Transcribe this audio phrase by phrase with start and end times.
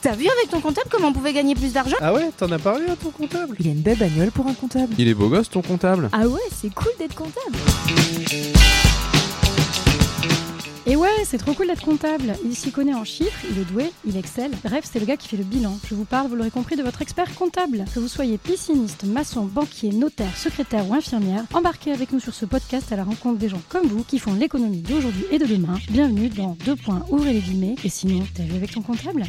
[0.00, 2.58] T'as vu avec ton comptable comment on pouvait gagner plus d'argent Ah ouais, t'en as
[2.58, 4.94] parlé à ton comptable Il a une belle bagnole pour un comptable.
[4.96, 7.56] Il est beau gosse ton comptable Ah ouais, c'est cool d'être comptable.
[10.86, 12.34] Et ouais, c'est trop cool d'être comptable.
[12.44, 14.52] Il s'y connaît en chiffres, il est doué, il excelle.
[14.64, 15.76] Bref, c'est le gars qui fait le bilan.
[15.90, 17.84] Je vous parle, vous l'aurez compris, de votre expert comptable.
[17.92, 22.46] Que vous soyez pisciniste, maçon, banquier, notaire, secrétaire ou infirmière, embarquez avec nous sur ce
[22.46, 25.74] podcast à la rencontre des gens comme vous qui font l'économie d'aujourd'hui et de demain.
[25.90, 27.74] Bienvenue dans Deux points, ouvrez les guillemets.
[27.84, 29.24] Et sinon, t'as vu avec ton comptable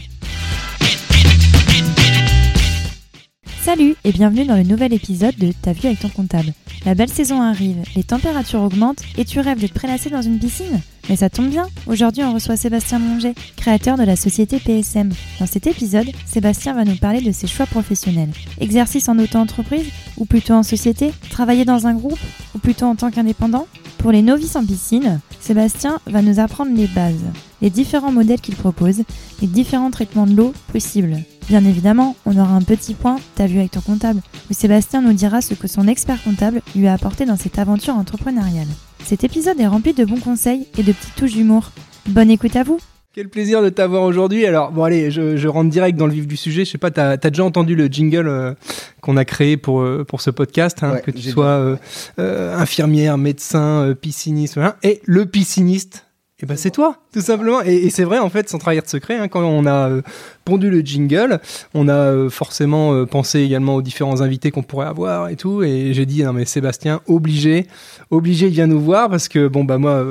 [3.62, 6.54] Salut et bienvenue dans le nouvel épisode de Ta vue avec ton comptable.
[6.86, 10.40] La belle saison arrive, les températures augmentent et tu rêves de te prélasser dans une
[10.40, 10.80] piscine?
[11.10, 15.10] Mais ça tombe bien, aujourd'hui on reçoit Sébastien Monger, créateur de la société PSM.
[15.40, 18.30] Dans cet épisode, Sébastien va nous parler de ses choix professionnels.
[18.60, 19.88] Exercice en auto-entreprise
[20.18, 22.20] ou plutôt en société Travailler dans un groupe
[22.54, 23.66] ou plutôt en tant qu'indépendant?
[23.98, 27.26] Pour les novices en piscine, Sébastien va nous apprendre les bases,
[27.62, 29.02] les différents modèles qu'il propose,
[29.42, 31.18] les différents traitements de l'eau possibles.
[31.50, 35.14] Bien évidemment, on aura un petit point, t'as vu avec ton comptable, où Sébastien nous
[35.14, 38.68] dira ce que son expert comptable lui a apporté dans cette aventure entrepreneuriale.
[39.04, 41.72] Cet épisode est rempli de bons conseils et de petites touches d'humour.
[42.08, 42.80] Bonne écoute à vous
[43.14, 44.46] Quel plaisir de t'avoir aujourd'hui.
[44.46, 46.64] Alors, bon, allez, je, je, rentre direct dans le vif du sujet.
[46.66, 48.54] Je sais pas, t'as as déjà entendu le jingle euh,
[49.02, 51.76] qu'on a créé pour, euh, pour ce podcast, hein, Ouais, que tu sois euh,
[52.20, 54.78] euh, infirmière, médecin, euh, pisciniste, voilà.
[54.84, 56.06] et le pisciniste.
[56.42, 57.62] Et ben c'est toi, tout simplement.
[57.62, 60.02] Et, c'est vrai, en fait, sans trahir de secret, hein, quand on a euh,
[60.46, 61.40] pondu le jingle,
[61.74, 65.64] on a euh, forcément euh, pensé également aux différents invités qu'on pourrait avoir et tout.
[65.64, 67.66] Et j'ai dit, non mais Sébastien, obligé,
[68.12, 70.04] obligé, il vient nous voir parce que, bon, bah moi,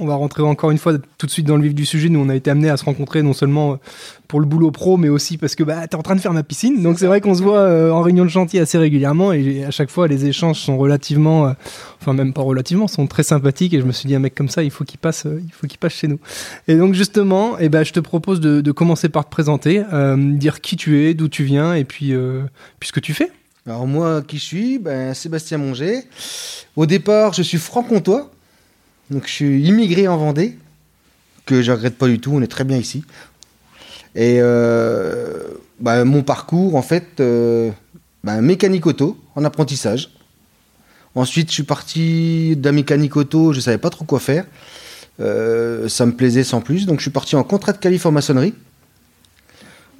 [0.00, 2.10] on va rentrer encore une fois tout de suite dans le vif du sujet.
[2.10, 3.78] Nous, on a été amenés à se rencontrer non seulement
[4.28, 6.42] pour le boulot pro, mais aussi parce que bah, t'es en train de faire ma
[6.42, 6.82] piscine.
[6.82, 9.90] Donc c'est vrai qu'on se voit en réunion de chantier assez régulièrement et à chaque
[9.90, 11.54] fois, les échanges sont relativement,
[12.00, 13.74] enfin même pas relativement, sont très sympathiques.
[13.74, 15.66] Et je me suis dit, un mec comme ça, il faut qu'il passe, il faut
[15.66, 16.18] qu'il passe chez nous.
[16.68, 20.60] Et donc justement, eh ben, je te propose de, commencer par te présenter, euh, dire
[20.60, 22.42] qui tu es, d'où tu viens et puis, euh,
[22.80, 23.30] puis ce que tu fais.
[23.66, 24.78] Alors moi, qui je suis?
[24.78, 26.00] Ben, Sébastien Monger.
[26.76, 28.30] Au départ, je suis franc-comtois.
[29.10, 30.58] Donc je suis immigré en Vendée,
[31.46, 33.04] que je regrette pas du tout, on est très bien ici.
[34.14, 35.42] Et euh,
[35.80, 40.10] ben, mon parcours, en fait, ben, mécanique auto, en apprentissage.
[41.14, 44.44] Ensuite, je suis parti la mécanique auto, je savais pas trop quoi faire.
[45.20, 48.12] Euh, ça me plaisait sans plus, donc je suis parti en contrat de qualif en
[48.12, 48.54] maçonnerie.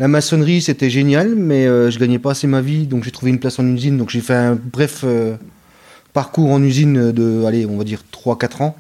[0.01, 3.31] La maçonnerie, c'était génial, mais euh, je gagnais pas assez ma vie, donc j'ai trouvé
[3.31, 3.97] une place en usine.
[3.97, 5.37] Donc j'ai fait un bref euh,
[6.13, 8.77] parcours en usine de, allez, on va dire 3-4 ans,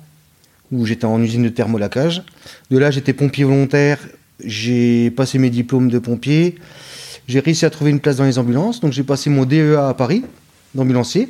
[0.72, 2.24] où j'étais en usine de thermolacage.
[2.70, 4.00] De là, j'étais pompier volontaire,
[4.44, 6.56] j'ai passé mes diplômes de pompier,
[7.28, 9.94] j'ai réussi à trouver une place dans les ambulances, donc j'ai passé mon DEA à
[9.94, 10.24] Paris,
[10.74, 11.28] d'ambulancier.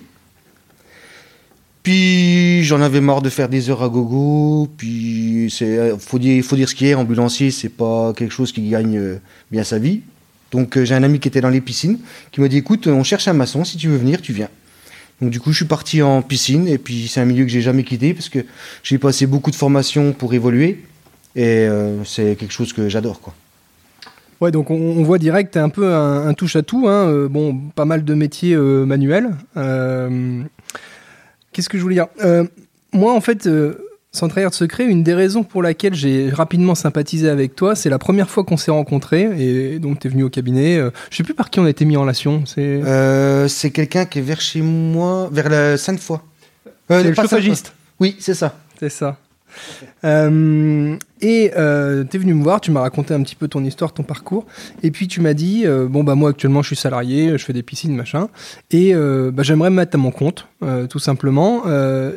[1.85, 4.69] Puis j'en avais marre de faire des heures à gogo.
[4.79, 8.69] Puis c'est faut dire faut dire ce qui est ambulancier, c'est pas quelque chose qui
[8.69, 9.19] gagne euh,
[9.53, 10.01] bien sa vie.
[10.51, 11.99] Donc euh, j'ai un ami qui était dans les piscines
[12.33, 14.49] qui m'a dit écoute on cherche un maçon si tu veux venir tu viens.
[15.21, 17.61] Donc du coup je suis parti en piscine et puis c'est un milieu que j'ai
[17.61, 18.39] jamais quitté parce que
[18.83, 20.85] j'ai passé beaucoup de formations pour évoluer
[21.37, 23.35] et euh, c'est quelque chose que j'adore quoi.
[24.41, 26.89] Ouais, donc on, voit direct, un peu un, touche à tout.
[26.89, 29.31] Hein, bon, pas mal de métiers manuels.
[31.55, 32.45] Euh, Qu'est-ce que je voulais dire Euh,
[32.93, 33.79] Moi, en fait, euh,
[34.13, 37.91] sans trahir de secret, une des raisons pour laquelle j'ai rapidement sympathisé avec toi, c'est
[37.91, 39.29] la première fois qu'on s'est rencontrés.
[39.39, 40.77] Et donc, t'es venu au cabinet.
[40.77, 42.45] euh, je sais plus par qui on a été mis en relation.
[42.47, 46.19] C'est Euh, c'est quelqu'un qui est vers chez moi, vers la Sainte-Foy.
[46.91, 47.73] Euh, c'est le chauffagiste.
[48.01, 48.57] Oui c'est ça.
[48.79, 49.17] C'est ça.
[50.05, 53.65] Euh, et euh, tu es venu me voir, tu m'as raconté un petit peu ton
[53.65, 54.47] histoire, ton parcours,
[54.83, 57.53] et puis tu m'as dit euh, bon bah moi actuellement je suis salarié, je fais
[57.53, 58.29] des piscines machin,
[58.71, 60.49] et euh, bah, j'aimerais me mettre à mon compte,
[60.91, 61.63] tout simplement.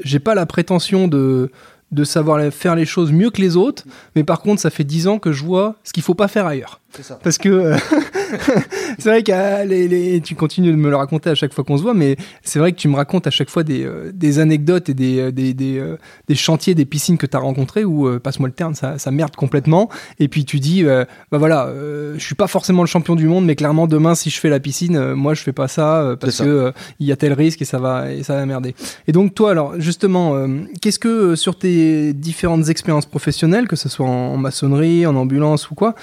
[0.03, 1.51] J'ai pas la prétention de
[1.91, 5.07] de savoir faire les choses mieux que les autres, mais par contre ça fait dix
[5.07, 6.81] ans que je vois ce qu'il faut pas faire ailleurs.
[6.99, 7.19] Ça.
[7.21, 7.77] Parce que euh,
[8.97, 11.77] c'est vrai que les, les- tu continues de me le raconter à chaque fois qu'on
[11.77, 14.39] se voit, mais c'est vrai que tu me racontes à chaque fois des, euh, des
[14.39, 17.85] anecdotes et des, euh, des, des, euh, des chantiers, des piscines que tu as rencontrés
[17.85, 19.89] où, euh, passe-moi le terme, ça, ça merde complètement.
[20.19, 23.27] Et puis tu dis, euh, bah voilà, euh, je suis pas forcément le champion du
[23.27, 26.01] monde, mais clairement demain, si je fais la piscine, euh, moi je fais pas ça
[26.01, 28.73] euh, parce que il y a tel risque et ça va, et ça va merder.
[29.07, 30.47] Et donc toi, alors justement, euh,
[30.81, 35.15] qu'est-ce que euh, sur tes différentes expériences professionnelles, que ce soit en, en maçonnerie, en
[35.15, 35.93] ambulance ou quoi,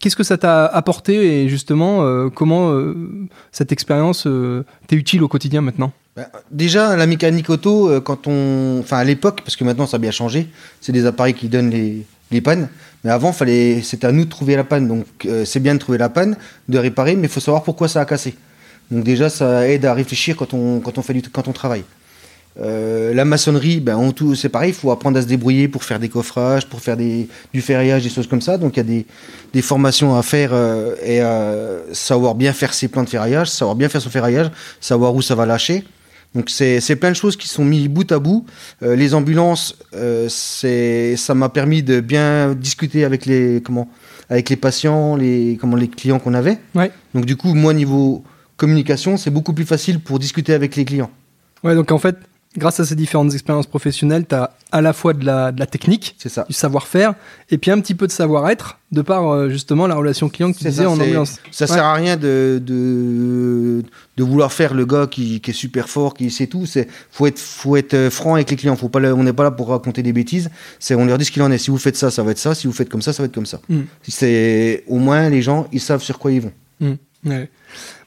[0.00, 2.94] qu'est-ce que ça t'a apporté et justement euh, comment euh,
[3.52, 5.92] cette expérience euh, t'est utile au quotidien maintenant?
[6.16, 10.00] Ben, déjà, la mécanique auto, quand on, enfin à l'époque, parce que maintenant ça a
[10.00, 10.48] bien changé,
[10.80, 12.68] c'est des appareils qui donnent les, les pannes.
[13.04, 14.88] Mais avant, fallait, c'était à nous de trouver la panne.
[14.88, 15.06] Donc
[15.44, 16.36] c'est bien de trouver la panne,
[16.68, 18.34] de réparer, mais il faut savoir pourquoi ça a cassé.
[18.90, 21.84] Donc déjà, ça aide à réfléchir quand on, quand on fait du, quand on travaille.
[22.60, 25.84] Euh, la maçonnerie, ben, on tout, c'est pareil, il faut apprendre à se débrouiller pour
[25.84, 28.58] faire des coffrages, pour faire des, du ferraillage, des choses comme ça.
[28.58, 29.06] Donc il y a des,
[29.52, 33.76] des formations à faire euh, et euh, savoir bien faire ses plans de ferraillage, savoir
[33.76, 34.50] bien faire son ferraillage,
[34.80, 35.84] savoir où ça va lâcher.
[36.34, 38.44] Donc c'est, plein de choses qui sont mis bout à bout.
[38.82, 39.76] Euh, les ambulances,
[40.28, 43.88] ça m'a permis de bien discuter avec les, comment,
[44.28, 46.58] avec les patients, les, comment, les clients qu'on avait.
[46.74, 46.90] Ouais.
[47.14, 48.24] Donc du coup, moi niveau
[48.56, 51.10] communication, c'est beaucoup plus facile pour discuter avec les clients.
[51.64, 52.16] Ouais, donc en fait,
[52.58, 55.66] grâce à ces différentes expériences professionnelles, tu as à la fois de la, de la
[55.66, 56.44] technique, ça.
[56.46, 57.14] du savoir-faire,
[57.50, 60.58] et puis un petit peu de savoir-être, de par euh, justement la relation client que
[60.58, 61.38] tu disais ça, en ambulance.
[61.50, 61.72] Ça Ouais.
[61.72, 63.82] sert à rien de, de,
[64.16, 66.66] de vouloir faire le gars qui, qui est super fort, qui sait tout.
[66.66, 68.76] C'est faut être faut être euh, franc avec les clients.
[68.76, 70.50] Faut pas on n'est pas là pour raconter des bêtises.
[70.90, 71.58] On leur dit ce qu'il en est.
[71.58, 72.54] Si vous faites ça, ça va être ça.
[72.54, 73.60] Si vous faites comme ça, ça va être comme ça.
[73.68, 73.80] Mm.
[74.88, 76.52] Au moins les gens ils savent sur quoi ils vont.
[77.24, 77.50] Ouais.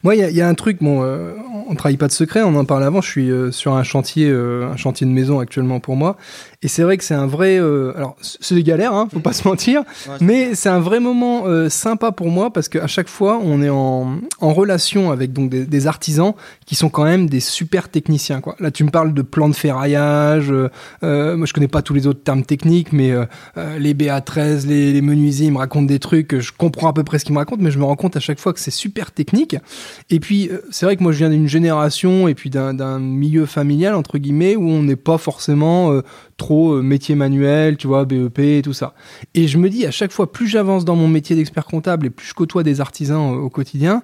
[0.03, 1.33] Moi, il y, a- il y a un truc, bon, euh,
[1.71, 4.29] on trahit pas de secret, on en parlait avant, je suis euh, sur un chantier,
[4.29, 6.17] euh, un chantier de maison actuellement pour moi,
[6.63, 9.33] et c'est vrai que c'est un vrai, euh, alors c'est des galères, hein, faut pas
[9.33, 9.83] se mentir,
[10.19, 13.69] mais c'est un vrai moment euh, sympa pour moi parce qu'à chaque fois, on est
[13.69, 16.33] en, en relation avec donc des, des artisans
[16.65, 18.41] qui sont quand même des super techniciens.
[18.41, 18.55] Quoi.
[18.59, 20.51] Là, tu me parles de plans de ferraillage.
[20.51, 20.69] euh,
[21.03, 23.25] euh, moi, je connais pas tous les autres termes techniques, mais euh,
[23.57, 26.39] euh, les BA13, les, les menuisiers, ils me racontent des trucs.
[26.39, 28.19] Je comprends à peu près ce qu'ils me racontent, mais je me rends compte à
[28.19, 29.55] chaque fois que c'est super technique.
[30.09, 32.99] Et puis, euh, c'est vrai que moi, je viens d'une génération et puis d'un d'un
[32.99, 36.01] milieu familial entre guillemets où on n'est pas forcément euh,
[36.51, 38.93] trop euh, métier manuel, tu vois, BEP et tout ça.
[39.35, 42.09] Et je me dis à chaque fois, plus j'avance dans mon métier d'expert comptable et
[42.09, 44.03] plus je côtoie des artisans euh, au quotidien,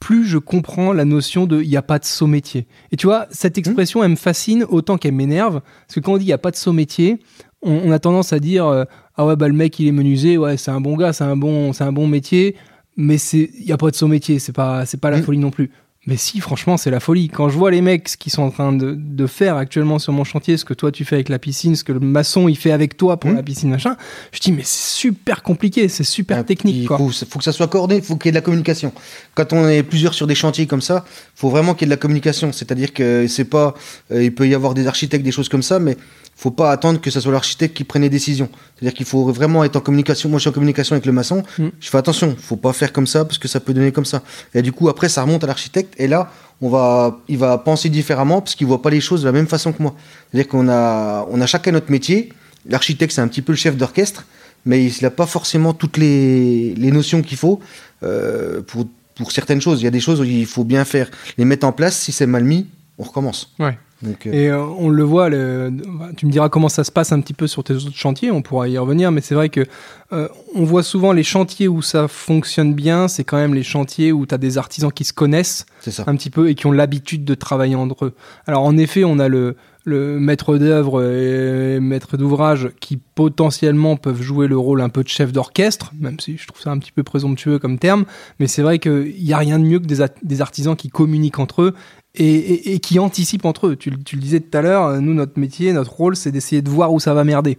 [0.00, 2.66] plus je comprends la notion de il n'y a pas de saut métier.
[2.90, 6.16] Et tu vois, cette expression, elle me fascine autant qu'elle m'énerve, parce que quand on
[6.18, 7.18] dit il n'y a pas de saut métier,
[7.62, 8.84] on, on a tendance à dire euh,
[9.16, 11.36] ah ouais bah le mec il est menuisier, ouais c'est un bon gars, c'est un
[11.36, 12.56] bon c'est un bon métier,
[12.96, 15.22] mais c'est il y a pas de saut métier, c'est pas c'est pas la Mm.
[15.22, 15.70] folie non plus.
[16.06, 17.28] Mais si, franchement, c'est la folie.
[17.28, 20.14] Quand je vois les mecs ce qu'ils sont en train de, de faire actuellement sur
[20.14, 22.56] mon chantier, ce que toi tu fais avec la piscine, ce que le maçon il
[22.56, 23.36] fait avec toi pour Mm.
[23.36, 23.96] la piscine, machin,
[24.32, 27.68] je dis mais c'est super compliqué, c'est super Ah, technique Il faut que ça soit
[27.68, 28.94] coordonné, il faut qu'il y ait de la communication.
[29.34, 31.04] Quand on est plusieurs sur des chantiers comme ça,
[31.34, 32.50] faut vraiment qu'il y ait de la communication.
[32.52, 33.74] C'est-à-dire que c'est pas,
[34.10, 35.98] euh, il peut y avoir des architectes, des choses comme ça, mais
[36.40, 38.48] faut pas attendre que ce soit l'architecte qui prenne les décisions.
[38.74, 40.30] C'est-à-dire qu'il faut vraiment être en communication.
[40.30, 41.42] Moi, je suis en communication avec le maçon.
[41.58, 41.66] Mm.
[41.78, 44.22] Je fais attention, faut pas faire comme ça parce que ça peut donner comme ça.
[44.54, 46.32] Et du coup, après, ça remonte à l'architecte et là,
[46.62, 49.48] on va, il va penser différemment parce qu'il voit pas les choses de la même
[49.48, 49.94] façon que moi.
[50.32, 52.32] C'est-à-dire qu'on a, on a chacun notre métier.
[52.66, 54.24] L'architecte, c'est un petit peu le chef d'orchestre,
[54.64, 57.60] mais il n'a pas forcément toutes les, les notions qu'il faut
[58.02, 59.82] euh, pour, pour certaines choses.
[59.82, 61.98] Il y a des choses où il faut bien faire, les mettre en place.
[61.98, 62.66] Si c'est mal mis,
[62.96, 63.52] on recommence.
[63.58, 63.76] Ouais.
[64.02, 65.70] Donc, euh, Et euh, on le voit, le-
[66.16, 68.40] tu me diras comment ça se passe un petit peu sur tes autres chantiers, on
[68.42, 69.66] pourra y revenir, mais c'est vrai que
[70.12, 74.10] euh, on voit souvent les chantiers où ça fonctionne bien, c'est quand même les chantiers
[74.12, 75.66] où tu as des artisans qui se connaissent
[76.08, 78.14] un petit peu et qui ont l'habitude de travailler entre eux.
[78.46, 84.20] Alors en effet, on a le, le maître d'œuvre et maître d'ouvrage qui potentiellement peuvent
[84.22, 86.92] jouer le rôle un peu de chef d'orchestre, même si je trouve ça un petit
[86.92, 88.04] peu présomptueux comme terme,
[88.40, 91.62] mais c'est vrai qu'il n'y a rien de mieux que des artisans qui communiquent entre
[91.62, 91.74] eux
[92.14, 93.76] et, qui anticipent entre eux.
[93.76, 96.92] Tu, le- disais tout à l'heure, nous, notre métier, notre rôle, c'est d'essayer de voir
[96.92, 97.58] où ça va merder.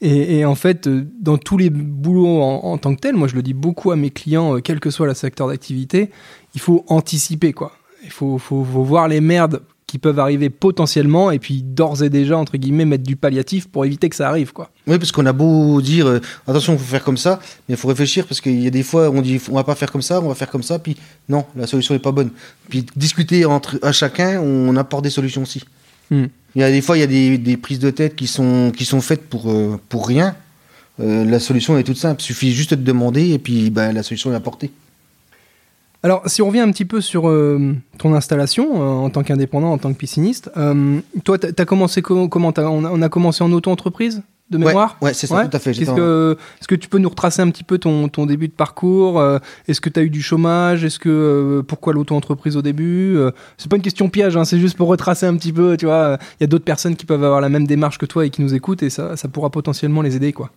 [0.00, 3.42] Et, en fait, euh, dans tous les boulots en, tant que tel, moi je le
[3.42, 6.10] dis beaucoup à mes clients, euh, quel que soit le secteur d'activité,
[6.54, 7.72] il faut anticiper quoi.
[8.02, 9.60] Il faut voir les merdes
[9.90, 13.84] qui peuvent arriver potentiellement et puis d'ores et déjà entre guillemets mettre du palliatif pour
[13.84, 14.70] éviter que ça arrive quoi.
[14.86, 17.76] Oui, parce qu'on a beau dire euh, attention, il faut faire comme ça, mais il
[17.76, 20.00] faut réfléchir parce qu'il y a des fois on dit on va pas faire comme
[20.00, 20.96] ça, on va faire comme ça, puis
[21.28, 22.30] non, la solution n'est pas bonne.
[22.68, 25.64] Puis discuter entre à chacun, on apporte des solutions aussi.
[26.12, 26.26] Hmm.
[26.54, 28.70] Il y a des fois il y a des, des prises de tête qui sont
[28.76, 30.36] qui sont faites pour euh, pour rien.
[31.00, 34.04] Euh, la solution est toute simple, il suffit juste de demander et puis ben, la
[34.04, 34.70] solution est apportée.
[36.02, 39.70] Alors si on revient un petit peu sur euh, ton installation euh, en tant qu'indépendant,
[39.72, 43.08] en tant que pisciniste, euh, toi t'as as commencé co- comment on, a, on a
[43.10, 45.48] commencé en auto-entreprise de mémoire Ouais, ouais, c'est ça, Ouais.
[45.48, 45.70] tout à fait.
[45.70, 49.22] Est-ce en- que, tu peux nous retracer un petit peu ton, ton début de parcours
[49.68, 53.16] Est-ce que tu as eu du chômage Est-ce que pourquoi l'auto-entreprise au début
[53.58, 55.76] C'est pas une question piège, hein, c'est juste pour retracer un petit peu.
[55.76, 58.26] Tu vois, il y a d'autres personnes qui peuvent avoir la même démarche que toi
[58.26, 60.50] et qui nous écoutent et ça, ça pourra potentiellement les aider, quoi.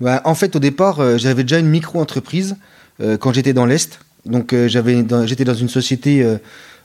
[0.00, 2.56] Bah, en fait, au départ, j'avais déjà une micro-entreprise
[3.18, 3.98] quand j'étais dans l'Est.
[4.26, 6.36] Donc, euh, j'avais j'étais dans une société euh,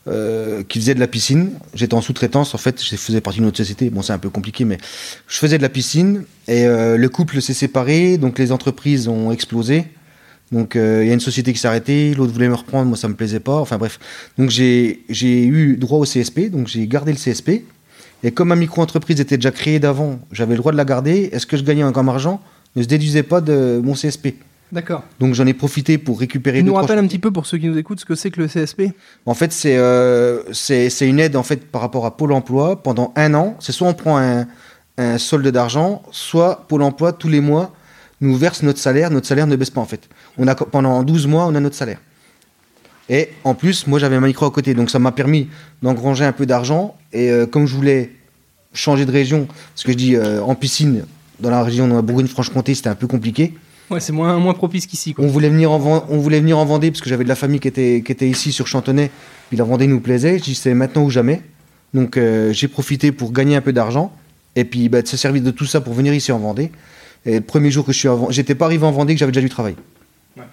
[0.07, 1.51] euh, qui faisait de la piscine.
[1.73, 3.89] J'étais en sous-traitance, en fait, je faisais partie d'une autre société.
[3.89, 4.77] Bon, c'est un peu compliqué, mais
[5.27, 6.23] je faisais de la piscine.
[6.47, 9.85] Et le couple s'est séparé, donc les entreprises ont explosé.
[10.51, 13.07] Donc, il y a une société qui s'est arrêtée, l'autre voulait me reprendre, moi, ça
[13.07, 13.55] me plaisait pas.
[13.55, 13.99] Enfin, bref.
[14.37, 17.63] Donc, j'ai j'ai eu droit au CSP, donc j'ai gardé le CSP.
[18.23, 21.29] Et comme ma micro-entreprise était déjà créée d'avant, j'avais le droit de la garder.
[21.31, 22.41] Est-ce que je gagnais encore argent?
[22.75, 24.35] Ne se déduisait pas de mon CSP.
[24.71, 25.03] D'accord.
[25.19, 26.59] Donc j'en ai profité pour récupérer.
[26.59, 28.41] Tu nous rappelles un petit peu pour ceux qui nous écoutent ce que c'est que
[28.41, 28.93] le CSP
[29.25, 32.81] En fait, c'est euh, c'est c'est une aide en fait par rapport à Pôle Emploi
[32.81, 33.55] pendant un an.
[33.59, 34.47] C'est soit on prend un,
[34.97, 37.73] un solde d'argent, soit Pôle Emploi tous les mois
[38.21, 39.11] nous verse notre salaire.
[39.11, 40.09] Notre salaire ne baisse pas en fait.
[40.37, 41.99] On a pendant 12 mois, on a notre salaire.
[43.09, 45.47] Et en plus, moi j'avais ma micro à côté, donc ça m'a permis
[45.81, 46.97] d'engranger un peu d'argent.
[47.13, 48.11] Et euh, comme je voulais
[48.73, 51.05] changer de région, parce que je dis euh, en piscine
[51.39, 53.53] dans la région de Bourgogne-Franche-Comté, c'était un peu compliqué.
[53.89, 55.13] Ouais, c'est moins, moins propice qu'ici.
[55.17, 57.59] On voulait venir en, on voulait venir en Vendée parce que j'avais de la famille
[57.59, 59.11] qui était, qui était ici sur Chantonnay.
[59.49, 60.39] Puis la Vendée nous plaisait.
[60.39, 61.41] Je dis c'est maintenant ou jamais.
[61.93, 64.11] Donc euh, j'ai profité pour gagner un peu d'argent.
[64.55, 66.71] Et puis bah, de se servir de tout ça pour venir ici en Vendée.
[67.25, 69.19] Et le premier jour que je suis en Vendée, j'étais pas arrivé en Vendée que
[69.19, 69.75] j'avais déjà du travail.
[70.35, 70.43] Ouais.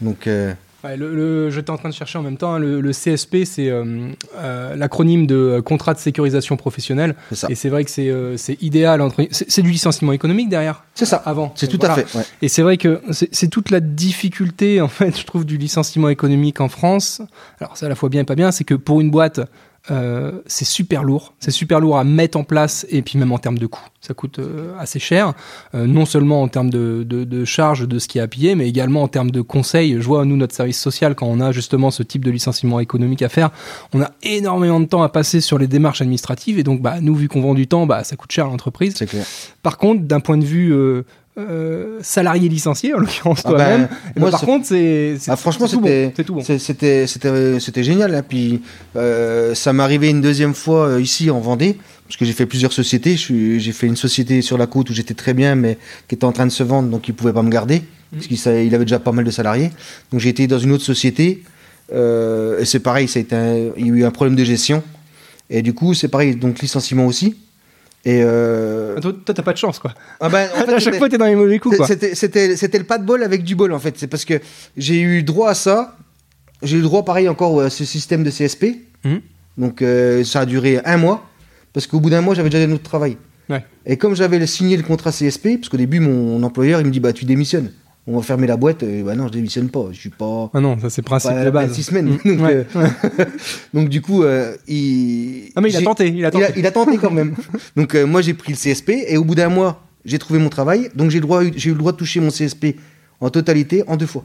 [0.00, 0.52] Donc euh,
[0.82, 2.54] Ouais, le, le- J'étais en train de chercher en même temps.
[2.54, 4.08] hein, le, le CSP, c'est euh,
[4.38, 7.14] euh, l'acronyme de euh, contrat de sécurisation professionnelle.
[7.28, 7.46] c'est ça.
[7.50, 9.02] Et c'est vrai que c'est euh, c'est idéal.
[9.02, 11.22] entre C'est du licenciement économique derrière C'est ça.
[11.26, 11.52] Avant.
[11.54, 11.94] C'est tout Voilà.
[11.94, 12.18] à fait.
[12.18, 12.24] ouais.
[12.42, 16.08] Et c'est vrai que c'est c'est toute la difficulté, en fait, je trouve, du licenciement
[16.08, 17.20] économique en France.
[17.60, 19.40] Alors, c'est à la fois bien et pas bien, c'est que pour une boîte,
[19.90, 21.34] euh, c'est super lourd.
[21.40, 23.86] C'est super lourd à mettre en place et puis même en termes de coûts.
[24.00, 25.34] Ça coûte euh, assez cher,
[25.74, 29.02] euh, non seulement en termes de, de, de ce qui est à piller, mais également
[29.02, 29.96] en termes de conseils.
[30.00, 33.22] Je vois, nous, notre service social, quand on a justement ce type de licenciement économique
[33.22, 33.50] à faire,
[33.92, 36.58] on a énormément de temps à passer sur les démarches administratives.
[36.58, 38.94] Et donc, bah, nous, vu qu'on vend du temps, bah, ça coûte cher à l'entreprise.
[38.96, 39.26] C'est clair.
[39.62, 40.74] Par contre, d'un point de vue
[41.48, 46.12] euh, salarié licencié, en l'occurrence Ah toi-même, ben, moi, par contre, c'est Ah, franchement, c'était-
[46.28, 46.42] bon.
[47.60, 48.14] C'était génial.
[48.14, 48.22] Hein.
[48.28, 48.62] Puis
[48.96, 52.46] euh, ça m'est arrivé une deuxième fois euh, ici en Vendée parce que j'ai fait
[52.46, 53.16] plusieurs sociétés.
[53.16, 55.78] J'ai fait une société sur la côte où j'étais très bien, mais
[56.08, 57.82] qui était en train de se vendre, donc il pouvait pas me garder
[58.12, 59.70] parce qu'il avait déjà pas mal de salariés.
[60.10, 61.42] Donc j'ai été dans une autre société
[61.92, 63.06] et c'est pareil.
[63.08, 64.82] Ça a été un- il y a eu un problème de gestion
[65.48, 66.34] et du coup c'est pareil.
[66.34, 67.36] Donc licenciement aussi.
[68.04, 69.92] Et euh, Ah, Toi, t'as pas de chance, quoi.
[70.20, 71.86] ah en fait, à chaque fois, t'es dans les mauvais coups, quoi.
[71.86, 73.94] c'était, le pas de bol avec du bol en fait.
[73.98, 74.34] C'est parce que
[74.76, 75.96] j'ai eu droit à ça.
[76.62, 78.64] J'ai eu droit pareil encore à ce système de CSP.
[79.04, 79.20] Mhm.
[79.58, 81.26] Donc euh, ça a duré un mois.
[81.72, 83.16] Parce qu'au bout d'un mois, j'avais déjà un autre travail.
[83.48, 83.64] Ouais.
[83.86, 87.00] Et comme j'avais signé le contrat CSP, parce qu'au début, mon employeur, il me dit
[87.00, 87.70] Bah, tu démissionnes.
[88.06, 88.82] On va fermer la boîte.
[88.82, 89.86] Et bah non, je démissionne pas.
[89.92, 90.50] Je suis pas.
[90.54, 91.72] Ah non, ça c'est principe de base.
[91.72, 92.18] six semaines.
[92.24, 92.66] Mm, donc, ouais.
[92.76, 93.24] euh,
[93.74, 95.50] donc, du coup, euh, il.
[95.54, 96.44] Ah mais il a tenté, il a il tenté.
[96.44, 97.34] a, il a tenté quand même.
[97.76, 100.48] Donc euh, moi j'ai pris le CSP et au bout d'un mois j'ai trouvé mon
[100.48, 100.88] travail.
[100.94, 102.76] Donc j'ai le droit- j'ai eu le droit de toucher mon CSP
[103.20, 104.24] en totalité en deux fois.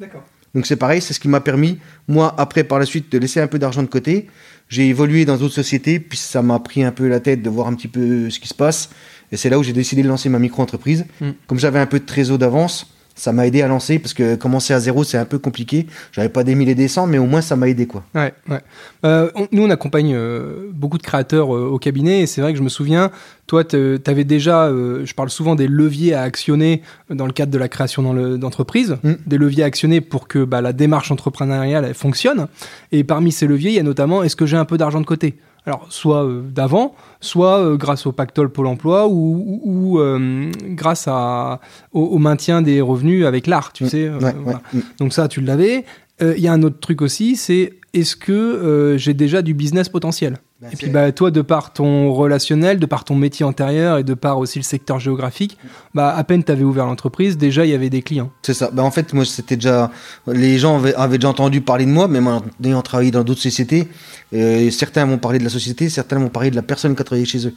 [0.00, 0.24] D'accord.
[0.54, 3.40] Donc c'est pareil, c'est ce qui m'a permis, moi, après, par la suite, de laisser
[3.40, 4.28] un peu d'argent de côté.
[4.68, 7.66] J'ai évolué dans d'autres sociétés, puis ça m'a pris un peu la tête de voir
[7.66, 8.90] un petit peu ce qui se passe.
[9.32, 11.06] Et c'est là où j'ai décidé de lancer ma micro-entreprise.
[11.20, 11.30] Mm.
[11.48, 14.74] Comme j'avais un peu de trésor d'avance, ça m'a aidé à lancer, parce que commencer
[14.74, 15.86] à zéro, c'est un peu compliqué.
[16.12, 18.04] J'avais pas des milliers cents, mais au moins ça m'a aidé, quoi.
[18.14, 18.32] Ouais.
[19.04, 22.58] Euh, nous, on accompagne euh, beaucoup de créateurs euh, au cabinet et c'est vrai que
[22.58, 23.10] je me souviens,
[23.46, 27.52] toi, tu avais déjà, euh, je parle souvent des leviers à actionner dans le cadre
[27.52, 28.02] de la création
[28.38, 29.12] d'entreprise, Mm.
[29.26, 32.46] des leviers à actionner pour que bah, la démarche entrepreneuriale elle fonctionne.
[32.92, 35.06] Et parmi ces leviers, il y a notamment est-ce que j'ai un peu d'argent de
[35.06, 35.34] côté?
[35.66, 41.60] Alors, soit euh, d'avant, soit euh, grâce au pactole Pôle emploi ou, euh, grâce à,
[41.92, 43.88] au, au maintien des revenus avec l'art, tu Mm.
[43.88, 44.08] sais.
[44.10, 44.60] Ouais, voilà.
[44.74, 44.78] ouais.
[44.78, 44.82] Mm.
[45.00, 45.84] Donc ça, tu l'avais.
[46.20, 50.36] Il y a un autre truc aussi, c'est est-ce que j'ai déjà du business potentiel?
[50.72, 54.14] Et puis bah, toi, de par ton relationnel, de par ton métier antérieur et de
[54.14, 55.58] par aussi le secteur géographique,
[55.94, 58.30] bah, à peine tu avais ouvert l'entreprise, déjà il y avait des clients.
[58.42, 58.70] C'est ça.
[58.72, 59.90] Ben, en fait, moi, c'était déjà.
[60.26, 63.42] Les gens avaient, avaient déjà entendu parler de moi, même en ayant travaillé dans d'autres
[63.42, 63.88] sociétés.
[64.32, 67.04] Euh, certains m'ont parlé de la société, certains m'ont parlé de la personne qui a
[67.04, 67.54] travaillé chez eux.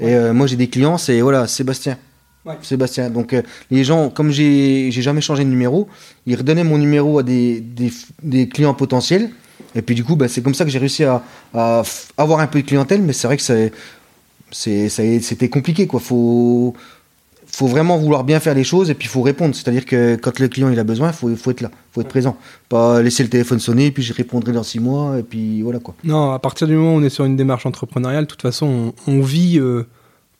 [0.00, 1.98] Et euh, moi, j'ai des clients, c'est voilà, Sébastien.
[2.44, 2.54] Ouais.
[2.62, 3.10] Sébastien.
[3.10, 5.88] Donc, euh, les gens, comme j'ai j'ai jamais changé de numéro,
[6.26, 9.30] ils redonnaient mon numéro à des, des, des clients potentiels.
[9.74, 11.22] Et puis, du coup, ben, c'est comme ça que j'ai réussi à,
[12.16, 13.70] avoir un peu de clientèle, mais c'est vrai que
[14.52, 16.00] c'était compliqué, quoi.
[16.00, 16.74] Faut
[17.48, 19.54] faut vraiment vouloir bien faire les choses et puis il faut répondre.
[19.54, 22.08] C'est-à-dire que quand le client il a besoin, il faut, faut être là, faut être
[22.08, 22.36] présent.
[22.68, 25.94] Pas laisser le téléphone sonner, puis je répondrai dans six mois, et puis voilà quoi.
[26.04, 28.92] Non, à partir du moment où on est sur une démarche entrepreneuriale, de toute façon,
[29.06, 29.86] on, on vit euh,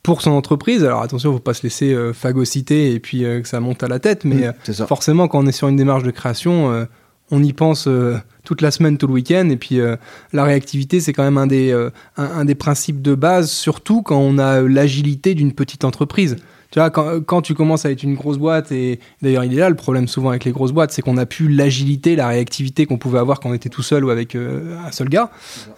[0.06, 0.84] pour son entreprise.
[0.84, 3.88] Alors attention, faut pas se laisser euh, phagocyter et puis euh, que ça monte à
[3.88, 6.86] la tête, mais Mm, euh, forcément, quand on est sur une démarche de création,
[7.30, 9.48] on y pense euh, toute la semaine, tout le week-end.
[9.50, 9.96] Et puis, euh,
[10.32, 14.18] la réactivité, c'est quand même un des, euh, un, des principes de base, surtout quand
[14.18, 16.36] on a l'agilité d'une petite entreprise.
[16.70, 19.60] Tu vois, quand, quand tu commences à être une grosse boîte, et d'ailleurs, il est
[19.60, 22.86] là le problème souvent avec les grosses boîtes, c'est qu'on n'a plus l'agilité, la réactivité
[22.86, 25.30] qu'on pouvait avoir quand on était tout seul ou avec euh, un seul gars.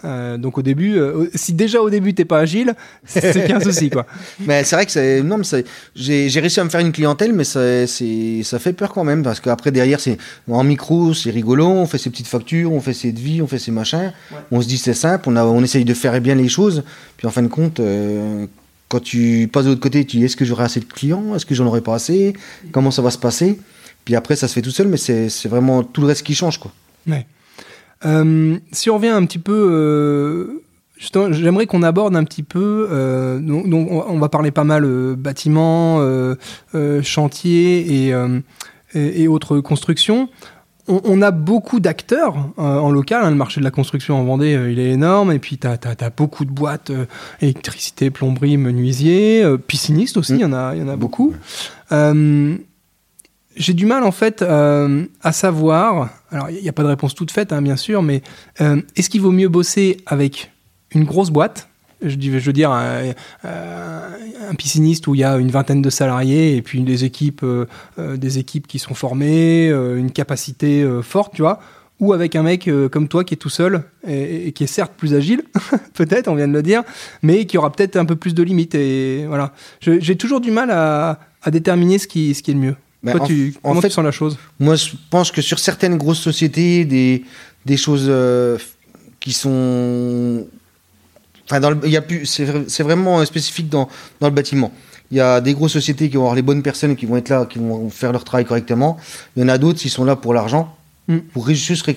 [0.03, 2.73] Euh, donc, au début, euh, si déjà au début, t'es pas agile,
[3.05, 4.05] c'est c'est qu'il y a un souci, quoi.
[4.39, 5.63] Mais c'est vrai que c'est non, mais
[5.95, 9.39] j'ai réussi à me faire une clientèle, mais ça, ça fait peur quand même parce
[9.39, 10.17] qu'après derrière c'est
[10.49, 13.59] en micro, c'est rigolo, on fait ses petites factures, on fait ses devis, on fait
[13.59, 14.13] ses machins,
[14.51, 16.83] on se dit c'est simple, on a, on essaye de faire bien les choses,
[17.17, 17.81] puis en fin de compte.
[18.89, 21.35] Quand tu passes de l'autre côté, tu dis est-ce que j'aurai assez de clients?
[21.35, 22.33] Est-ce que j'en aurai pas assez?
[22.71, 23.59] Comment ça va se passer?
[24.03, 26.57] Puis après, ça se fait tout seul, mais c'est vraiment tout le reste qui change,
[26.57, 26.71] quoi.
[28.05, 30.63] Euh, si on revient un petit peu, euh,
[31.31, 32.87] j'aimerais qu'on aborde un petit peu.
[32.89, 34.83] euh, donc, on va parler pas mal
[38.05, 38.39] et, euh,
[38.93, 40.29] et, et autres constructions.
[40.89, 43.23] On, on a beaucoup d'acteurs euh, en local.
[43.23, 45.31] hein, le marché de la construction en Vendée, euh, il est énorme.
[45.31, 47.05] Et puis, tu as, beaucoup de boîtes euh,
[47.41, 50.33] électricité, plomberie, menuisier, piscinistes aussi.
[50.33, 51.33] Il y en a, il y en a beaucoup.
[53.55, 56.09] J'ai du mal en fait à savoir.
[56.31, 58.21] Alors, il n'y a pas de réponse toute faite, hein, bien sûr, mais
[58.59, 60.51] est-ce qu'il vaut mieux bosser avec
[60.91, 61.69] une grosse boîte
[62.01, 63.11] je, veux dire un,
[63.43, 67.65] un pisciniste où il y a une vingtaine de salariés et puis des équipes, euh,
[67.97, 71.59] euh, des équipes qui sont formées, euh, une capacité forte, tu vois,
[71.99, 74.67] ou avec un mec euh, comme toi qui est tout seul et, et qui est
[74.67, 75.43] certes plus agile,
[75.93, 76.83] peut-être, on vient de le dire,
[77.21, 78.75] mais qui aura peut-être un peu plus de limites.
[78.75, 82.59] Et voilà, j'ai toujours du mal à, à déterminer ce qui, ce qui est le
[82.61, 82.75] mieux.
[83.03, 84.37] Ben, Toi, en- tu, en comment fait- tu sens la chose?
[84.59, 87.23] Moi, je pense que sur certaines grosses sociétés, des,
[87.65, 88.57] des choses euh,
[89.21, 90.45] qui sont.
[91.49, 93.89] Enfin, dans le- il y a plus, c'est, vra- c'est vraiment spécifique dans,
[94.19, 94.71] dans le bâtiment.
[95.11, 97.29] Il y a des grosses sociétés qui vont avoir les bonnes personnes qui vont être
[97.29, 98.97] là, qui vont faire leur travail correctement.
[99.35, 100.75] Il y en a d'autres qui sont là pour l'argent,
[101.07, 101.17] Mm.
[101.33, 101.89] pour juste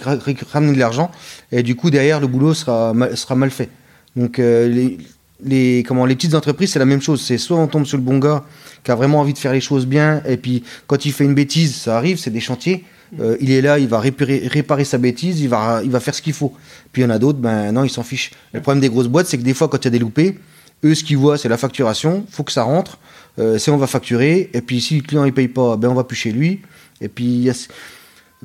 [0.52, 1.10] ramener de l'argent.
[1.50, 3.68] Et du coup, derrière, le boulot sera mal, sera mal fait.
[4.16, 4.96] Donc, euh, les,
[5.44, 7.20] les, comment, les petites entreprises, c'est la même chose.
[7.20, 8.44] C'est soit on tombe sur le bon gars
[8.84, 11.34] qui a vraiment envie de faire les choses bien, et puis quand il fait une
[11.34, 12.84] bêtise, ça arrive, c'est des chantiers.
[13.20, 16.22] Euh, il est là, il va réparer, sa bêtise, il va, il va faire ce
[16.22, 16.54] qu'il faut.
[16.92, 18.30] Puis il y en a d'autres, ben non, ils s'en fichent.
[18.52, 20.38] Le problème des grosses boîtes, c'est que des fois, quand il y a des loupés,
[20.84, 22.98] eux, ce qu'ils voient, c'est la facturation, faut que ça rentre,
[23.38, 25.94] euh, c'est on va facturer, et puis si le client il paye pas, ben on
[25.94, 26.60] va plus chez lui.
[27.00, 27.50] Et puis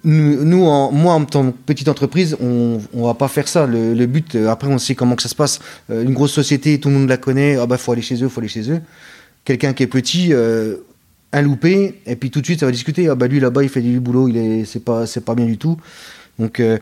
[0.04, 3.66] nous, en, moi, en tant que petite entreprise, on, on va pas faire ça.
[3.66, 5.60] Le, but, euh, après, on sait comment que ça se passe.
[5.90, 7.56] Euh, une grosse société, tout le monde la connaît.
[7.56, 8.82] Ah bah, faut aller chez eux, faut aller chez eux.
[9.44, 10.34] Quelqu'un qui est petit,
[11.34, 13.10] un loupé, et puis tout de suite, ça va discuter.
[13.10, 15.46] Ah bah, lui là-bas, il fait du boulot, il est, c'est pas, c'est pas bien
[15.46, 15.78] du tout.
[16.40, 16.78] Donc, euh,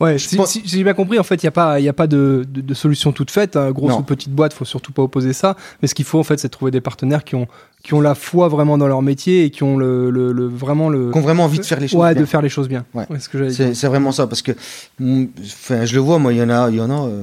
[0.00, 1.84] Ouais, si, pense- si- si j'ai bien compris, en fait, il n'y a pas, il
[1.84, 3.54] y a pas de, de- de solution toute faite.
[3.54, 3.70] hein.
[3.70, 3.98] Grosse Non.
[4.00, 5.54] ou petite boîte, faut surtout pas opposer ça.
[5.80, 7.46] Mais ce qu'il faut, en fait, c'est trouver des partenaires qui ont,
[7.84, 10.88] qui ont la foi vraiment dans leur métier et qui ont le, le- le- vraiment
[10.88, 11.12] le.
[11.12, 12.00] qui ont vraiment envie de faire les choses.
[12.00, 12.20] ouais, bien.
[12.22, 12.84] de faire les choses bien.
[12.94, 13.06] Ouais.
[13.50, 14.50] C'est, c'est vraiment ça, parce que,
[14.98, 17.06] mm, enfin, je le vois, moi, il y en a, il y en a.
[17.06, 17.22] euh,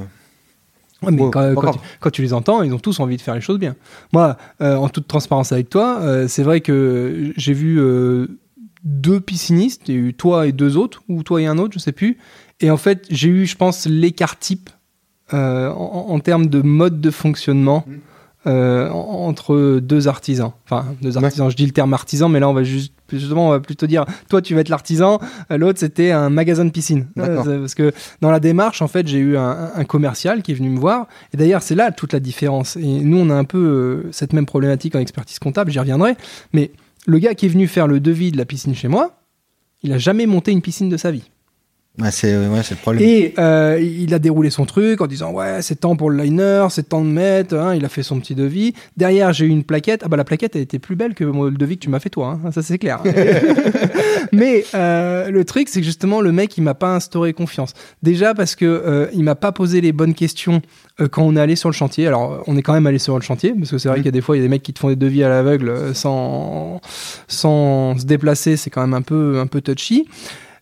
[1.02, 3.36] Ouais, mais Ouais, quand, tu, quand tu les entends, ils ont tous envie de faire
[3.36, 3.76] les choses bien.
[4.12, 8.28] Moi, euh, en toute transparence avec toi, euh, c'est vrai que j'ai vu euh,
[8.84, 11.74] deux piscinistes, il y a eu toi et deux autres, ou toi et un autre,
[11.74, 12.18] je sais plus.
[12.60, 14.70] Et en fait, j'ai eu, je pense, l'écart type
[15.34, 17.86] euh, en, en termes de mode de fonctionnement.
[17.88, 17.94] Mm.
[18.48, 20.52] Euh, en- entre deux artisans.
[20.66, 21.24] Enfin, deux Ouais.
[21.26, 21.50] artisans.
[21.52, 24.06] Je dis le terme artisan, mais là, on va juste, justement, on va plutôt dire,
[24.30, 25.20] toi, tu vas être l'artisan,
[25.52, 27.08] euh, l'autre, c'était un magasin de piscine.
[27.18, 30.56] Euh, parce que dans la démarche, en fait, j'ai eu un, un commercial qui est
[30.56, 31.08] venu me voir.
[31.34, 32.76] Et d'ailleurs, c'est là toute la différence.
[32.78, 36.16] Et nous, on a un peu euh, cette même problématique en expertise comptable, j'y reviendrai.
[36.54, 36.72] Mais
[37.06, 39.20] le gars qui est venu faire le devis de la piscine chez moi,
[39.84, 41.30] il a jamais monté une piscine de sa vie.
[42.02, 43.04] Ouais, c'est, ouais, c'est le problème.
[43.04, 46.68] Et euh, il a déroulé son truc en disant ouais c'est temps pour le liner,
[46.70, 47.56] c'est temps de mettre.
[47.56, 47.76] hein.
[47.76, 48.74] il a fait son petit devis.
[48.98, 50.02] Derrière j'ai eu une plaquette.
[50.04, 52.10] Ah bah la plaquette elle était plus belle que le devis que tu m'as fait
[52.10, 52.40] toi.
[52.44, 52.52] hein.
[52.52, 53.02] Ça c'est clair.
[54.32, 57.74] Mais euh, le truc c'est que justement le mec il m'a pas instauré confiance.
[58.04, 60.62] Déjà parce que euh, il m'a pas posé les bonnes questions
[61.00, 62.08] euh, quand on est allé sur le chantier.
[62.08, 64.04] Alors on est quand même allé sur le chantier parce que c'est vrai Mhm.
[64.04, 65.24] qu'il y a des fois il y a des mecs qui te font des devis
[65.24, 66.80] à l'aveugle euh, sans
[67.28, 68.56] sans se déplacer.
[68.58, 70.08] C'est quand même un peu un peu touchy.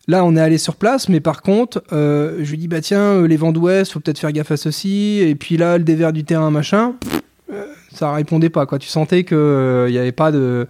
[0.09, 3.01] Là, on est allé sur place, mais par contre, euh, je lui dis bah tiens,
[3.01, 5.19] euh, les vents d'ouest, faut peut-être faire gaffe à ceci.
[5.21, 6.95] Et puis là, le dévers du terrain, machin,
[7.51, 8.65] euh, ça répondait pas.
[8.65, 10.65] Quoi, tu sentais que euh, il n'y avait pas de,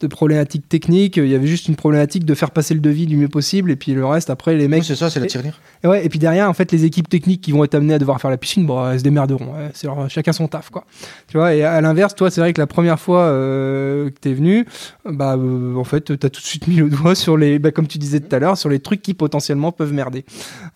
[0.00, 1.16] de problématique technique.
[1.16, 3.70] Il y avait juste une problématique de faire passer le devis du mieux possible.
[3.70, 4.84] Et puis le reste, après, les mecs.
[4.84, 5.60] c'est ça, c'est la tirelire.
[5.82, 7.98] Et, ouais, et puis derrière, en fait, les équipes techniques qui vont être amenées à
[7.98, 9.54] devoir faire la piscine, bon, elles se démerderont.
[9.54, 10.84] ouais, c'est leur- chacun son taf, quoi.
[11.28, 14.34] Tu vois, et à l'inverse, toi, c'est vrai que la première fois euh, que t'es
[14.34, 14.66] venu,
[15.04, 17.86] bah, euh, en fait, t'as tout de suite mis le doigt sur les, bah, comme
[17.86, 20.24] tu disais tout à l'heure, sur les trucs qui potentiellement peuvent merder.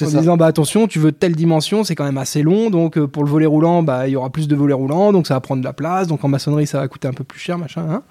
[0.02, 0.18] En ça.
[0.18, 3.24] disant, bah, attention, tu veux telle dimension, c'est quand même assez long, donc euh, pour
[3.24, 5.60] le volet roulant, bah, il y aura plus de volets roulants, donc ça va prendre
[5.60, 8.02] de la place, donc en maçonnerie, ça va coûter un peu plus cher, machin, hein.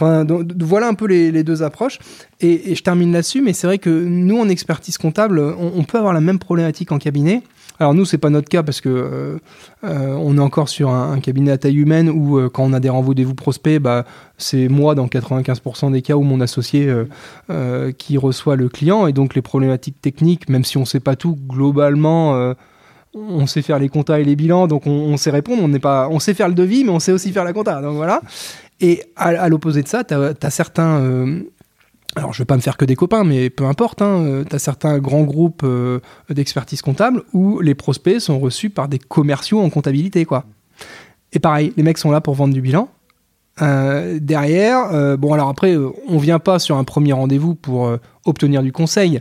[0.00, 0.26] Enfin,
[0.58, 1.98] voilà un peu les, deux approches.
[2.40, 6.14] Et, je termine là-dessus, mais c'est vrai que nous, en expertise comptable, on, peut avoir
[6.14, 7.42] la même problématique en cabinet.
[7.78, 9.38] Alors nous, c'est pas notre cas parce que euh,
[9.84, 12.80] euh, on est encore sur un, cabinet à taille humaine où euh, quand on a
[12.80, 14.04] des rendez-vous prospects, bah,
[14.36, 16.92] c'est moi dans 95% des cas où mon associé
[17.98, 21.38] qui reçoit le client et donc les problématiques techniques, même si on sait pas tout,
[21.48, 22.54] globalement.
[23.14, 25.62] on sait faire les comptas et les bilans, donc on, on sait répondre.
[25.62, 27.80] On n'est pas, on sait faire le devis, mais on sait aussi faire la compta.
[27.80, 28.20] Donc voilà.
[28.80, 31.00] Et à, l'opposé de ça, tu as, certains.
[31.00, 31.42] euh,
[32.16, 34.02] alors, je vais pas me faire que des copains, mais peu importe.
[34.02, 38.88] Hein, tu as certains grands groupes euh, d'expertise comptable où les prospects sont reçus par
[38.88, 40.24] des commerciaux en comptabilité.
[40.24, 40.44] quoi.
[41.32, 42.88] Et pareil, les mecs sont là pour vendre du bilan.
[43.62, 47.86] Euh, derrière, euh, bon alors après, euh, on vient pas sur un premier rendez-vous pour
[47.86, 49.20] euh, obtenir du conseil,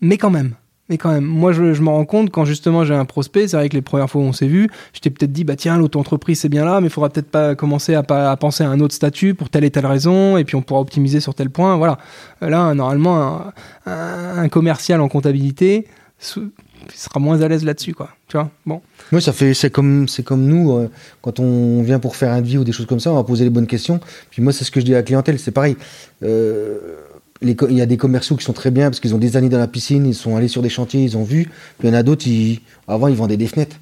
[0.00, 0.54] mais quand même.
[0.88, 3.56] Mais quand même, moi je, je me rends compte quand justement j'ai un prospect, c'est
[3.56, 5.76] vrai que les premières fois où on s'est vu, je t'ai peut-être dit bah tiens
[5.78, 8.78] l'auto-entreprise c'est bien là, mais il faudra peut-être pas commencer à, à penser à un
[8.80, 11.76] autre statut pour telle et telle raison, et puis on pourra optimiser sur tel point.
[11.76, 11.98] Voilà.
[12.42, 13.52] Euh, Là normalement
[13.86, 15.86] un, commercial en comptabilité
[16.18, 18.10] sera moins à l'aise là-dessus quoi.
[18.28, 18.50] Tu vois?
[18.64, 18.80] Bon.
[19.12, 20.90] Moi, ça fait, c'est comme, c'est comme nous, euh,
[21.22, 23.44] quand on vient pour faire un devis ou des choses comme ça, on va poser
[23.44, 24.00] les bonnes questions.
[24.30, 25.76] Puis moi, c'est ce que je dis à la clientèle, c'est pareil.
[26.24, 26.96] Euh,
[27.42, 29.48] les il y a des commerciaux qui sont très bien parce qu'ils ont des années
[29.48, 31.44] dans la piscine, ils sont allés sur des chantiers, ils ont vu.
[31.78, 33.76] Puis il y en a d'autres, ils, avant, ils vendaient des fenêtres.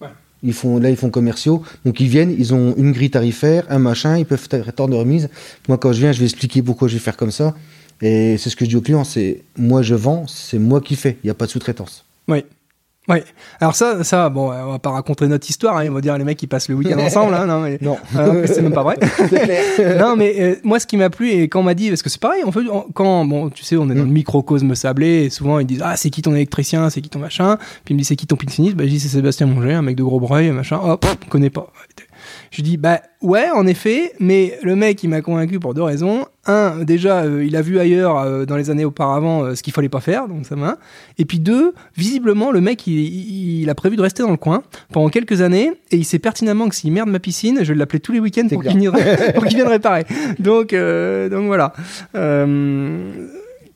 [0.00, 0.08] Ouais.
[0.42, 1.62] Ils font, là, ils font commerciaux.
[1.84, 4.94] Donc ils viennent, ils ont une grille tarifaire, un machin, ils peuvent faire temps de
[4.94, 5.28] remise.
[5.68, 7.54] Moi, quand je viens, je vais expliquer pourquoi je vais faire comme ça.
[8.00, 10.94] Et c'est ce que je dis aux clients, c'est moi je vends, c'est moi qui
[10.94, 12.04] fais, il n'y a pas de sous-traitance.
[12.28, 12.44] Oui.
[13.08, 13.24] Ouais.
[13.60, 15.78] Alors ça, ça, bon, on va pas raconter notre histoire.
[15.78, 17.34] Hein, on va dire les mecs qui passent le week-end ensemble.
[17.34, 17.96] Hein, non, mais, Non.
[18.16, 18.96] Euh, c'est même pas vrai.
[19.98, 22.10] non, mais euh, moi, ce qui m'a plu et quand on m'a dit, parce que
[22.10, 25.24] c'est pareil, en fait, on- quand, bon, tu sais, on est dans le microcosme sablé,
[25.24, 27.94] et souvent ils disent, ah, c'est qui ton électricien, c'est qui ton machin, puis il
[27.94, 30.02] me dit, c'est qui ton pisciniste, bah, je dis, c'est Sébastien Monger, un mec de
[30.02, 31.72] gros breuil, machin, hop, pff, connais pas.
[32.50, 36.26] Je dis, bah, ouais, en effet, mais le mec, il m'a convaincu pour deux raisons.
[36.46, 39.72] Un, déjà, euh, il a vu ailleurs, euh, dans les années auparavant, euh, ce qu'il
[39.72, 40.78] fallait pas faire, donc ça m'a.
[41.18, 44.36] Et puis deux, visiblement, le mec, il, il- il a prévu de rester dans le
[44.38, 44.62] coin
[44.92, 48.00] pendant quelques années, et il sait pertinemment que s'il merde ma piscine, je vais l'appeler
[48.00, 50.04] tous les week-ends pour qu'il vienne, réparer.
[50.38, 51.72] Donc, donc voilà.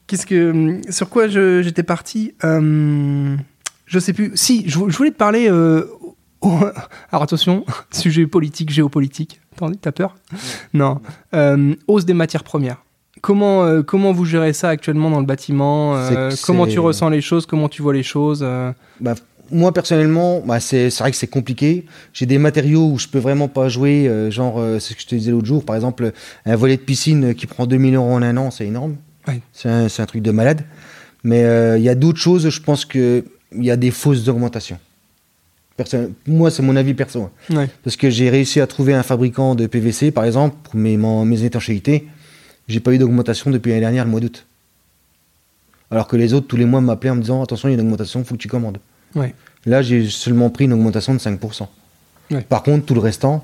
[0.07, 2.35] Qu'est-ce que, sur quoi j'étais parti?
[2.43, 4.33] Je sais plus.
[4.35, 5.51] Si, je voulais te parler.
[6.42, 9.40] Alors attention, sujet politique, géopolitique.
[9.57, 10.16] Attendez, t'as peur
[10.74, 11.00] Non.
[11.35, 12.83] Euh, hausse des matières premières.
[13.20, 17.20] Comment, euh, comment vous gérez ça actuellement dans le bâtiment Euh, Comment tu ressens les
[17.20, 19.14] choses Comment tu vois les choses euh Bah,
[19.52, 21.87] moi personnellement, bah, c'est vrai que c'est compliqué.
[22.12, 25.14] J'ai des matériaux où je peux vraiment pas jouer, genre c'est ce que je te
[25.14, 26.12] disais l'autre jour, par exemple
[26.46, 28.96] un volet de piscine qui prend 2000 euros en un an, c'est énorme.
[29.52, 30.62] C'est un, un truc de malade.
[31.22, 31.42] Mais
[31.76, 33.24] il y a d'autres choses, je pense que
[33.55, 34.78] il y a des fausses augmentations.
[36.27, 37.23] Moi, c'est mon avis perso.
[37.51, 37.57] hein.
[37.57, 37.68] Ouais.
[37.85, 41.25] Parce que j'ai réussi à trouver un fabricant de PVC, par exemple, pour mes, mon-
[41.25, 42.07] mes étanchéités.
[42.68, 44.47] J'ai pas eu d'augmentation depuis l'année dernière, le mois d'août.
[45.90, 47.79] Alors que les autres, tous les mois, m'appelaient en me disant Attention, il y a
[47.79, 48.79] une augmentation, faut que tu commandes.
[49.14, 49.35] Ouais.
[49.66, 51.66] Là, j'ai seulement pris une augmentation de 5%.
[52.31, 52.40] Ouais.
[52.42, 53.42] Par contre, tout le restant,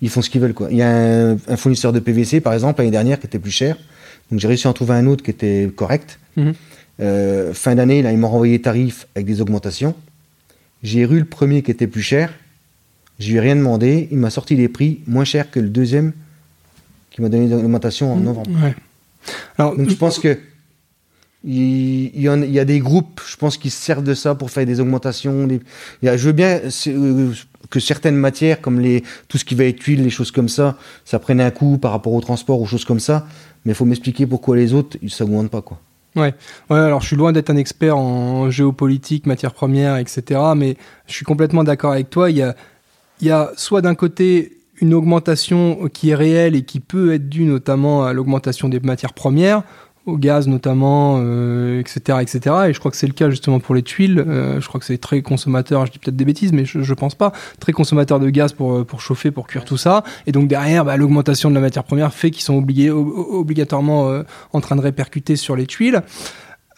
[0.00, 0.54] ils font ce qu'ils veulent.
[0.54, 0.68] Quoi.
[0.70, 3.50] Il y a un, un fournisseur de PVC, par exemple, l'année dernière, qui était plus
[3.50, 3.76] cher.
[4.30, 6.18] Donc j'ai réussi à en trouver un autre qui était correct.
[6.36, 6.54] Mhm.
[7.00, 9.94] Euh, fin d'année, là, ils m'ont renvoyé les tarifs avec des augmentations.
[10.82, 12.32] J'ai eu le premier qui était plus cher.
[13.18, 14.08] Je lui ai rien demandé.
[14.10, 16.12] Il m'a sorti les prix moins chers que le deuxième
[17.10, 18.50] qui m'a donné une augmentation en novembre.
[18.62, 18.74] Ouais.
[19.58, 20.38] Alors, Donc je pense que
[21.44, 24.14] il, il y, en- il y a des groupes, je pense, qui se servent de
[24.14, 25.46] ça pour faire des augmentations.
[25.46, 25.60] des-
[26.02, 27.32] il y a- je veux bien euh,
[27.70, 30.76] que certaines matières, comme les, tout ce qui va être huile, les choses comme ça,
[31.04, 33.26] ça prenne un coup par rapport au transport ou choses comme ça.
[33.64, 35.62] Mais il faut m'expliquer pourquoi les autres, ils ne s'augmentent pas.
[35.62, 35.80] Quoi.
[36.16, 36.34] Ouais.
[36.70, 40.40] ouais, alors je suis loin d'être un expert en géopolitique, matières premières, etc.
[40.56, 40.76] Mais
[41.06, 42.30] je suis complètement d'accord avec toi.
[42.30, 42.56] Il y a,
[43.20, 47.28] il y a soit d'un côté une augmentation qui est réelle et qui peut être
[47.28, 49.62] due notamment à l'augmentation des matières premières,
[50.06, 52.38] au gaz notamment, euh, etc., etc.
[52.68, 54.24] Et je crois que c'est le cas justement pour les tuiles.
[54.26, 56.94] Euh, je crois que c'est très consommateur, je dis peut-être des bêtises, mais je, je
[56.94, 60.04] pense pas, très consommateur de gaz pour, euh, pour chauffer, pour cuire tout ça.
[60.26, 64.60] Et donc derrière, bah, l'augmentation de la matière première fait qu'ils sont obligés, obligatoirement en
[64.60, 66.02] train de répercuter sur les tuiles.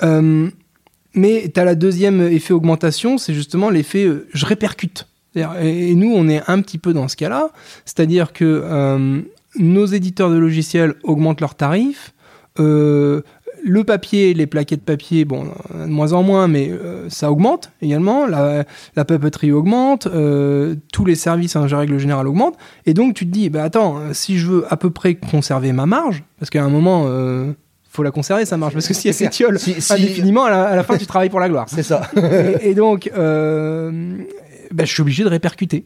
[0.02, 5.06] Mais tu as la deuxième effet augmentation, c'est justement l'effet je répercute.
[5.34, 7.50] Et nous, on est un petit peu dans ce cas-là,
[7.84, 9.24] c'est-à-dire que
[9.58, 12.14] nos éditeurs de logiciels augmentent leurs tarifs.
[12.60, 13.22] Euh,
[13.64, 17.72] le papier, les plaquettes papier, bon, euh, de moins en moins, mais euh, ça augmente
[17.82, 18.26] également.
[18.26, 18.64] La,
[18.96, 22.56] la papeterie augmente, euh, tous les services en règle générale augmentent.
[22.86, 25.86] Et donc tu te dis, bah attends, si je veux à peu près conserver ma
[25.86, 27.52] marge, parce qu'à un moment, euh,
[27.90, 30.64] faut la conserver sa marge, parce que si elle s'étiole Si- si- indéfiniment, à la,
[30.64, 31.66] à la fin tu travailles pour la gloire.
[31.68, 32.02] C'est ça.
[32.62, 35.84] et, et donc, bah, je suis obligé de répercuter.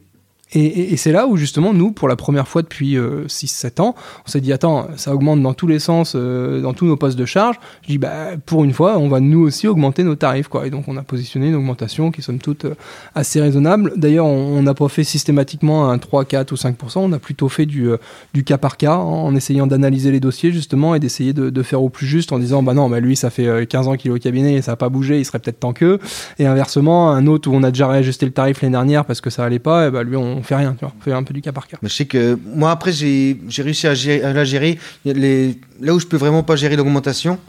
[0.53, 4.41] Et, c'est là où justement nous, pour la première fois depuis 6-7 ans, on s'est
[4.41, 7.59] dit attends, ça augmente dans tous les sens, euh, dans tous nos postes de charge.
[7.81, 10.67] Je dis bah pour une fois, on va nous aussi augmenter nos tarifs quoi.
[10.67, 12.75] Et donc on a positionné une augmentation qui somme toute euh,
[13.15, 13.93] assez raisonnable.
[13.95, 17.65] D'ailleurs, on n'a pas fait systématiquement un 3, 4 ou 5%, on a plutôt fait
[17.65, 17.97] du, euh,
[18.45, 22.05] cas par cas en, essayant d'analyser les dossiers justement et d'essayer de, faire au plus
[22.05, 24.17] juste en disant bah non, bah lui ça fait euh, 15 ans qu'il est au
[24.17, 25.99] cabinet et ça n'a pas bougé, il serait peut-être temps que.
[26.39, 29.29] Et inversement, un autre où on a déjà réajusté le tarif l'année dernière parce que
[29.29, 31.41] ça allait pas, et bah lui fait rien, tu vois, on fait un peu du
[31.41, 31.77] cas par cas.
[31.81, 34.77] Mais je sais que moi, après, j'ai réussi à, gérer- à la gérer.
[35.05, 37.39] Les, là où je peux vraiment pas gérer l'augmentation,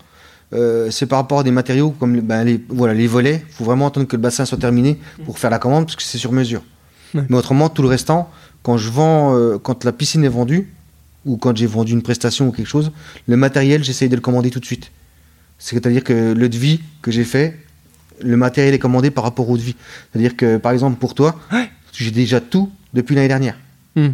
[0.53, 3.43] euh, c'est par rapport à des matériaux comme les, ben, les, voilà, les volets.
[3.49, 6.03] Il faut vraiment attendre que le bassin soit terminé pour faire la commande parce que
[6.03, 6.63] c'est sur mesure.
[7.15, 7.23] Ouais.
[7.29, 8.31] Mais autrement, tout le restant,
[8.63, 10.71] quand je vends, euh, quand la piscine est vendue,
[11.25, 12.93] ou quand j'ai vendu une prestation ou quelque chose,
[13.27, 14.91] le matériel, j'essaye de le commander tout de suite.
[15.59, 17.59] C'est-à-dire que le devis que j'ai fait,
[18.21, 19.75] le matériel est commandé par rapport au devis.
[20.13, 21.35] C'est-à-dire que, par exemple, pour toi,
[22.03, 23.57] j'ai déjà tout depuis l'année dernière.
[23.97, 24.09] Hmm.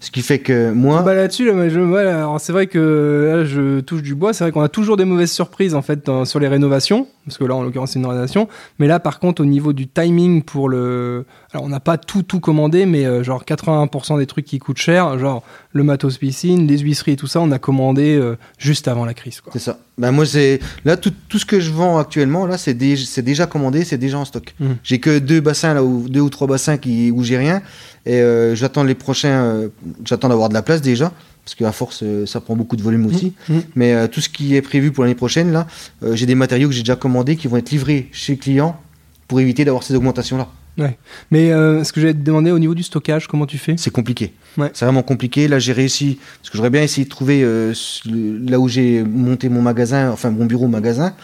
[0.00, 1.02] Ce qui fait que moi.
[1.02, 4.32] Bah là-dessus, là, moi, je- ouais, alors c'est vrai que là, je touche du bois.
[4.32, 7.38] C'est vrai qu'on a toujours des mauvaises surprises en fait dans- sur les rénovations, parce
[7.38, 8.48] que là, en l'occurrence, c'est une rénovation.
[8.80, 12.22] Mais là, par contre, au niveau du timing pour le, alors on n'a pas tout
[12.22, 16.66] tout commandé, mais euh, genre 81% des trucs qui coûtent cher, genre le matos piscine,
[16.66, 19.42] les huisseries et tout ça, on a commandé euh, juste avant la crise.
[19.52, 19.78] C'est ça.
[19.98, 23.22] Ben moi, c'est là tout, tout ce que je vends actuellement, là, c'est dé- c'est
[23.22, 24.54] déjà commandé, c'est déjà en stock.
[24.60, 24.76] Mhm.
[24.82, 27.60] J'ai que deux bassins là, où, deux ou trois bassins qui, où j'ai rien,
[28.06, 29.68] et euh, j'attends les prochains.
[30.04, 31.12] j'attends d'avoir de la place déjà,
[31.44, 33.34] parce qu'à force, euh, ça prend beaucoup de volume aussi.
[33.50, 33.62] Mhm.
[33.74, 35.66] Mais euh, tout ce qui est prévu pour l'année prochaine, là,
[36.02, 38.80] euh, j'ai des matériaux que j'ai déjà commandés qui vont être livrés chez le client
[39.28, 40.38] pour éviter d'avoir ces augmentations
[40.76, 40.90] là.
[41.30, 43.74] Mais euh, ce que j'allais te demander au niveau du stockage, comment tu fais?
[43.76, 44.32] C'est compliqué.
[44.58, 44.70] Ouais.
[44.74, 45.48] C'est vraiment compliqué.
[45.48, 47.72] Là, j'ai réussi, parce que j'aurais bien essayé de trouver euh,
[48.06, 51.14] là où j'ai monté mon magasin, enfin mon bureau magasin.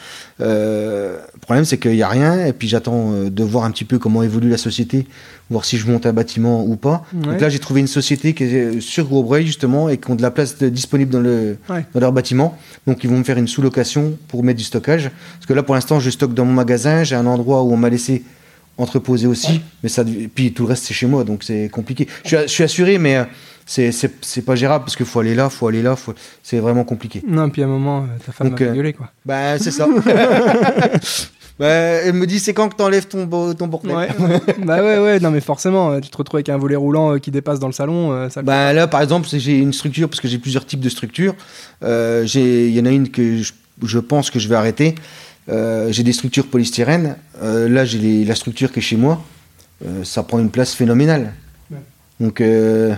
[0.41, 3.85] Euh, le problème, c'est qu'il n'y a rien, et puis j'attends de voir un petit
[3.85, 5.07] peu comment évolue la société,
[5.51, 7.05] voir si je monte un bâtiment ou pas.
[7.13, 7.21] Ouais.
[7.33, 10.23] Donc là, j'ai trouvé une société qui est sur Gros-Breuil, justement, et qui ont de
[10.23, 11.85] la place de- disponible dans, le, Ouais.
[11.95, 12.57] dans leur bâtiment.
[12.87, 15.11] Donc, ils vont me faire une sous-location pour mettre du stockage.
[15.35, 17.03] Parce que là, pour l'instant, je stocke dans mon magasin.
[17.05, 18.23] J'ai un endroit où on m'a laissé
[18.79, 19.61] entreposer aussi.
[19.83, 21.25] Mais ça, et puis tout le reste, c'est chez moi.
[21.25, 22.09] Donc, c'est compliqué.
[22.25, 23.25] Je suis, je suis assuré, mais euh,
[23.67, 25.95] c'est- pas gérable parce qu'il faut aller là, faut aller là.
[25.97, 26.15] Faut...
[26.43, 27.23] C'est vraiment compliqué.
[27.27, 29.11] Non, puis à un moment, euh, ta femme Donc, va euh, gueuler quoi.
[29.27, 29.87] Ben, c'est ça.
[31.59, 34.09] Ben, elle me dit, c'est quand que t'enlèves ton, bo- ton bordel Ouais.
[34.65, 37.59] bah ouais, ouais, non mais forcément, tu te retrouves avec un volet roulant qui dépasse
[37.59, 40.65] dans le salon, ça Ben là, par exemple, j'ai une structure, parce que j'ai plusieurs
[40.65, 41.35] types de structures.
[41.83, 44.95] Euh, j'ai- Il y en a une que je, je pense que je vais arrêter.
[45.49, 47.17] Euh, j'ai des structures polystyrène.
[47.43, 49.23] Euh, là, j'ai la structure qui est chez moi.
[49.85, 51.33] Euh, ça prend une place phénoménale.
[51.71, 51.79] Ouais.
[52.21, 52.95] Donc, euh,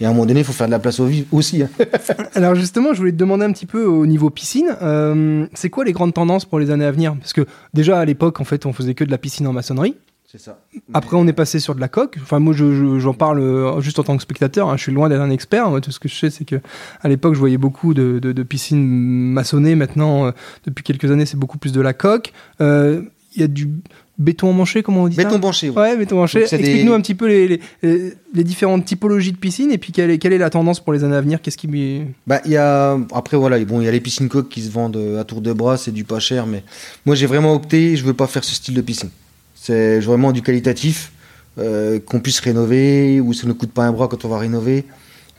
[0.00, 1.62] et à un moment donné, il faut faire de la place au aussi.
[1.62, 1.68] hein.
[2.34, 5.84] Alors justement, je voulais te demander un petit peu au niveau piscine, euh, c'est quoi
[5.84, 7.14] les grandes tendances pour les années à venir?
[7.16, 9.94] Parce que déjà à l'époque, en fait, on faisait que de la piscine en maçonnerie.
[10.30, 10.60] C'est ça.
[10.94, 12.16] Après, on est passé sur de la coque.
[12.22, 14.68] Enfin, moi, je- je- j'en parle euh, juste en tant que spectateur.
[14.70, 14.76] hein.
[14.76, 15.68] Je suis loin d'être un expert.
[15.70, 16.56] Moi, tout ce que je sais, c'est que
[17.02, 18.78] à l'époque, je voyais beaucoup de, de- de piscines
[19.32, 19.74] maçonnées.
[19.74, 20.30] Maintenant, euh,
[20.66, 22.32] depuis quelques années, c'est beaucoup plus de la coque.
[22.60, 23.02] Euh,
[23.36, 23.68] Il y a du
[24.18, 25.22] béton emmanché, comment on dit ça?
[25.22, 25.70] Béton banché.
[25.70, 25.76] ouais.
[25.80, 29.70] Ouais, béton des- Explique-nous un petit peu les, les- les- les différentes typologies de piscines
[29.70, 31.40] et puis quelle est, quelle est la tendance pour les années à venir?
[31.40, 31.68] Qu'est-ce qui
[32.26, 34.70] Bah, il y a après voilà, bon, il y a les piscines coques qui se
[34.72, 36.64] vendent à tour de bras, c'est du pas cher, mais
[37.06, 39.10] moi j'ai vraiment opté, je veux pas faire ce style de piscine.
[39.70, 41.12] C'est vraiment du qualitatif,
[41.58, 44.84] euh, qu'on puisse rénover ou ça ne coûte pas un bras quand on va rénover,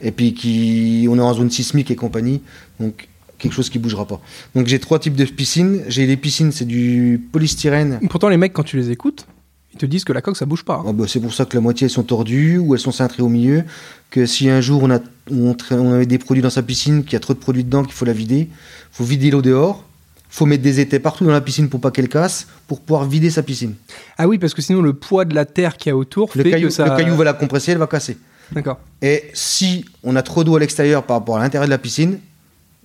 [0.00, 2.40] et puis qui, on est en zone sismique et compagnie,
[2.80, 4.22] donc quelque chose qui bougera pas.
[4.54, 5.82] Donc j'ai trois types de piscines.
[5.88, 8.00] J'ai les piscines, c'est du polystyrène.
[8.08, 9.26] Pourtant, les mecs, quand tu les écoutes,
[9.74, 10.76] ils te disent que la coque, ça bouge pas.
[10.76, 10.84] hein.
[10.88, 13.22] Ah bah, c'est pour ça que la moitié elles sont tordues ou elles sont cintrées
[13.22, 13.64] au milieu.
[14.08, 15.54] Que si un jour on a on,
[15.92, 18.06] avait des produits dans sa piscine, qu'il y a trop de produits dedans, qu'il faut
[18.06, 18.48] la vider,
[18.92, 19.86] faut vider l'eau dehors.
[20.34, 23.28] Faut mettre des étais partout dans la piscine pour pas qu'elle casse, pour pouvoir vider
[23.28, 23.74] sa piscine.
[24.16, 26.42] Ah oui, parce que sinon, le poids de la terre qu'il y a autour Le
[26.42, 26.84] fait caillou, que ça.
[26.88, 28.16] le caillou va la compresser, elle va casser.
[28.50, 28.80] D'accord.
[29.02, 32.18] Et si on a trop d'eau à l'extérieur par rapport à l'intérieur de la piscine,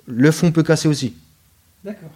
[0.08, 1.14] le fond peut casser aussi.
[1.86, 2.12] D'accord.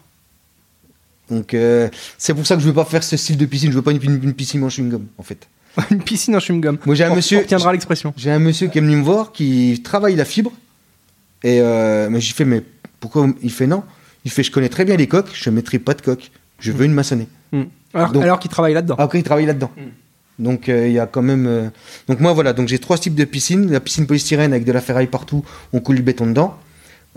[1.29, 3.71] Donc euh, c'est pour ça que je veux pas faire ce style de piscine.
[3.71, 5.47] Je veux pas une, une- une piscine en chewing-gum en fait.
[5.91, 6.77] Une piscine en chewing-gum.
[6.85, 8.13] Moi j'ai un On- monsieur, retiendra l'expression.
[8.17, 10.51] J'ai un monsieur qui est venu me voir qui travaille la fibre.
[11.43, 12.61] Et euh, mais j'ai fait, mais
[12.99, 13.83] pourquoi Il fait non?
[14.25, 16.31] Il fait, je connais très bien les coques, je ne mettrai pas de coque.
[16.59, 17.27] Je veux une maçonnée.
[17.93, 18.95] Alors, Donc- alors qu'il travaille là-dedans.
[18.99, 19.71] Après, il travaille là-dedans.
[20.39, 21.45] Donc euh, il y a quand même.
[21.47, 21.69] euh,
[22.07, 23.69] Donc moi voilà, donc j'ai trois types de piscines.
[23.71, 26.55] La piscine polystyrène avec de la ferraille partout, on coule le béton dedans.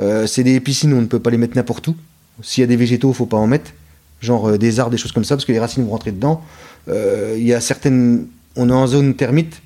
[0.00, 1.96] Euh, c'est des piscines où on ne peut pas les mettre n'importe où.
[2.42, 3.70] S'il y a des végétaux, faut pas en mettre.
[4.20, 6.42] Genre des arbres, des choses comme ça, parce que les racines vont rentrer dedans.
[6.88, 8.26] Il y a certaines.
[8.56, 9.60] On est en zone termite.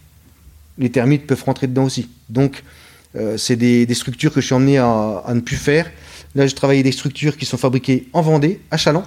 [0.77, 2.09] Les termites peuvent rentrer dedans aussi.
[2.29, 2.63] Donc
[3.37, 5.91] c'est des, des structures que je suis emmené à, à ne plus faire.
[6.39, 9.03] Là, je travaille des structures qui sont fabriquées en Vendée, à Chalon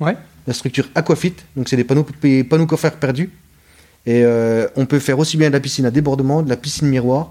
[0.00, 0.14] Ouais.
[0.46, 3.30] la structure Aquafit, donc c'est des panneaux, des panneaux coffrets perdus.
[4.04, 6.86] Et euh, on peut faire aussi bien de la piscine à débordement, de la piscine
[6.88, 7.30] miroir.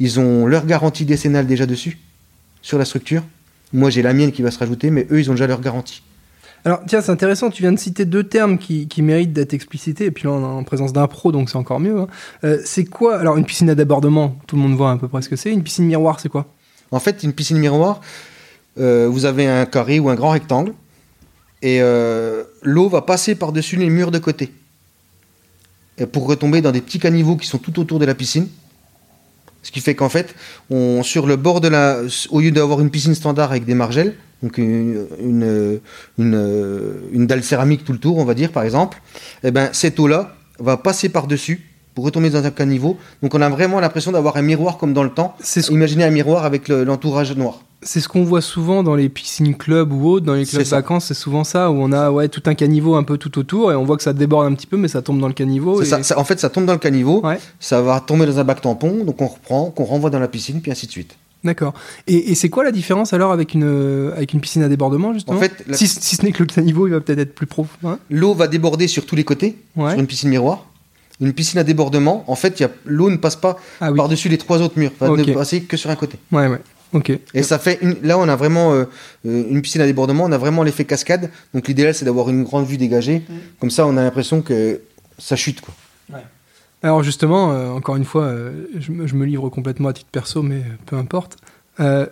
[0.00, 1.98] Ils ont leur garantie décennale déjà dessus,
[2.62, 3.22] sur la structure.
[3.74, 6.02] Moi j'ai la mienne qui va se rajouter, mais eux ils ont déjà leur garantie.
[6.64, 10.06] Alors, tiens, c'est intéressant, tu viens de citer deux termes qui, qui méritent d'être explicités,
[10.06, 12.00] et puis là, on est en présence d'un pro, donc c'est encore mieux.
[12.00, 12.08] hein.
[12.42, 15.22] Euh, c'est quoi Alors, une piscine à débordement, tout le monde voit à peu près
[15.22, 15.52] ce que c'est.
[15.52, 16.46] Une piscine miroir, c'est quoi?
[16.90, 18.00] En fait, une piscine miroir,
[18.78, 20.72] vous avez un carré ou un grand rectangle,
[21.62, 24.52] et euh, l'eau va passer par-dessus les murs de côté.
[26.12, 28.46] Pour retomber dans des petits caniveaux qui sont tout autour de la piscine.
[29.64, 30.36] Ce qui fait qu'en fait,
[31.02, 32.02] sur le bord de la.
[32.30, 35.80] Au lieu d'avoir une piscine standard avec des margelles, donc une
[37.12, 39.02] dalle céramique tout le tour, on va dire par exemple,
[39.42, 41.67] eh ben, cette eau-là va passer par-dessus
[41.98, 42.96] pour retomber dans un caniveau.
[43.24, 45.34] Donc on a vraiment l'impression d'avoir un miroir comme dans le temps.
[45.40, 47.62] C'est ce, Imaginez un miroir avec le- l'entourage noir.
[47.82, 51.06] c'est ce qu'on voit souvent dans les piscines clubs ou autres, dans les clubs vacances,
[51.06, 53.74] c'est souvent ça, où on a ouais, tout un caniveau un peu tout autour et
[53.74, 55.78] on voit que ça déborde un petit peu, mais ça tombe dans le caniveau.
[55.82, 57.40] C'est et- ça, ça- en fait, ça tombe dans le caniveau, Ouais.
[57.58, 60.60] ça va tomber dans un bac tampon, donc on reprend, qu'on renvoie dans la piscine,
[60.60, 61.16] puis ainsi de suite.
[61.44, 61.72] D'accord.
[62.08, 65.12] Et, et c'est quoi la différence alors avec une, euh, avec une piscine à débordement
[65.14, 67.34] justement En fait, la- si, si ce n'est que le caniveau, il va peut-être être
[67.34, 67.76] plus profond.
[67.84, 69.90] hein L'eau va déborder sur tous les côtés, ouais.
[69.92, 70.66] sur une piscine miroir.
[71.20, 73.96] Une piscine à débordement, en fait, il y a- l'eau ne passe pas Ah oui.
[73.96, 75.18] par-dessus les trois autres murs, va Ok.
[75.26, 76.16] ne passer que sur un côté.
[76.30, 76.60] Ouais, ouais.
[76.92, 77.10] Ok.
[77.34, 78.84] Et ça fait une- là on a vraiment euh,
[79.26, 81.28] euh, une piscine à débordement, on a vraiment l'effet cascade.
[81.52, 83.18] Donc l'idéal c'est d'avoir une grande vue dégagée.
[83.28, 83.32] Mm.
[83.60, 84.80] Comme ça on a l'impression que
[85.18, 85.74] ça chute quoi.
[86.82, 90.08] Alors justement, euh, encore une fois, euh, je, me, je me livre complètement à titre
[90.12, 91.36] perso, mais peu importe.
[91.80, 92.06] Euh,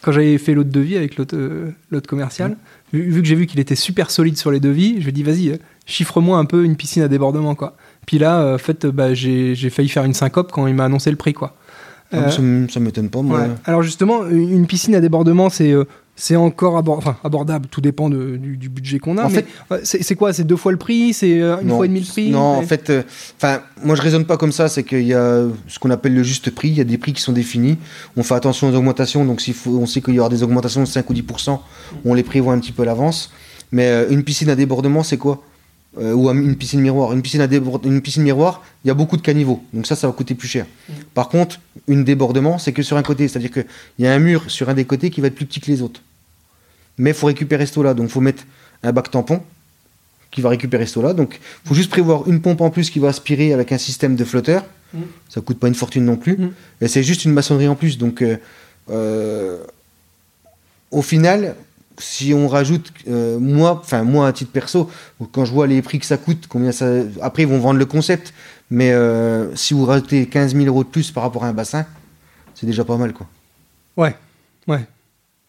[0.00, 1.72] quand j'avais fait l'autre devis avec l'autre euh,
[2.08, 2.56] commercial,
[2.94, 5.12] vu, vu que j'ai vu qu'il était super solide sur les devis, je lui ai
[5.12, 7.76] dit vas-y, chiffre-moi un peu une piscine à débordement quoi.
[8.06, 10.84] Puis là, euh, en fait, euh, bah, j'ai failli faire une syncope quand il m'a
[10.84, 11.54] annoncé le prix quoi.
[12.12, 13.40] Ah, Euh, Ça, m'étonne pas moi.
[13.40, 13.48] Ouais.
[13.64, 17.66] Alors justement, une piscine à débordement, c'est euh, c'est encore abor- enfin, abordable.
[17.68, 19.24] Tout dépend de- du, du budget qu'on a.
[19.24, 19.44] En mais,
[19.82, 20.32] fait- c'est quoi?
[20.32, 21.12] C'est deux fois le prix?
[21.12, 21.76] C'est euh, une Non.
[21.76, 22.30] fois et demi le prix?
[22.30, 22.92] Non, en fait,
[23.36, 24.68] enfin, moi je raisonne pas comme ça.
[24.68, 26.68] C'est qu'il y a ce qu'on appelle le juste prix.
[26.68, 27.76] Il y a des prix qui sont définis.
[28.16, 29.24] On fait attention aux augmentations.
[29.24, 31.58] Donc faut, on sait qu'il y aura des augmentations de 5 ou 10%
[32.04, 33.32] on les prévoit un petit peu à l'avance.
[33.72, 35.42] Mais une piscine à débordement, c'est quoi?
[35.98, 37.12] Euh, Ou une piscine miroir.
[37.12, 39.62] Une piscine à une piscine miroir, il y a beaucoup de caniveaux.
[39.72, 40.66] Donc ça, ça va coûter plus cher.
[41.14, 43.28] Par contre, une débordement, c'est que sur un côté.
[43.28, 43.66] C'est-à-dire qu'il
[43.98, 45.80] y a un mur sur un des côtés qui va être plus petit que les
[45.80, 46.02] autres.
[46.98, 47.94] Mais il faut récupérer ce eau-là.
[47.94, 48.44] Donc il faut mettre
[48.82, 49.42] un bac tampon
[50.30, 51.14] qui va récupérer ce eau-là.
[51.14, 54.16] Donc il faut juste prévoir une pompe en plus qui va aspirer avec un système
[54.16, 54.64] de flotteur.
[54.92, 55.00] Mm.
[55.30, 56.36] Ça coûte pas une fortune non plus.
[56.36, 56.52] Mm.
[56.82, 57.96] Et c'est juste une maçonnerie en plus.
[57.96, 58.36] Donc euh,
[58.90, 59.64] euh,
[60.90, 61.56] au final,
[61.98, 64.90] si on rajoute, euh, moi, enfin moi à titre perso,
[65.32, 66.86] quand je vois les prix que ça coûte, combien ça,
[67.22, 68.32] après ils vont vendre le concept,
[68.70, 71.86] mais euh, si vous rajoutez 15 000 euros de plus par rapport à un bassin,
[72.54, 73.26] c'est déjà pas mal quoi.
[73.96, 74.14] Ouais,
[74.68, 74.84] ouais.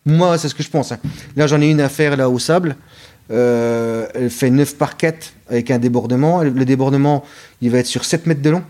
[0.05, 0.91] Moi, c'est ce que je pense.
[0.93, 0.99] hein.
[1.35, 2.77] Là, j'en ai une à faire là au sable.
[3.29, 6.43] Euh, elle fait 9 par 4 avec un débordement.
[6.43, 7.25] Le débordement,
[7.61, 8.63] il va être sur 7 mètres de long.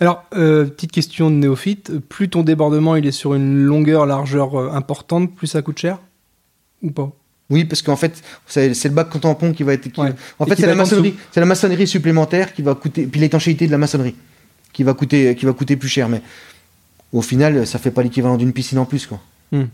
[0.00, 1.98] Alors, euh, petite question de néophyte.
[1.98, 5.98] Plus ton débordement il est sur une longueur, largeur euh, importante, plus ça coûte cher?
[6.82, 7.10] Ou pas
[7.50, 9.88] Oui, parce qu'en fait, c'est le bac tampon qui va être.
[9.90, 10.12] qui- Ouais.
[10.38, 11.14] En fait, c'est la maçonnerie.
[11.30, 13.06] C'est la maçonnerie supplémentaire qui va coûter.
[13.06, 14.14] Puis l'étanchéité de la maçonnerie
[14.72, 16.08] qui va coûter, qui va coûter plus cher.
[16.08, 16.22] Mais
[17.12, 19.20] au final, ça fait pas l'équivalent d'une piscine en plus, quoi.
[19.52, 19.64] Hmm.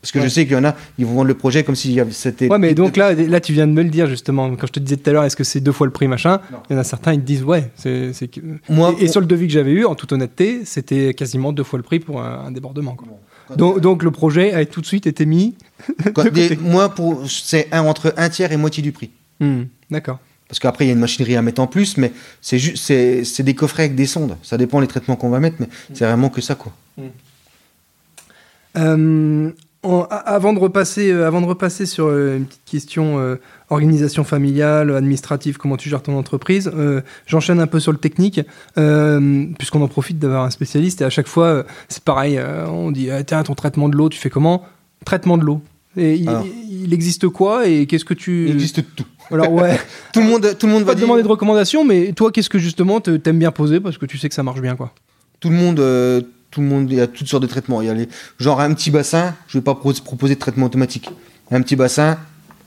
[0.00, 0.24] Parce que Ouais.
[0.24, 2.48] je sais qu'il y en a, ils vont vendre le projet comme si c'était.
[2.50, 4.54] Ouais, mais donc là, là, tu viens de me le dire justement.
[4.54, 6.40] Quand je te disais tout à l'heure, est-ce que c'est deux fois le prix machin?
[6.52, 6.58] Non.
[6.68, 7.70] Il y en a certains, ils te disent ouais.
[7.74, 8.12] c'est
[8.68, 11.64] Moi, et, et sur le devis que j'avais eu, en toute honnêteté, c'était quasiment deux
[11.64, 12.94] fois le prix pour un, un débordement.
[12.94, 13.08] quoi.
[13.56, 15.54] Donc, donc le projet a tout de suite été mis.
[16.14, 16.60] quand de des- côté.
[16.60, 19.10] moi, pour c'est un entre un tiers et moitié du prix.
[19.40, 20.18] Hmm, D'accord.
[20.48, 23.42] Parce qu'après, il y a une machinerie à mettre en plus, mais c'est juste, c'est
[23.42, 24.36] des coffrets avec des sondes.
[24.42, 26.72] Ça dépend les traitements qu'on va mettre, mais c'est vraiment que ça, quoi.
[28.76, 29.50] Euh,
[29.84, 33.36] en- avant, de repasser, euh, avant de repasser sur euh, une petite question euh,
[33.70, 36.70] organisation familiale, administrative, comment tu gères ton entreprise,
[37.26, 38.40] j'enchaîne un peu sur le technique,
[39.58, 43.22] puisqu'on en profite d'avoir un spécialiste, et à chaque fois, c'est pareil, on dit, ah,
[43.24, 44.64] tiens, ton traitement de l'eau, tu fais comment?
[45.04, 45.60] Traitement de l'eau.
[45.96, 48.46] Et il, existe quoi et qu'est-ce que tu...
[48.48, 49.06] Il existe tout.
[49.30, 49.78] Alors ouais,
[50.12, 51.06] Tout le monde, tout le monde on va te dire.
[51.06, 54.18] demander de recommandations, mais toi, qu'est-ce que justement te- t'aimes bien poser parce que tu
[54.18, 54.92] sais que ça marche bien, quoi?
[55.40, 55.80] Tout le monde,
[56.54, 57.80] tout le il y a toutes sortes de traitements.
[57.82, 60.66] Il y a les, genre un petit bassin, je vais pas pro- proposer de traitement
[60.66, 61.10] automatique.
[61.50, 62.18] Un petit bassin,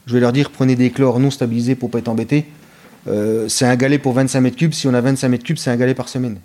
[0.06, 2.46] je vais leur dire prenez des chlores non stabilisés pour pas être embêtés.
[3.08, 4.74] Euh, c'est un galet pour 25 mètres cubes.
[4.74, 6.40] Si on a 25 mètres cubes, c'est un galet par semaine.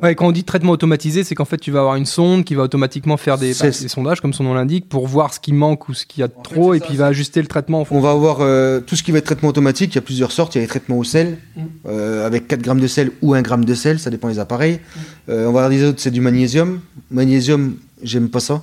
[0.00, 2.62] Quand on dit traitement automatisé, c'est qu'en fait, tu vas avoir une sonde qui va
[2.62, 5.88] automatiquement faire des, bah, des sondages, comme son nom l'indique, pour voir ce qui manque
[5.88, 7.46] ou ce qu'il y a de En trop, et ça, puis il va ajuster le
[7.46, 7.96] traitement en fond.
[7.96, 9.92] On va avoir euh, tout ce qui va être traitement automatique.
[9.92, 10.54] Il y a plusieurs sortes.
[10.54, 11.38] Il y a les traitements au sel,
[11.86, 14.80] euh, avec 4 grammes de sel ou 1 gramme de sel, ça dépend des appareils.
[15.28, 16.80] Euh, on va avoir des autres, c'est du magnésium.
[17.10, 18.62] Magnésium, j'aime pas ça.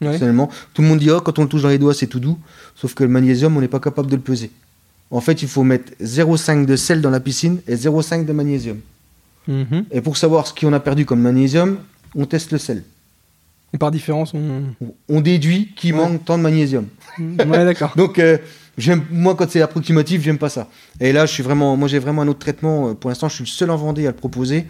[0.00, 0.10] Ouais.
[0.10, 0.50] personnellement.
[0.74, 2.38] Tout le monde dit oh, quand on le touche dans les doigts, c'est tout doux.
[2.74, 4.50] Sauf que le magnésium, on n'est pas capable de le peser.
[5.12, 8.78] En fait, il faut mettre 0,5 de sel dans la piscine et 0,5 de magnésium.
[9.48, 9.84] Mhm.
[9.90, 11.78] Et pour savoir ce qu'on a perdu comme magnésium,
[12.14, 12.82] on teste le sel.
[13.74, 14.64] Et par différence, on.
[15.08, 16.00] On- déduit qu'il Ouais.
[16.00, 16.86] manque tant de magnésium.
[17.18, 17.92] ouais, d'accord.
[17.96, 18.36] Donc, euh,
[19.10, 20.68] moi, quand c'est approximatif, j'aime pas ça.
[21.00, 22.90] Et là, je suis vraiment, moi, j'ai vraiment un autre traitement.
[22.90, 24.66] euh, Pour l'instant, je suis le seul en Vendée à le proposer,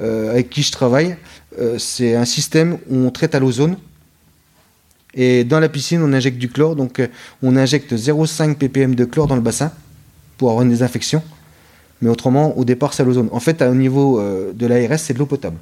[0.00, 1.16] euh, avec qui je travaille.
[1.58, 3.76] Euh, c'est un système où on traite à l'ozone.
[5.14, 6.76] Et dans la piscine, on injecte du chlore.
[6.76, 7.00] Donc,
[7.42, 9.72] on injecte 0,5 ppm de chlore dans le bassin
[10.38, 11.22] pour avoir une désinfection.
[12.02, 13.28] Mais autrement, au départ, c'est l'ozone.
[13.32, 15.56] En fait, au niveau euh, de l'ARS, c'est de l'eau potable.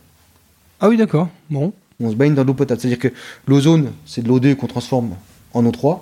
[0.81, 1.29] Ah oui, d'accord.
[1.51, 1.73] Bon.
[2.03, 2.81] On se baigne dans de l'eau potable.
[2.81, 3.09] C'est-à-dire que
[3.47, 5.11] l'ozone, c'est de l'O2 qu'on transforme
[5.53, 5.99] en O3.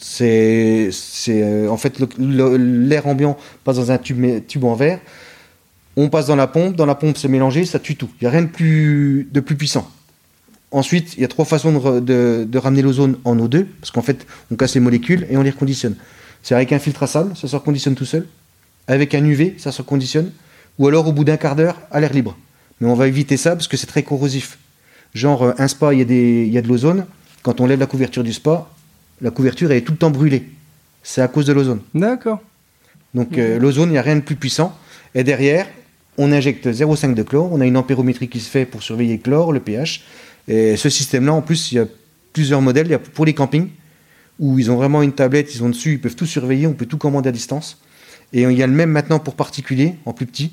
[0.00, 4.74] C'est, c'est euh, en fait le- le- l'air ambiant passe dans un tube, tube en
[4.74, 5.00] verre.
[5.98, 8.08] On passe dans la pompe, dans la pompe c'est mélangé, ça tue tout.
[8.20, 9.86] Il n'y a rien de plus, de plus puissant.
[10.70, 14.26] Ensuite, il y a trois façons de- de ramener l'ozone en O2, parce qu'en fait,
[14.50, 15.96] on casse les molécules et on les reconditionne.
[16.42, 18.26] C'est avec un filtre à sable, ça se reconditionne tout seul.
[18.88, 20.30] Avec un UV, ça se reconditionne.
[20.78, 22.36] Ou alors au bout d'un quart d'heure, à l'air libre.
[22.80, 24.58] Mais on va éviter ça parce que c'est très corrosif.
[25.14, 27.06] Genre, euh, un spa, il y, a des- il y a de l'ozone.
[27.42, 28.68] Quand on lève la couverture du spa,
[29.20, 30.44] la couverture elle est tout le temps brûlée.
[31.02, 31.80] C'est à cause de l'ozone.
[31.94, 32.40] D'accord.
[33.14, 34.76] Donc euh, l'ozone, il n'y a rien de plus puissant.
[35.14, 35.66] Et derrière,
[36.18, 37.52] on injecte 0,5 de chlore.
[37.52, 40.02] On a une ampérométrie qui se fait pour surveiller le chlore, le pH.
[40.48, 41.86] Et ce système-là, en plus, il y a
[42.32, 42.86] plusieurs modèles.
[42.86, 43.68] Il y a pour les campings,
[44.38, 46.86] où ils ont vraiment une tablette, ils ont dessus, ils peuvent tout surveiller, on peut
[46.86, 47.80] tout commander à distance.
[48.32, 50.52] Et il y a le même maintenant pour particuliers, en plus petit.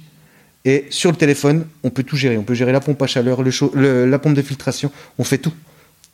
[0.66, 2.38] Et sur le téléphone, on peut tout gérer.
[2.38, 4.92] On peut gérer la pompe à chaleur, le chaud- le- la pompe de filtration.
[5.18, 5.54] On fait tout.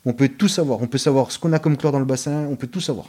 [0.04, 0.80] On peut tout savoir.
[0.82, 2.46] On peut savoir ce qu'on a comme chlore dans le bassin.
[2.48, 3.06] On peut tout savoir.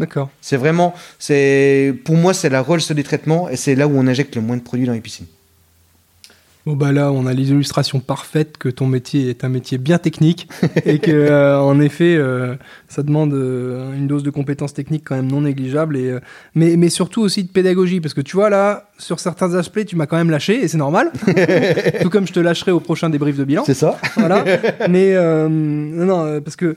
[0.00, 0.30] D'accord.
[0.40, 4.06] C'est vraiment, c'est pour moi, c'est la Rolls des traitements et c'est là où on
[4.06, 5.26] injecte le moins de produits dans les piscines.
[6.68, 10.50] Bon bah là, on a l'illustration parfaite que ton métier est un métier bien technique
[10.84, 12.56] et que euh, en effet, euh,
[12.88, 16.18] ça demande euh, une dose de compétences techniques quand même non négligeable et
[16.54, 19.96] mais mais surtout aussi de pédagogie parce que tu vois là, sur certains aspects, tu
[19.96, 21.10] m'as quand même lâché et c'est normal.
[22.02, 23.62] Tout comme je te lâcherai au prochain débrief de bilan.
[23.64, 24.44] C'est ça voilà.
[24.90, 25.14] Mais
[25.48, 26.76] non, parce que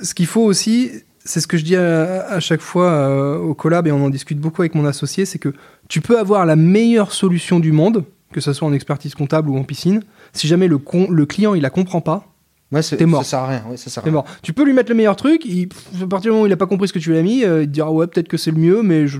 [0.00, 0.92] ce qu'il faut aussi,
[1.24, 4.10] c'est ce que je dis à, à chaque fois euh, au collab et on en
[4.10, 5.52] discute beaucoup avec mon associé, c'est que
[5.88, 8.04] tu peux avoir la meilleure solution du monde,
[8.34, 10.02] que ce soit en expertise comptable ou en piscine.
[10.34, 12.26] Si jamais le, con- le client il la comprend pas,
[12.72, 13.22] Ouais, T'es mort.
[13.22, 13.64] Ça sert à rien.
[13.70, 14.12] Ouais, ça sert à c'est rien.
[14.12, 14.24] mort.
[14.42, 15.68] Tu peux lui mettre le meilleur truc, il,
[16.02, 17.44] à partir du moment où il a pas compris ce que tu lui as mis,
[17.44, 19.18] euh, il te dira ouais peut-être que c'est le mieux, mais je,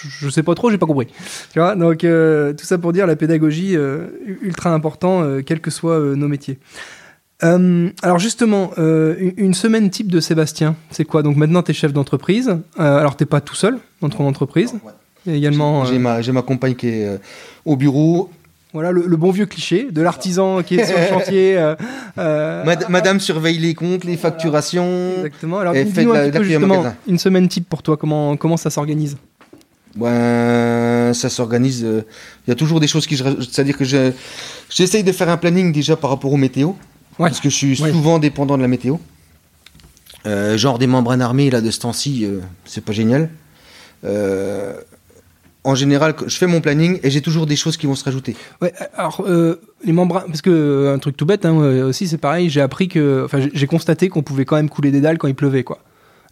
[0.00, 1.06] je, je sais pas trop, j'ai pas compris.
[1.52, 4.08] Tu vois, donc euh, tout ça pour dire la pédagogie euh,
[4.42, 6.58] ultra important, quels que soient nos métiers.
[7.44, 11.22] Euh, alors justement, euh, une- semaine type de Sébastien, c'est quoi?
[11.22, 12.48] Donc maintenant tu es chef d'entreprise.
[12.80, 14.74] Euh, alors t'es pas tout seul dans ton entreprise.
[14.82, 15.36] Ouais.
[15.36, 15.98] Également J'ai
[16.32, 17.20] ma, compagne qui est
[17.64, 18.30] au bureau.
[18.74, 21.56] Voilà le, le bon vieux cliché de l'artisan qui est sur le chantier.
[21.56, 21.74] euh,
[22.18, 25.12] euh, Mad- Madame surveille les comptes, les facturations.
[25.16, 25.58] Exactement.
[25.60, 27.96] Alors dis-nous un peu justement une semaine type pour toi.
[27.96, 29.16] Comment comment ça s'organise?
[29.96, 31.82] Ben, ça s'organise.
[31.84, 32.02] euh,
[32.46, 33.16] Il y a toujours des choses qui.
[33.16, 34.12] C'est-à-dire que je-
[34.70, 36.76] j'essaye de faire un planning déjà par rapport aux météos.
[37.18, 37.28] Ouais.
[37.28, 37.90] Parce que je suis Ouais.
[37.90, 38.96] souvent dépendant de la météo.
[40.56, 42.26] Genre des membranes armées, là, de ce temps-ci,
[42.66, 43.30] c'est pas génial.
[44.04, 44.74] Euh,
[45.68, 48.34] en général, je fais mon planning et j'ai toujours des choses qui vont se rajouter.
[48.62, 52.08] Ouais, alors euh, les membranes, parce que euh, un truc tout bête hein, euh, aussi,
[52.08, 52.48] c'est pareil.
[52.48, 55.34] J'ai appris que, enfin, j'ai- constaté qu'on pouvait quand même couler des dalles quand il
[55.34, 55.80] pleuvait, quoi.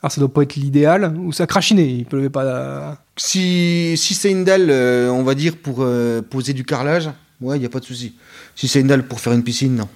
[0.03, 2.97] Alors ça doit pas être l'idéal, ou ça crachinait, il pleuvait pas.
[3.18, 7.11] Si, si c'est une dalle, euh, on va dire, pour euh, poser du carrelage,
[7.43, 8.14] ouais, il n'y a pas de souci.
[8.55, 9.89] Si c'est une dalle pour faire une piscine, non.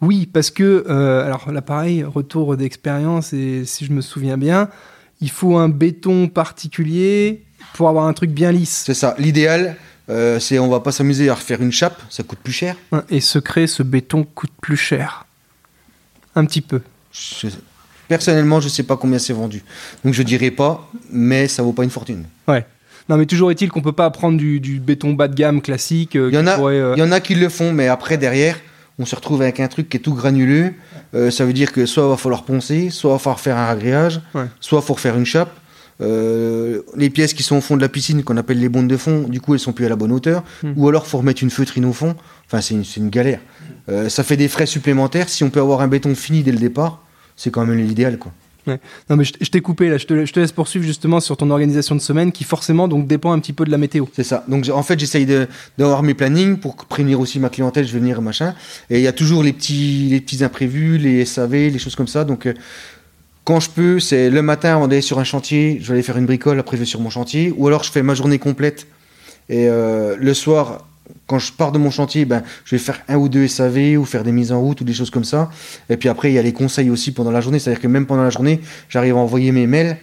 [0.00, 4.68] Oui, parce que, alors là pareil, retour d'expérience, et si je me souviens bien,
[5.20, 8.84] il faut un béton particulier pour avoir un truc bien lisse.
[8.86, 9.14] C'est ça.
[9.18, 9.76] L'idéal,
[10.08, 12.76] euh, c'est on va pas s'amuser à refaire une chape, ça coûte plus cher.
[13.10, 15.26] Et secret, ce béton coûte plus cher.
[16.34, 16.80] Un petit peu.
[17.12, 17.48] Je-
[18.08, 19.62] personnellement, je sais pas combien c'est vendu.
[20.04, 22.24] Donc je dirais pas, mais ça vaut pas une fortune.
[23.08, 26.16] Non, mais toujours est-il qu'on peut pas prendre du, du béton bas de gamme classique.
[26.16, 27.70] euh, Il y en qui a- pourrait, euh, Il y en a qui le font,
[27.72, 28.58] mais après, derrière,
[28.98, 30.74] on se retrouve avec un truc qui est tout granuleux.
[31.14, 33.56] Euh, ça veut dire que soit il va falloir poncer, soit il va falloir faire
[33.58, 34.46] un ragréage, Ouais.
[34.58, 35.54] soit il faut refaire une chape.
[36.00, 38.96] Euh, les pièces qui sont au fond de la piscine, qu'on appelle les bondes de
[38.96, 40.44] fond, du coup, elles sont plus à la bonne hauteur.
[40.62, 40.72] Hmm.
[40.76, 42.16] Ou alors, faut remettre une feutrine au fond.
[42.46, 43.40] Enfin, c'est une, une galère.
[43.88, 45.28] Euh, ça fait des frais supplémentaires.
[45.28, 47.02] Si on peut avoir un béton fini dès le départ,
[47.36, 48.32] c'est quand même l'idéal, quoi.
[48.66, 51.50] Non, mais je, t'ai coupé là, je te, je te laisse poursuivre justement sur ton
[51.50, 54.06] organisation de semaine qui forcément donc dépend un petit peu de la météo.
[54.12, 54.44] C'est ça.
[54.48, 55.26] Donc en fait, j'essaye
[55.78, 58.54] d'avoir mes plannings pour prévenir aussi ma clientèle, je vais venir machin.
[58.90, 62.08] Et il y a toujours les petits, les petits imprévus, les SAV, les choses comme
[62.08, 62.24] ça.
[62.24, 62.54] Donc euh,
[63.46, 66.18] quand je peux, c'est le matin avant d'aller sur un chantier, je vais aller faire
[66.18, 67.54] une bricole, après je vais sur mon chantier.
[67.56, 68.88] Ou alors je fais ma journée complète.
[69.48, 70.84] Et euh, le soir,
[71.28, 74.04] quand je pars de mon chantier, ben, je vais faire un ou deux SAV ou
[74.04, 75.48] faire des mises en route ou des choses comme ça.
[75.88, 77.60] Et puis après, il y a les conseils aussi pendant la journée.
[77.60, 79.96] C'est-à-dire que même pendant la journée, j'arrive à envoyer mes mails.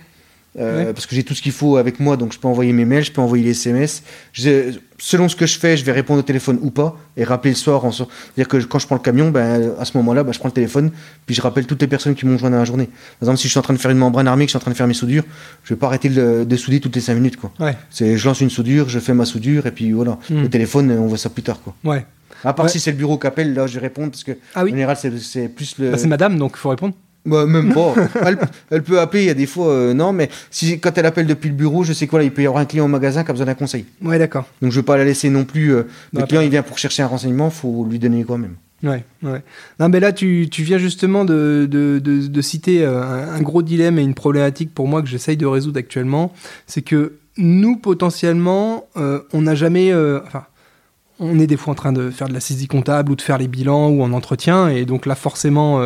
[0.60, 0.93] Euh, Ouais.
[0.93, 3.04] Parce que j'ai tout ce qu'il faut avec moi, donc je peux envoyer mes mails,
[3.04, 4.04] je peux envoyer les SMS.
[4.34, 7.51] Je- selon ce que je fais, je vais répondre au téléphone ou pas et rappeler
[7.51, 7.84] le soir.
[7.86, 10.39] en so- C'est-à-dire que quand je prends le camion, ben, à ce moment-là, ben, je
[10.39, 10.91] prends le téléphone,
[11.26, 12.86] puis je rappelle toutes les personnes qui m'ont joint dans la journée.
[12.86, 14.58] Par exemple, si je suis en train de faire une membrane armée, que je suis
[14.58, 15.24] en train de faire mes soudures,
[15.64, 17.38] je vais pas arrêter de, de souder toutes les 5 minutes.
[17.38, 17.51] Quoi.
[17.60, 17.76] Ouais.
[17.89, 20.18] C'est, je lance une soudure, je fais ma soudure, et puis voilà.
[20.30, 20.43] Hmm.
[20.43, 21.60] Le téléphone, on voit ça plus tard.
[21.62, 21.74] Quoi.
[21.84, 22.06] Ouais.
[22.43, 22.72] À part Ouais.
[22.72, 24.72] si c'est le bureau qui appelle, là, je vais répondre, parce que Ah oui.
[24.72, 25.91] en général, c'est, c'est plus le.
[25.91, 26.93] Bah, c'est madame donc il faut répondre.
[27.26, 27.94] Bah, même pas.
[28.26, 28.38] elle,
[28.70, 31.26] elle peut appeler, il y a des fois, euh, non, mais si, quand elle appelle
[31.26, 33.24] depuis le bureau, je sais quoi, là, il peut y avoir un client au magasin
[33.24, 33.86] qui a besoin d'un conseil.
[34.02, 34.46] Ouais, d'accord.
[34.62, 35.74] Donc je veux pas la laisser non plus.
[35.74, 38.56] euh, le Bah, client, il vient pour chercher un renseignement, faut lui donner quand même.
[38.84, 39.42] Ouais, ouais.
[39.80, 43.42] Non, mais là, tu, tu viens justement de, de, de, de citer euh, un, un
[43.42, 46.34] gros dilemme et une problématique pour moi que j'essaye de résoudre actuellement.
[46.68, 49.94] C'est que nous, potentiellement, on n'a jamais.
[49.96, 50.44] enfin,
[51.20, 53.38] on est des fois en train de faire de la saisie comptable ou de faire
[53.38, 54.68] les bilans ou en entretien.
[54.68, 55.82] Et donc là, forcément,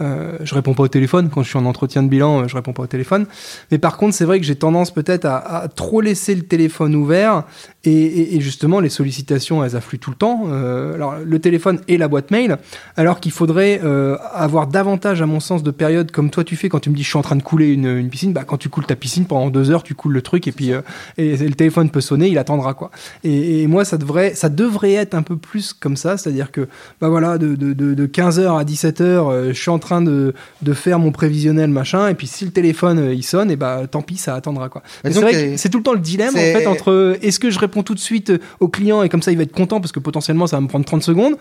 [0.00, 1.28] euh, je réponds pas au téléphone.
[1.32, 3.26] Quand je suis en entretien de bilan, euh, je réponds pas au téléphone.
[3.70, 7.44] Mais par contre, c'est vrai que j'ai tendance peut-être à, trop laisser le téléphone ouvert.
[7.84, 10.42] Et, justement, les sollicitations, elles affluent tout le temps.
[10.48, 12.58] Euh, alors, le téléphone et la boîte mail.
[12.96, 16.68] Alors qu'il faudrait euh, avoir davantage, à mon sens, de périodes comme toi tu fais
[16.68, 18.34] quand tu me dis je suis en train de couler une, piscine.
[18.34, 20.72] Bah, quand tu coules ta piscine pendant deux heures, tu coules le truc et puis
[21.16, 22.90] et le téléphone peut sonner, il attendra quoi.
[23.24, 26.68] Et, moi, ça devrait, ça devrait être un peu plus comme ça, c'est-à-dire que
[27.00, 30.34] bah voilà, de, de, de, de 15h à 17h, euh, je suis en train de,
[30.62, 33.82] de faire mon prévisionnel machin, et puis si le téléphone euh, il sonne, et bah
[33.90, 34.82] tant pis, ça attendra quoi.
[35.04, 36.66] Mais Mais c'est donc, vrai euh, que c'est tout le temps le dilemme en fait
[36.66, 39.36] entre euh, est-ce que je réponds tout de suite au client et comme ça il
[39.36, 41.34] va être content parce que potentiellement ça va me prendre 30 secondes.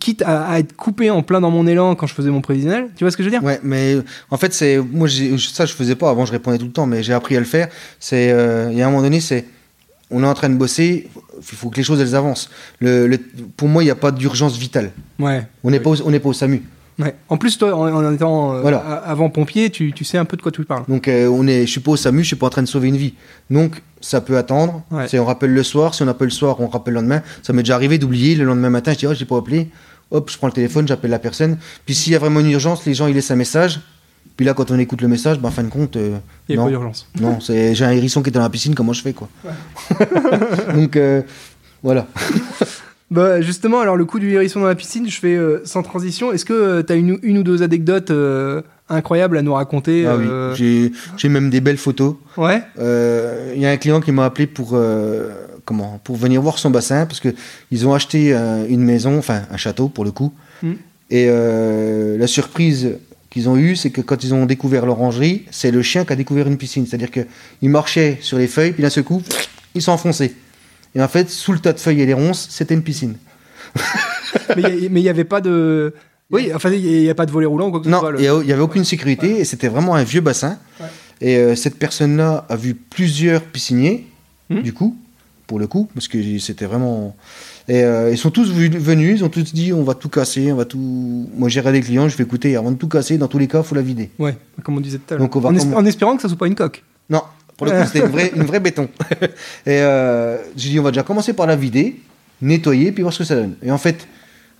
[0.00, 2.88] Quitte à, à être coupé en plein dans mon élan quand je faisais mon prévisionnel,
[2.96, 3.42] tu vois ce que je veux dire?
[3.44, 3.96] Ouais, mais
[4.30, 6.10] en fait, c'est moi, ça, je faisais pas.
[6.10, 7.68] Avant, je répondais tout le temps, mais j'ai appris à le faire.
[7.98, 9.46] C'est, euh, il y a un moment donné, c'est,
[10.10, 11.08] on est en train de bosser.
[11.38, 12.50] Il faut que les choses elles avancent.
[12.80, 13.18] Le, le-
[13.56, 14.90] pour moi, il n'y a pas d'urgence vitale.
[15.18, 15.46] Ouais.
[15.64, 16.62] On n'est pas, au- on n'est pas au SAMU.
[16.98, 17.14] Ouais.
[17.28, 18.78] En plus, toi, en, en étant euh, Voilà.
[18.78, 20.84] avant pompier, tu, tu sais un peu de quoi tu parles.
[20.88, 22.68] Donc, euh, on est, je suis pas au SAMU, je suis pas en train de
[22.68, 23.14] sauver une vie.
[23.50, 24.82] Donc, ça peut attendre.
[24.90, 25.08] Ouais.
[25.08, 25.94] C'est, on rappelle le soir.
[25.94, 27.22] Si on appelle le soir, on rappelle le lendemain.
[27.42, 28.92] Ça m'est déjà arrivé d'oublier le lendemain matin.
[28.92, 29.68] Je dis, oh, j'ai pas appelé.
[30.12, 31.58] Hop, je prends le téléphone, j'appelle la personne.
[31.84, 33.80] Puis s'il y a vraiment une urgence, les gens ils laissent un message.
[34.36, 36.18] Puis là, quand on écoute le message, ben, en fin de compte, euh,
[36.48, 36.66] Il n'y a non.
[36.66, 37.08] pas d'urgence.
[37.20, 39.28] Non, c'est j'ai un hérisson qui est dans la piscine, comment je fais quoi?
[40.74, 41.22] Donc euh,
[41.82, 42.06] voilà.
[43.10, 46.32] Bah, justement, alors le coup du hérisson dans la piscine, je fais euh, sans transition.
[46.32, 50.16] Est-ce que tu as une, une ou deux anecdotes euh, incroyables à nous raconter Ah
[50.16, 52.16] oui, euh, j'ai j'ai même des belles photos.
[52.36, 52.62] Ouais.
[52.80, 55.30] Euh, Il y a un client qui m'a appelé pour euh,
[55.64, 57.28] comment pour venir voir son bassin parce que
[57.70, 60.32] ils ont acheté euh, une maison, enfin un château pour le coup.
[60.62, 60.72] Mm.
[61.10, 62.94] Et euh, la surprise
[63.30, 66.16] qu'ils ont eue, c'est que quand ils ont découvert l'orangerie, c'est le chien qui a
[66.16, 66.86] découvert une piscine.
[66.86, 67.20] C'est-à-dire que
[67.62, 69.22] il marchait sur les feuilles, puis d'un seul coup,
[69.76, 70.34] ils sont enfoncés.
[70.96, 73.16] Et en fait, sous le tas de feuilles et les ronces, c'était une piscine.
[74.56, 75.94] mais il n'y avait pas de.
[76.30, 78.46] Oui, enfin, il n'y a, pas de volet roulant ou quoi que ce Non, il
[78.46, 80.58] n'y avait aucune sécurité et c'était vraiment un vieux bassin.
[80.80, 80.86] Ouais.
[81.20, 84.06] Et euh, cette personne-là a vu plusieurs pisciniers,
[84.48, 84.60] Hmm.
[84.60, 84.96] du coup,
[85.48, 87.16] pour le coup, parce que c'était vraiment.
[87.68, 90.56] Et euh, ils sont tous venus, ils ont tous dit on va tout casser, on
[90.56, 90.78] va tout.
[91.36, 93.48] Moi j'ai regardé les clients, je vais écouter, avant de tout casser, dans tous les
[93.48, 94.10] cas, il faut la vider.
[94.20, 95.28] Ouais, comme on disait tout à l'heure.
[95.34, 96.84] On en, espérant que ça soit pas une coque.
[97.10, 97.22] Non,
[97.56, 98.88] pour le coup, c'était une vraie, une vraie béton.
[99.20, 99.26] et
[99.80, 101.96] euh, j'ai dit on va déjà commencer par la vider,
[102.42, 103.54] nettoyer, puis voir ce que ça donne.
[103.62, 104.06] Et en fait,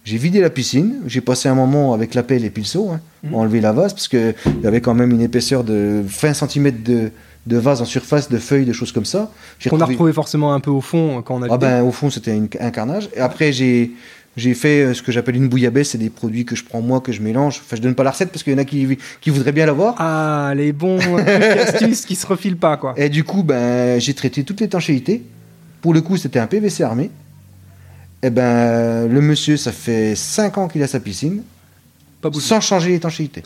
[0.04, 2.90] j'ai vidé la piscine, j'ai passé un moment avec la pelle et puis le seau,
[2.90, 3.34] hein, Mhm.
[3.34, 7.10] enlever la vase, parce qu'il y avait quand même une épaisseur de 20 cm de,
[7.46, 9.30] de vase en surface, de feuilles, de choses comme ça.
[9.68, 11.82] Qu'on a retrouvé- retrouvé forcément un peu au fond euh, quand on a Ah ben,
[11.82, 13.08] au fond, c'était une- un carnage.
[13.16, 13.92] Et après, j'ai.
[14.36, 17.00] J'ai fait euh, ce que j'appelle une bouillabaisse, c'est des produits que je prends moi,
[17.00, 17.62] que je mélange.
[17.64, 19.66] Enfin, je donne pas la recette parce qu'il y en a qui, qui voudraient bien
[19.66, 19.94] l'avoir.
[19.98, 22.94] Ah, les bons trucs astuces qui se refilent pas, quoi.
[22.96, 25.22] Et du coup, ben, j'ai traité toute l'étanchéité.
[25.80, 27.10] Pour le coup, c'était un PVC armé.
[28.22, 31.42] Et ben, le monsieur, ça fait 5 ans qu'il a sa piscine,
[32.20, 33.42] Pas sans changer l'étanchéité.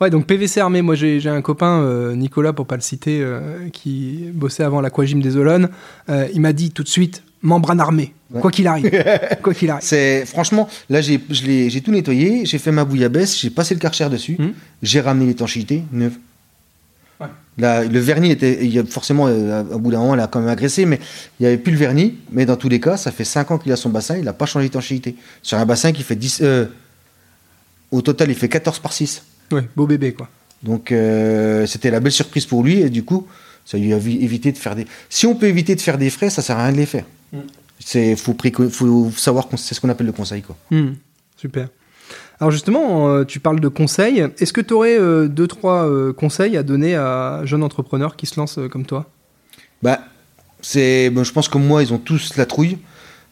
[0.00, 3.20] Ouais, donc PVC armé, moi j'ai j'ai un copain, euh, Nicolas, pour pas le citer,
[3.22, 5.68] euh, qui bossait avant l'aquagym des Olonnes.
[6.08, 8.40] Euh, il m'a dit tout de suite, membrane armée, Ouais.
[8.40, 8.90] quoi qu'il arrive.
[9.42, 9.84] quoi qu'il arrive.
[9.84, 13.74] C'est franchement, là, j'ai je l'ai- j'ai tout nettoyé, j'ai fait ma bouillabaisse, j'ai passé
[13.74, 14.52] le karcher dessus, Mhm.
[14.82, 16.14] j'ai ramené l'étanchéité neuve.
[17.20, 17.26] Ouais.
[17.58, 20.26] Là, le vernis était, il y a forcément, euh, au bout d'un moment, elle a
[20.28, 20.98] quand même agressé, mais
[21.38, 22.16] il n'y avait plus le vernis.
[22.30, 24.32] Mais dans tous les cas, ça fait 5 ans qu'il a son bassin, il n'a
[24.32, 25.14] pas changé d'étanchéité.
[25.42, 26.40] Sur un bassin qui fait 10.
[26.42, 26.66] euh,
[27.90, 29.22] au total, il fait 14 par 6.
[29.50, 30.28] Ouais, beau bébé, quoi.
[30.62, 33.26] Donc euh, c'était la belle surprise pour lui et du coup
[33.64, 34.86] ça lui a vi- évité de faire des.
[35.08, 37.04] Si on peut éviter de faire des frais, ça sert à rien de les faire.
[37.32, 37.38] Mm.
[37.84, 38.36] C'est faut,
[38.70, 40.56] faut savoir c'est ce qu'on appelle le conseil quoi.
[40.70, 40.92] Hmm,
[41.36, 41.68] super.
[42.38, 44.24] Alors justement, euh, tu parles de conseils.
[44.38, 48.14] Est-ce que tu aurais euh, deux, trois euh, conseils à donner à un jeune entrepreneur
[48.16, 49.10] qui se lance euh, comme toi?
[49.82, 50.00] Bah
[50.60, 52.78] c'est bon, je pense que moi ils ont tous la trouille.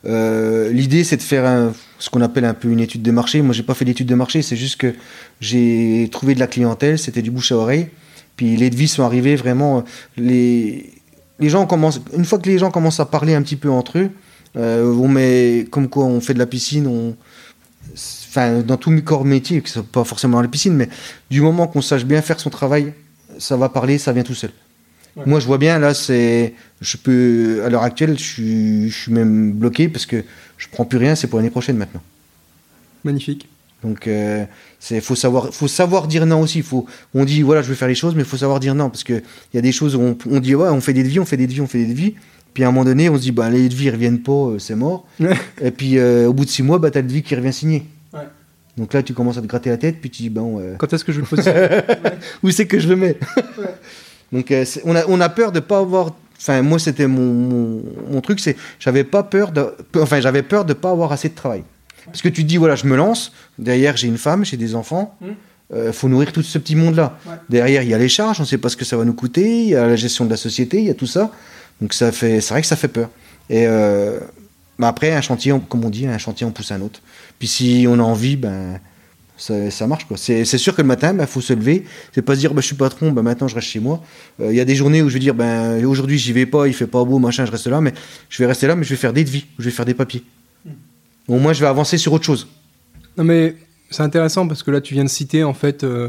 [0.07, 3.43] Euh, L'idée c'est de faire un- ce qu'on appelle un peu une étude de marché.
[3.43, 4.95] Moi j'ai pas fait d'étude de marché, c'est juste que
[5.41, 7.89] j'ai trouvé de la clientèle, c'était du bouche à oreille.
[8.41, 9.85] Puis les devis sont arrivés vraiment.
[10.17, 10.95] Les,
[11.41, 13.99] les gens commencent, une fois que les gens commencent à parler un petit peu entre
[13.99, 14.09] eux,
[14.57, 17.15] euh, on met comme quoi on fait de la piscine, on,
[17.93, 20.89] enfin dans tout corps métier, que ce soit pas forcément dans la piscine, mais
[21.31, 22.95] du moment qu'on sache bien faire son travail,
[23.37, 24.53] ça va parler, ça vient tout seul.
[25.17, 25.25] Ouais.
[25.27, 29.13] Moi je vois bien là, c'est, je peux, à l'heure actuelle, je suis, je suis
[29.13, 30.25] même bloqué parce que
[30.57, 32.01] je prends plus rien, c'est pour l'année prochaine maintenant.
[33.05, 33.51] Magnifique.
[33.83, 34.47] Donc euh,
[34.83, 36.63] c'est faut savoir faut savoir dire non aussi.
[36.63, 38.89] Faut on dit voilà je veux faire les choses mais il faut savoir dire non
[38.89, 41.05] parce que il y a des choses où on, on dit ouais on fait des
[41.05, 42.15] devis on fait des devis on fait des devis
[42.55, 44.59] puis à un moment donné on se dit bah les devis ils reviennent pas euh,
[44.59, 45.37] c'est mort Ouais.
[45.63, 47.87] et puis euh, au bout de six mois bah t'as le devis qui revient signé.
[48.15, 48.27] Ouais.
[48.79, 50.91] Donc là tu commences à te gratter la tête puis tu dis bon euh, Quand
[50.93, 51.53] est-ce que je vais le poser
[52.43, 53.19] où c'est que je le mets
[54.33, 54.53] Donc
[54.85, 56.13] on a on a peur de pas avoir
[56.43, 60.65] Enfin, moi, c'était mon, mon, mon truc, c'est j'avais pas peur de, enfin, j'avais peur
[60.65, 61.65] de pas avoir assez de travail.
[62.07, 63.33] Parce que tu te dis, voilà, je me lance.
[63.59, 65.17] Derrière, j'ai une femme, j'ai des enfants.
[65.21, 65.27] Mm.
[65.73, 67.19] Euh, faut nourrir tout ce petit monde-là.
[67.27, 67.35] Ouais.
[67.49, 69.63] Derrière, il y a les charges, on sait pas ce que ça va nous coûter.
[69.63, 71.31] Il y a la gestion de la société, il y a tout ça.
[71.81, 73.09] Donc ça fait, c'est vrai que ça fait peur.
[73.49, 74.19] Et euh,
[74.79, 77.01] bah après, un chantier, on- comme on dit, un chantier, on pousse un autre.
[77.39, 78.81] Puis si on a envie, ben
[79.37, 80.17] ça, ça marche quoi.
[80.17, 81.85] C'est c'est sûr que le matin, il faut se lever.
[82.13, 84.03] C'est pas se dire, bah, je suis patron, bah, maintenant je reste chez moi.
[84.41, 86.67] Euh, Il y a des journées où je vais dire, ben aujourd'hui j'y vais pas,
[86.67, 87.93] il fait pas beau, machin, je reste là, mais
[88.29, 90.25] je vais rester là, mais je vais faire des devis, je vais faire des papiers.
[91.31, 92.49] Au moins, je vais avancer sur autre chose.
[93.17, 93.55] Non mais
[93.91, 96.09] c'est intéressant parce que là tu viens de citer en fait euh,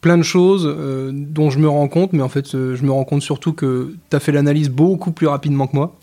[0.00, 2.92] plein de choses euh, dont je me rends compte, mais en fait euh, je me
[2.92, 5.96] rends compte surtout que tu as fait l'analyse beaucoup plus rapidement que moi.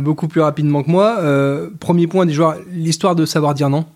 [0.00, 1.18] Beaucoup plus rapidement que moi.
[1.80, 3.86] Premier point, déjà, l'histoire de savoir dire non.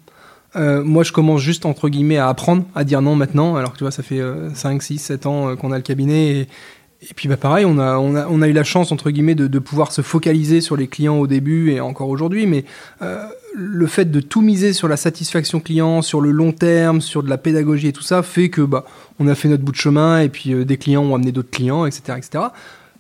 [0.55, 3.85] Moi, je commence juste, entre guillemets, à apprendre à dire non maintenant, alors que tu
[3.85, 6.49] vois, ça fait euh, 5, 6, 7 ans qu'on a le cabinet.
[7.03, 9.59] Et, puis, bah, pareil, on a, on, a, eu la chance, entre guillemets, de, de
[9.59, 12.47] pouvoir se focaliser sur les clients au début et encore aujourd'hui.
[12.47, 12.65] Mais
[13.55, 17.29] le fait de tout miser sur la satisfaction client, sur le long terme, sur de
[17.29, 18.85] la pédagogie et tout ça, fait que bah,
[19.19, 21.51] on a fait notre bout de chemin et puis euh, des clients ont amené d'autres
[21.51, 22.19] clients, etc.
[22.19, 22.45] etc.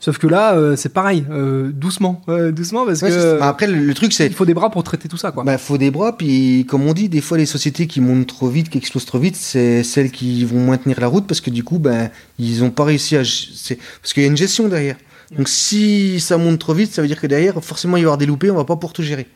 [0.03, 2.23] Sauf que là, euh, c'est pareil, euh, doucement,
[2.53, 4.83] doucement, parce Ouais, que bah, après, le, le truc, c'est il faut des bras pour
[4.83, 5.45] traiter tout ça, quoi.
[5.45, 8.49] Bah, faut des bras, puis comme on dit, des fois les sociétés qui montent trop
[8.49, 11.51] vite, qui explosent trop vite, c'est celles qui vont moins tenir la route parce que
[11.51, 13.21] du coup, ben, ils ont pas réussi à.
[13.21, 14.97] Parce qu'il y a une gestion derrière.
[15.37, 18.07] Donc si ça monte trop vite, ça veut dire que derrière, forcément, il va y
[18.07, 19.29] avoir des loupés, on va pas pouvoir tout gérer.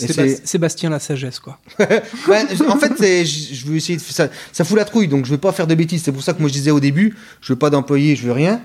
[0.00, 1.58] Et Séba- c'est- Sébastien la sagesse, quoi.
[1.78, 4.28] En fait, je veux essayer de ça.
[4.52, 6.02] Ça fout la trouille, donc je veux pas faire de bêtises.
[6.02, 8.32] C'est pour ça que moi je disais au début, je veux pas d'employé, je veux
[8.32, 8.60] rien.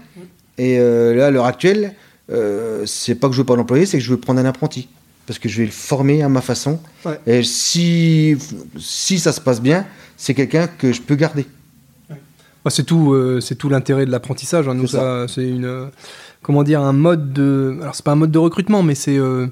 [0.58, 1.94] Et euh, là, à l'heure actuelle,
[2.32, 4.88] euh, c'est pas que je veux pas d'employé, c'est que je veux prendre un apprenti.
[5.28, 6.80] Parce que je vais le former à ma façon.
[7.06, 7.20] Ouais.
[7.26, 8.36] Et si,
[8.78, 9.86] si ça se passe bien,
[10.18, 11.46] c'est quelqu'un que je peux garder.
[12.64, 14.68] Bah, c'est tout, euh, c'est tout l'intérêt de l'apprentissage.
[14.68, 14.76] hein.
[14.76, 15.86] Nous, C'est ça, c'est une, euh,
[16.44, 17.78] comment dire, un mode de.
[17.82, 19.48] Alors, c'est pas un mode de recrutement, mais c'est, euh,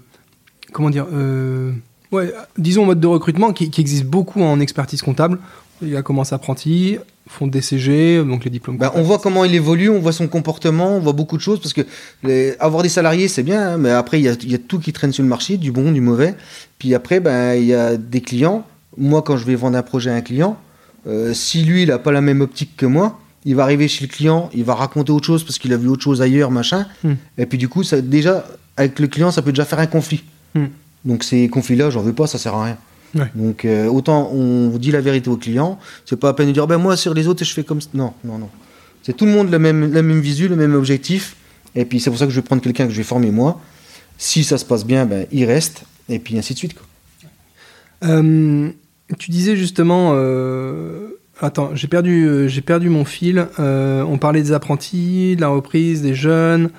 [0.71, 1.71] comment dire, euh,
[2.11, 5.39] ouais, disons mode de recrutement qui, qui existe beaucoup en expertise comptable.
[5.81, 6.97] Il a commencé apprenti,
[7.27, 8.77] font des CG, donc les diplômes.
[8.77, 11.61] Ben, on voit comment il évolue, on voit son comportement, on voit beaucoup de choses.
[11.61, 11.81] Parce que
[12.23, 14.57] les- avoir des salariés, c'est bien, hein, mais après, il y a, il y a
[14.57, 16.35] tout qui traîne sur le marché, du bon, du mauvais.
[16.79, 18.65] Puis après, ben, il y a des clients.
[18.97, 20.57] Moi, quand je vais vendre un projet à un client,
[21.07, 24.05] euh, si lui, il n'a pas la même optique que moi, il va arriver chez
[24.05, 26.87] le client, il va raconter autre chose parce qu'il a vu autre chose ailleurs, machin.
[27.05, 27.13] Hmm.
[27.37, 28.45] Et puis du coup, ça, déjà,
[28.75, 30.23] avec le client, ça peut déjà faire un conflit.
[30.55, 30.65] Hmm.
[31.05, 32.77] Donc ces conflits-là, j'en veux pas, ça sert à rien.
[33.15, 33.29] Ouais.
[33.35, 36.67] Donc euh, autant on dit la vérité au client, c'est pas à peine de dire
[36.67, 37.89] ben moi sur les autres je fais comme ça.
[37.93, 38.49] Non, non, non.
[39.03, 41.35] C'est tout le monde le même, la même visu, le même objectif.
[41.75, 43.59] Et puis c'est pour ça que je vais prendre quelqu'un que je vais former moi.
[44.17, 45.83] Si ça se passe bien, ben il reste.
[46.09, 46.75] Et puis ainsi de suite.
[46.75, 46.85] Quoi.
[48.09, 48.69] Euh,
[49.17, 50.11] tu disais justement.
[50.15, 53.47] euh, Attends, j'ai perdu, j'ai perdu mon fil.
[53.57, 56.69] On parlait des apprentis, de la reprise, des jeunes.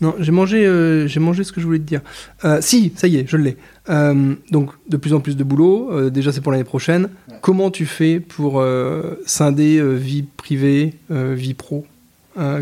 [0.00, 2.02] Non, j'ai mangé, euh, j'ai mangé ce que je voulais te dire.
[2.44, 3.56] Euh, si, ça y est, je l'ai.
[3.90, 6.08] Euh, donc, de plus en plus de boulot.
[6.10, 7.08] déjà, c'est pour l'année prochaine.
[7.40, 8.64] Comment tu fais pour
[9.26, 11.86] scinder vie privée, vie pro?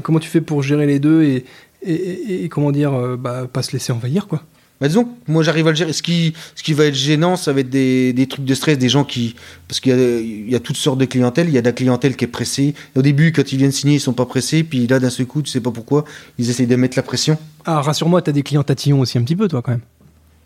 [0.02, 1.44] Comment tu fais pour gérer les deux et,
[1.82, 4.42] et, et- et comment dire, bah, pas se laisser envahir, quoi?
[4.80, 5.92] Bah, disons que moi j'arrive à le gérer.
[5.94, 8.76] Ce qui, ce qui va être gênant, ça va être des, des trucs de stress,
[8.76, 9.34] des gens qui.
[9.68, 11.48] Parce qu'il y a, il y a toutes sortes de clientèle.
[11.48, 12.74] Il y a de la clientèle qui est pressée.
[12.94, 14.64] Au début, quand ils viennent signer, ils sont pas pressés.
[14.64, 16.04] Puis là, d'un seul coup, tu sais pas pourquoi,
[16.38, 17.38] ils essayent de mettre la pression.
[17.64, 19.80] Ah, rassure-moi, t'as des clients tatillons aussi un petit peu, toi, quand même.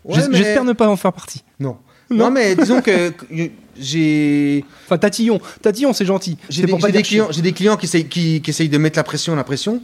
[0.05, 1.43] Ouais, J'es- mais- J'espère ne pas en faire partie.
[1.59, 1.75] Non.
[2.09, 2.17] Non.
[2.25, 2.31] non.
[2.31, 3.11] mais disons que
[3.79, 4.63] j'ai.
[4.85, 6.37] Enfin, tatillon, tatillon, c'est gentil.
[6.49, 9.03] J'ai des, des clients, j'ai des clients qui essayent, qui, qui essayent de mettre la
[9.03, 9.81] pression, la pression.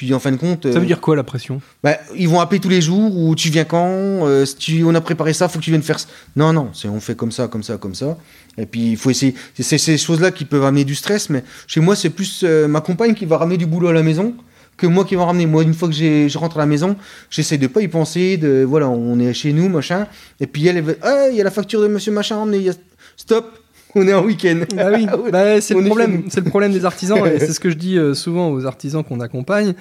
[0.00, 1.60] Puis en fin de compte, Ça euh, veut dire quoi, la pression?
[1.84, 3.86] Bah, ils vont appeler tous les jours ou tu viens quand?
[3.86, 6.00] Euh, si tu, On a préparé ça, faut que tu viennes faire.
[6.00, 6.06] ça.
[6.36, 8.16] Non, non, c'est on fait comme ça, comme ça, comme ça.
[8.56, 9.34] Et puis il faut essayer.
[9.54, 12.66] C'est c'est ces choses-là qui peuvent amener du stress, mais chez moi, c'est plus euh,
[12.66, 14.32] ma compagne qui va ramener du boulot à la maison
[14.78, 15.44] que moi qui va en ramener.
[15.44, 16.96] Moi, une fois que j'ai- je rentre à la maison,
[17.28, 18.38] j'essaie de pas y penser.
[18.38, 20.06] De voilà, on est chez nous, machin.
[20.40, 22.38] Et puis elle, elle va, ah, il y a la facture de Monsieur Machin à
[22.38, 22.56] emmener.
[22.56, 22.74] il y a-
[23.18, 23.44] Stop,
[23.94, 24.60] on est en week-end.
[24.78, 26.24] Ah oui, bah, c'est le problème.
[26.28, 27.18] C'est le problème des artisans.
[27.26, 29.74] et c'est ce que je dis euh, souvent aux artisans qu'on accompagne,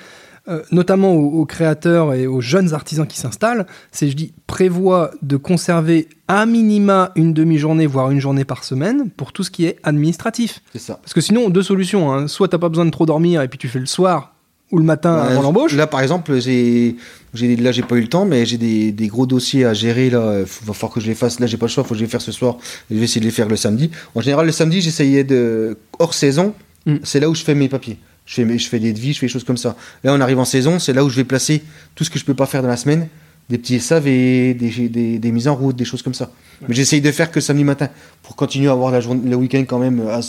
[0.48, 3.66] euh, notamment aux, aux créateurs et aux jeunes artisans qui s'installent.
[3.92, 9.10] C'est je dis prévois de conserver à minima une demi-journée, voire une journée par semaine
[9.12, 10.62] pour tout ce qui est administratif.
[10.74, 10.96] C'est ça.
[11.02, 12.12] Parce que sinon, deux solutions.
[12.12, 12.28] hein.
[12.28, 14.34] Soit t'as pas besoin de trop dormir et puis tu fais le soir
[14.72, 15.74] ou le matin Ouais, avant l'embauche.
[15.76, 16.96] Là, par exemple, j'ai,
[17.34, 20.10] là, j'ai pas eu le temps, mais j'ai des, des gros dossiers à gérer.
[20.10, 21.40] Là, il va falloir que je les fasse.
[21.40, 22.58] Là, j'ai pas le choix, faut que je les fasse ce soir.
[22.92, 23.90] Je vais essayer de les faire le samedi.
[24.16, 26.54] En général, le samedi, j'essayais de hors saison.
[26.86, 26.96] Mm.
[27.04, 27.98] C'est là où je fais mes papiers.
[28.26, 29.76] Je fais, mes- je fais des devis, je fais des choses comme ça.
[30.04, 31.64] Là, on arrive en saison, c'est là où je vais placer
[31.96, 33.08] tout ce que je peux pas faire dans la semaine.
[33.50, 36.30] Des petits SAV, des, des, des mises en route, des choses comme ça.
[36.68, 37.88] Mais j'essaye de faire que samedi matin
[38.22, 40.02] pour continuer à avoir la journée, le week-end quand même.
[40.02, 40.20] euh, à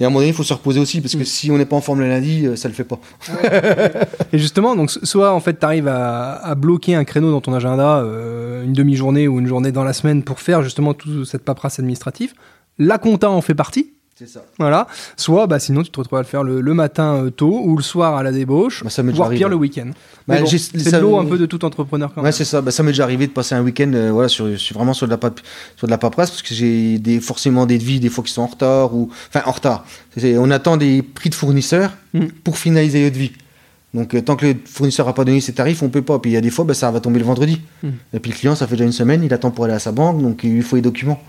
[0.00, 1.24] Et à un moment donné, il faut se reposer aussi parce que Mm.
[1.24, 2.98] si on n'est pas en forme le lundi, euh, ça le fait pas.
[4.32, 7.40] Et justement, donc so- soit en fait tu arrives à, à bloquer un créneau dans
[7.40, 11.24] ton agenda, euh, une demi-journée ou une journée dans la semaine pour faire justement toute
[11.26, 12.32] cette paperasse administrative.
[12.78, 13.92] La compta en fait partie.
[14.24, 14.44] C'est ça.
[14.58, 14.86] Voilà.
[15.16, 17.76] Soit, bah, sinon, tu te retrouves à le faire le, le matin euh, tôt ou
[17.76, 19.40] le soir à la débauche, Bah, ça voire arrivé.
[19.40, 19.90] pire le week-end.
[20.28, 22.32] Bah, bon, c'est l'eau un peu de tout entrepreneur quand Ouais, même.
[22.32, 22.60] c'est ça.
[22.60, 25.06] Bah, ça m'est déjà arrivé de passer un week-end euh, voilà, sur, sur- vraiment sur
[25.06, 25.40] de, la pap-
[25.76, 28.42] sur de la paperasse parce que j'ai des, forcément des devis des fois qui sont
[28.42, 29.84] en retard ou enfin en retard.
[30.22, 32.26] On attend des prix de fournisseurs Mm.
[32.44, 33.32] pour finaliser notre vie.
[33.94, 36.18] Donc euh, tant que le fournisseur n'a pas donné ses tarifs, on peut pas.
[36.18, 37.60] Puis il y a des fois, bah, ça va tomber le vendredi.
[37.82, 37.88] Mm.
[38.14, 39.90] Et puis le client, ça fait déjà une semaine, il attend pour aller à sa
[39.92, 41.20] banque, donc il lui faut les documents.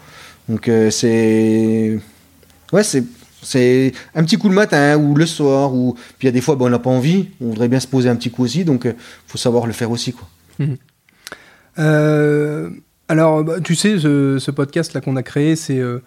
[0.50, 2.00] Donc c'est
[2.74, 6.32] ouais, c'est un petit coup le matin ou le soir ou puis il y a
[6.32, 8.44] des fois, bah, on n'a pas envie, on voudrait bien se poser un petit coup
[8.44, 8.96] aussi, donc il
[9.28, 10.28] faut savoir le faire aussi quoi.
[11.80, 12.70] Euh,
[13.08, 16.00] alors, bah, tu sais, ce, podcast là qu'on a créé, c'est euh,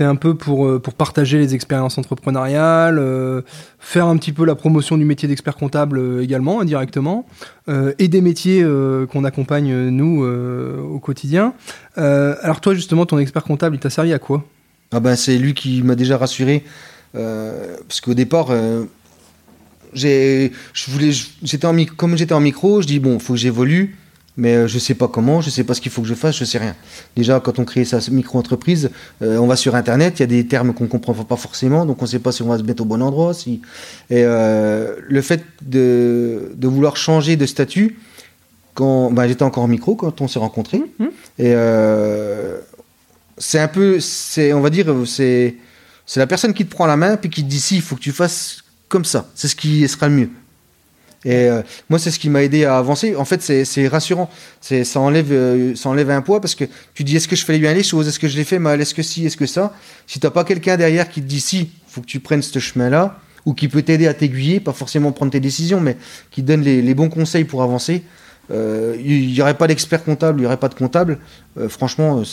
[0.00, 3.42] un peu pour, euh, pour partager les expériences entrepreneuriales, euh,
[3.78, 7.26] faire un petit peu la promotion du métier d'expert comptable euh, également, indirectement,
[7.68, 11.54] euh, et des métiers euh, qu'on accompagne, euh, nous, euh, au quotidien.
[11.98, 14.44] Euh, alors, toi, justement, ton expert comptable, il t'a servi à quoi?
[14.96, 16.62] Ah ben c'est lui qui m'a déjà rassuré
[17.16, 18.84] euh, parce qu'au départ euh,
[19.92, 21.10] j'ai je voulais
[21.42, 23.96] j'étais en comme j'étais en micro je dis bon faut que j'évolue
[24.36, 26.36] mais euh, je sais pas comment je sais pas ce qu'il faut que je fasse
[26.36, 26.76] je sais rien
[27.16, 28.90] déjà quand on crée sa micro entreprise
[29.20, 32.06] on va sur internet il y a des termes qu'on comprend pas forcément donc on
[32.06, 33.62] sait pas si on va se mettre au bon endroit si
[34.10, 37.96] et le fait de, de vouloir changer de statut
[38.74, 41.10] quand ben, j'étais encore en micro quand on s'est rencontrés Mhm.
[41.40, 41.54] et
[43.38, 45.56] c'est un peu, c'est, on va dire, c'est,
[46.06, 47.96] c'est la personne qui te prend la main puis qui te dit si, il faut
[47.96, 49.28] que tu fasses comme ça.
[49.34, 50.30] C'est ce qui sera le mieux.
[51.24, 53.16] Et euh, moi, c'est ce qui m'a aidé à avancer.
[53.16, 54.30] En fait, c'est, rassurant.
[54.60, 57.58] Ça enlève, euh, ça enlève un poids parce que tu dis est-ce que je fais
[57.58, 59.74] bien les choses, est-ce que je les fais mal, est-ce que si, est-ce que ça?
[60.06, 63.18] Si t'as pas quelqu'un derrière qui te dit si, faut que tu prennes ce chemin-là
[63.46, 65.96] ou qui peut t'aider à t'aiguiller, pas forcément prendre tes décisions, mais
[66.30, 68.02] qui donne les bons conseils pour avancer.
[68.50, 71.18] Euh, Il n'y aurait pas d'expert comptable, il n'y aurait pas de comptable.
[71.58, 72.24] Euh, franchement, on ne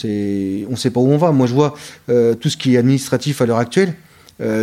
[0.75, 1.31] sait pas où on va.
[1.31, 1.75] Moi, je vois
[2.09, 3.95] euh, tout ce qui est administratif à l'heure actuelle,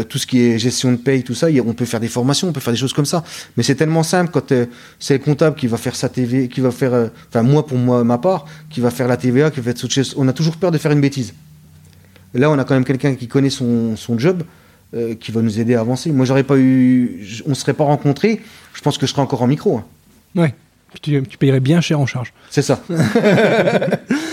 [0.09, 1.47] tout ce qui est gestion de paye, tout ça.
[1.65, 3.23] On peut faire des formations, on peut faire des choses comme ça.
[3.57, 4.53] Mais c'est tellement simple quand
[4.99, 8.03] c'est le comptable qui va faire sa TV, qui va faire, enfin moi pour moi
[8.03, 10.15] ma part, qui va faire la TVA, qui va toute chose.
[10.19, 11.33] On a toujours peur de faire une bêtise.
[12.35, 14.43] Là, on a quand même quelqu'un qui connaît son, job.
[15.21, 16.11] qui va nous aider à avancer.
[16.11, 18.41] Moi, j'aurais pas eu, on ne serait pas rencontrés.
[18.75, 19.77] Je pense que je serais encore en micro.
[19.79, 19.85] hein.
[20.35, 20.55] Ouais.
[21.03, 22.33] Tu, tu payerais bien cher en charge.
[22.49, 22.81] C'est ça.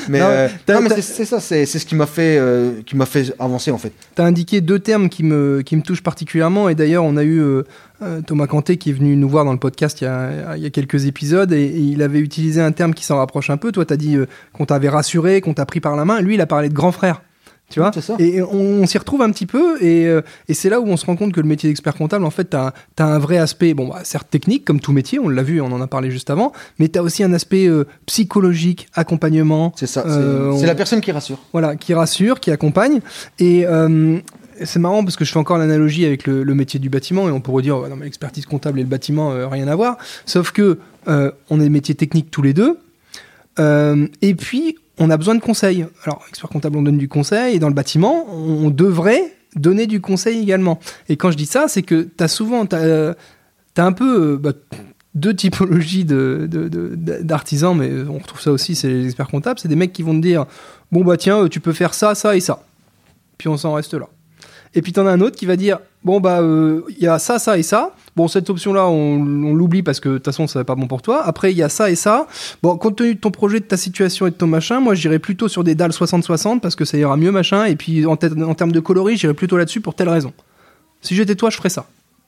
[0.08, 3.34] mais Non, euh, mais c'est ça, c'est ce qui m'a fait, euh, qui m'a fait
[3.40, 3.92] avancer en fait.
[4.16, 6.70] Tu as indiqué deux termes qui me, qui me touchent particulièrement.
[6.70, 7.64] Et d'ailleurs, on a eu euh,
[8.26, 10.66] Thomas Canté qui est venu nous voir dans le podcast il y a, il y
[10.66, 11.52] a quelques épisodes.
[11.52, 13.74] Et, et il avait utilisé un terme qui s'en rapproche un peu.
[13.74, 14.18] Toi, tu as dit
[14.54, 16.22] qu'on t'avait rassuré, qu'on t'a pris par la main.
[16.22, 17.22] Lui, il a parlé de grand frère.
[17.70, 18.16] Tu vois ça.
[18.20, 19.82] Et on, on s'y retrouve un petit peu.
[19.84, 22.24] Et, euh, et c'est là où on se rend compte que le métier d'expert comptable,
[22.24, 25.30] en fait, tu as, un vrai aspect, bon, bah, certes technique, comme tout métier, on
[25.30, 26.52] l'a vu, on en a parlé juste avant.
[26.78, 29.74] Mais tu as aussi un aspect euh, psychologique, accompagnement.
[29.76, 30.04] C'est ça.
[30.06, 31.40] Euh, c'est la personne qui rassure.
[31.54, 33.02] Voilà, qui rassure, qui accompagne.
[33.40, 33.66] Et
[34.64, 37.32] c'est marrant parce que je fais encore l'analogie avec le, le métier du bâtiment et
[37.32, 39.98] on pourrait dire, non, mais l'expertise comptable et le bâtiment, euh, rien à voir.
[40.26, 42.78] Sauf que euh, on est des métiers techniques tous les deux.
[43.60, 45.86] Euh, et puis, on a besoin de conseils.
[46.04, 47.56] Alors, expert comptable, on donne du conseil.
[47.56, 50.80] Et dans le bâtiment, on devrait donner du conseil également.
[51.10, 53.16] Et quand je dis ça, c'est que tu as souvent, tu as,
[53.78, 54.52] un peu euh, bah,
[55.14, 59.60] deux typologies d'artisans, mais on retrouve ça aussi, c'est les experts comptables.
[59.60, 60.46] C'est des mecs qui vont te dire,
[60.92, 62.64] bon, bah tiens, euh, tu peux faire ça, ça et ça.
[63.38, 64.08] Puis on s'en reste là.
[64.76, 67.18] Et puis t'en as un autre qui va dire, bon, bah, euh, il y a
[67.18, 67.96] ça, ça et ça.
[68.16, 69.16] Bon, cette option-là, on,
[69.46, 71.24] on l'oublie parce que de toute façon, ça n'est pas bon pour toi.
[71.26, 72.28] Après, il y a ça et ça.
[72.62, 75.20] Bon, compte tenu de ton projet, de ta situation et de ton machin, moi, j'irai
[75.20, 77.66] plutôt sur des dalles 60-60 parce que ça ira mieux, machin.
[77.66, 80.34] Et puis, en, en termes de coloris, j'irai plutôt là-dessus pour telle raison.
[81.02, 81.88] Si j'étais toi, je ferais ça.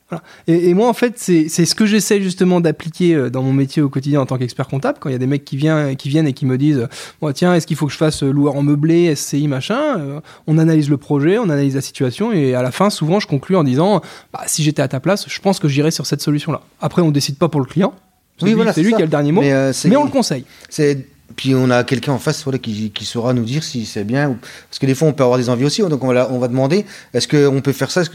[0.10, 0.24] Voilà.
[0.48, 3.82] Et, et moi, en fait, c'est ce que j'essaie justement d'appliquer euh, dans mon métier
[3.82, 5.00] au quotidien en tant qu'expert comptable.
[5.02, 6.88] Quand il y a des mecs qui, viennent, qui viennent et qui me disent euh,
[7.22, 10.20] Bon, Tiens, est-ce qu'il faut que je fasse euh, loueur en meublé, SCI, machin Euh,
[10.48, 13.58] On analyse le projet, on analyse la situation, et à la fin, souvent, je conclue
[13.58, 14.02] en disant
[14.32, 16.62] bah, Si j'étais à ta place, je pense que j'irais sur cette solution-là.
[16.80, 17.94] Après, on décide pas pour le client.
[18.38, 19.42] C'est Oui, lui, voilà, lui qui a le dernier mot.
[19.42, 20.46] Mais, euh, on le conseille.
[20.70, 21.06] c'est
[21.36, 24.30] puis on a quelqu'un en face voilà, qui, qui saura nous dire si c'est bien.
[24.30, 24.38] ou-
[24.70, 25.82] Parce que des fois, on peut avoir des envies aussi.
[25.82, 28.12] Donc, on va, on va demander est-ce qu'on peut faire ça que-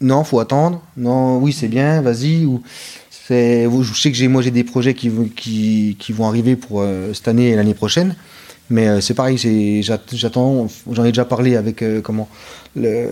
[0.00, 0.82] Non, faut attendre.
[0.96, 2.46] Non, oui, c'est bien, vas-y.
[2.46, 2.62] Ou
[3.10, 6.56] c'est- je sais que j'ai, moi, j'ai des projets qui, vont- qui, qui vont arriver
[6.56, 8.16] pour euh, cette année et l'année prochaine.
[8.70, 10.66] Mais euh, c'est pareil, c'est- j'attends.
[10.90, 12.28] J'en ai déjà parlé avec, euh, comment,
[12.76, 13.08] le,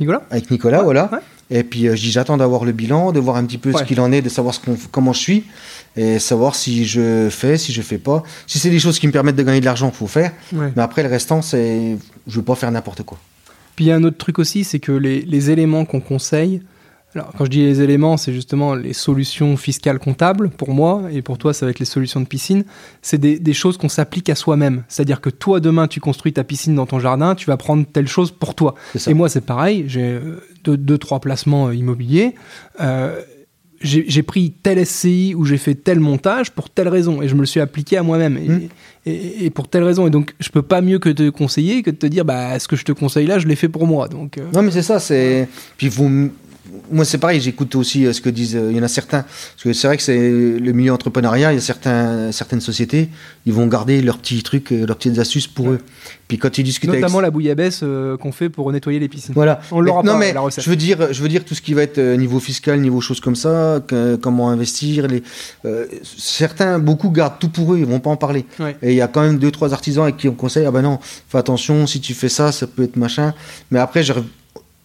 [0.00, 0.22] Nicolas?
[0.30, 1.10] avec Nicolas, voilà.
[1.12, 1.18] ouais.
[1.48, 3.78] Et puis je dis j'attends d'avoir le bilan, de voir un petit peu Ouais.
[3.80, 5.44] ce qu'il en est, de savoir ce qu'on- comment je suis
[5.96, 8.22] et savoir si je fais, si je fais pas.
[8.46, 10.32] Si c'est des choses qui me permettent de gagner de l'argent, faut faire.
[10.52, 10.72] Ouais.
[10.76, 13.18] Mais après le restant, c'est je veux pas faire n'importe quoi.
[13.74, 16.62] Puis il y a un autre truc aussi, c'est que les, les éléments qu'on conseille,
[17.14, 21.22] alors quand je dis les éléments, c'est justement les solutions fiscales comptables pour moi, et
[21.22, 22.64] pour toi, ça va être les solutions de piscine,
[23.00, 24.84] c'est des, des choses qu'on s'applique à soi-même.
[24.88, 28.08] C'est-à-dire que toi, demain, tu construis ta piscine dans ton jardin, tu vas prendre telle
[28.08, 28.74] chose pour toi.
[29.06, 32.34] Et moi, c'est pareil, j'ai euh, deux, deux, trois placements euh, immobiliers.
[32.80, 33.20] Euh,
[33.80, 37.40] j'ai pris tel SCI où j'ai fait tel montage pour telle raison et je me
[37.40, 38.60] le suis appliqué à moi-même et, Mm.
[39.06, 41.90] et- et pour telle raison et donc je peux pas mieux que te conseiller que
[41.90, 44.08] de te dire bah ce que je te conseille là je l'ai fait pour moi
[44.08, 45.48] donc euh, Non, mais c'est ça, c'est.
[45.76, 46.30] Puis vous.
[46.90, 48.56] Moi, c'est pareil, j'écoute aussi euh, ce que disent.
[48.56, 49.22] euh, Il y en a certains.
[49.22, 53.08] Parce que c'est vrai que c'est le milieu entrepreneuriat, il y a certains, certaines sociétés,
[53.44, 55.78] ils vont garder leurs petits trucs, euh, leurs petites astuces pour eux.
[56.28, 57.26] Puis quand ils discutent notamment avec.
[57.26, 59.34] la bouillabaisse euh, qu'on fait pour nettoyer les piscines.
[59.34, 59.60] Voilà.
[59.70, 60.64] On l'aura pas, mais la recette.
[60.64, 63.20] je veux dire, je veux dire tout ce qui va être niveau fiscal, niveau choses
[63.20, 65.06] comme ça, que- comment investir.
[65.06, 65.22] Les,
[65.64, 68.44] euh, certains, beaucoup gardent tout pour eux, ils vont pas en parler.
[68.58, 68.76] Ouais.
[68.82, 70.82] Et il y a quand même deux, trois artisans avec qui on conseille, ah ben
[70.82, 73.32] non, fais attention, si tu fais ça, ça peut être machin.
[73.70, 74.12] Mais après, je,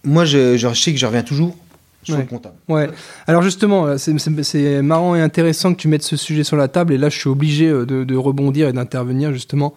[0.04, 1.56] moi, je, je sais que je reviens toujours
[2.04, 2.22] sur Ouais.
[2.22, 2.56] le comptable.
[2.70, 2.90] Ouais.
[3.28, 6.94] Alors justement, euh, c'est- marrant et intéressant que tu mettes ce sujet sur la table
[6.94, 9.74] et là je suis obligé euh, de, de rebondir et d'intervenir justement.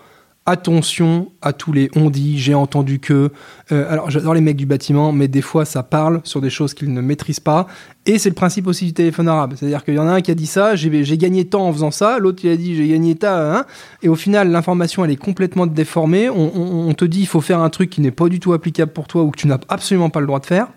[0.47, 3.31] Attention à tous les on dit, j'ai entendu que.
[3.73, 6.75] Euh, alors j'adore les mecs du bâtiment, mais des fois ça parle sur des choses
[6.75, 7.67] qu'ils ne maîtrisent pas.
[8.05, 9.55] Et c'est le principe aussi du téléphone arabe.
[9.57, 11.73] C'est-à-dire qu'il y en a un qui a dit ça, j'ai j'ai gagné tant en
[11.73, 13.65] faisant ça, l'autre il a dit j'ai gagné tant, hein.
[14.03, 16.29] et au final l'information elle est complètement déformée.
[16.29, 18.53] On, on- on te dit il faut faire un truc qui n'est pas du tout
[18.53, 20.69] applicable pour toi ou que tu n'as absolument pas le droit de faire.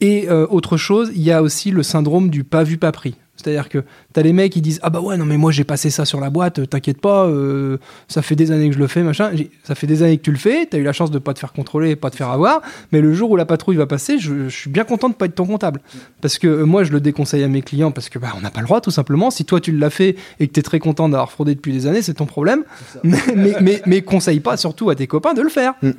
[0.00, 3.16] Et euh, autre chose, il y a aussi le syndrome du pas vu, pas pris.
[3.40, 5.90] C'est-à-dire que t'as les mecs qui disent Ah bah ouais, non, mais moi j'ai passé
[5.90, 7.78] ça sur la boîte, euh, t'inquiète pas, euh,
[8.08, 9.32] ça fait des années que je le fais, machin.
[9.64, 11.38] Ça fait des années que tu le fais, t'as eu la chance de pas te
[11.38, 12.60] faire contrôler, pas te faire avoir,
[12.92, 15.26] mais le jour où la patrouille va passer, je, je suis bien content de pas
[15.26, 15.80] être ton comptable.
[16.20, 18.50] Parce que euh, moi je le déconseille à mes clients parce que bah, on n'a
[18.50, 19.30] pas le droit tout simplement.
[19.30, 22.02] Si toi tu l'as fait et que t'es très content d'avoir fraudé depuis des années,
[22.02, 22.64] c'est ton problème.
[23.04, 25.74] Mais, mais, mais, mais conseille pas surtout à tes copains de le faire.
[25.82, 25.90] Mm.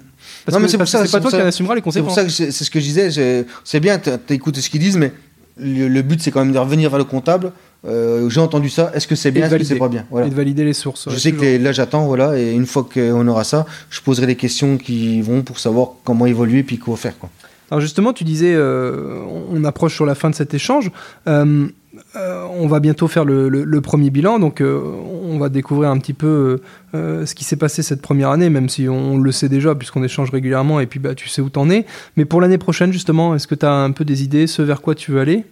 [0.45, 1.83] Parce Non, mais c'est ça- c'est pas c'est toi qui ça- en assumera les C'est
[1.83, 2.07] conséquences.
[2.07, 3.45] pour ça que c'est c'est ce que je disais.
[3.63, 5.11] C'est bien, t'écoutes ce qu'ils disent, mais
[5.57, 7.51] le, le but c'est quand même de revenir vers le comptable.
[7.87, 8.91] Euh, J'ai entendu ça.
[8.93, 10.05] Est-ce que c'est bien, est-ce que c'est pas bien?
[10.11, 10.27] Voilà.
[10.27, 11.09] Et de valider les sources.
[11.09, 14.27] Je sais que les- là j'attends, voilà, et une fois qu'on aura ça, je poserai
[14.27, 17.17] des questions qui vont pour savoir comment évoluer puis quoi faire.
[17.17, 17.29] Quoi.
[17.71, 19.19] Alors justement, tu disais, euh,
[19.51, 20.91] on approche sur la fin de cet échange.
[21.27, 21.67] Euh,
[22.15, 24.81] euh, on va bientôt faire le, premier bilan, donc euh,
[25.23, 26.61] on va découvrir un petit peu
[26.93, 30.03] euh, ce qui s'est passé cette première année, même si on le sait déjà puisqu'on
[30.03, 31.85] échange régulièrement et puis bah, tu sais où t'en es.
[32.17, 34.81] Mais pour l'année prochaine, justement, est-ce que tu as un peu des idées, ce vers
[34.81, 35.45] quoi tu veux aller?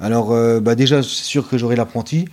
[0.00, 0.28] Alors
[0.62, 2.28] bah déjà c'est sûr que j'aurai l'apprenti.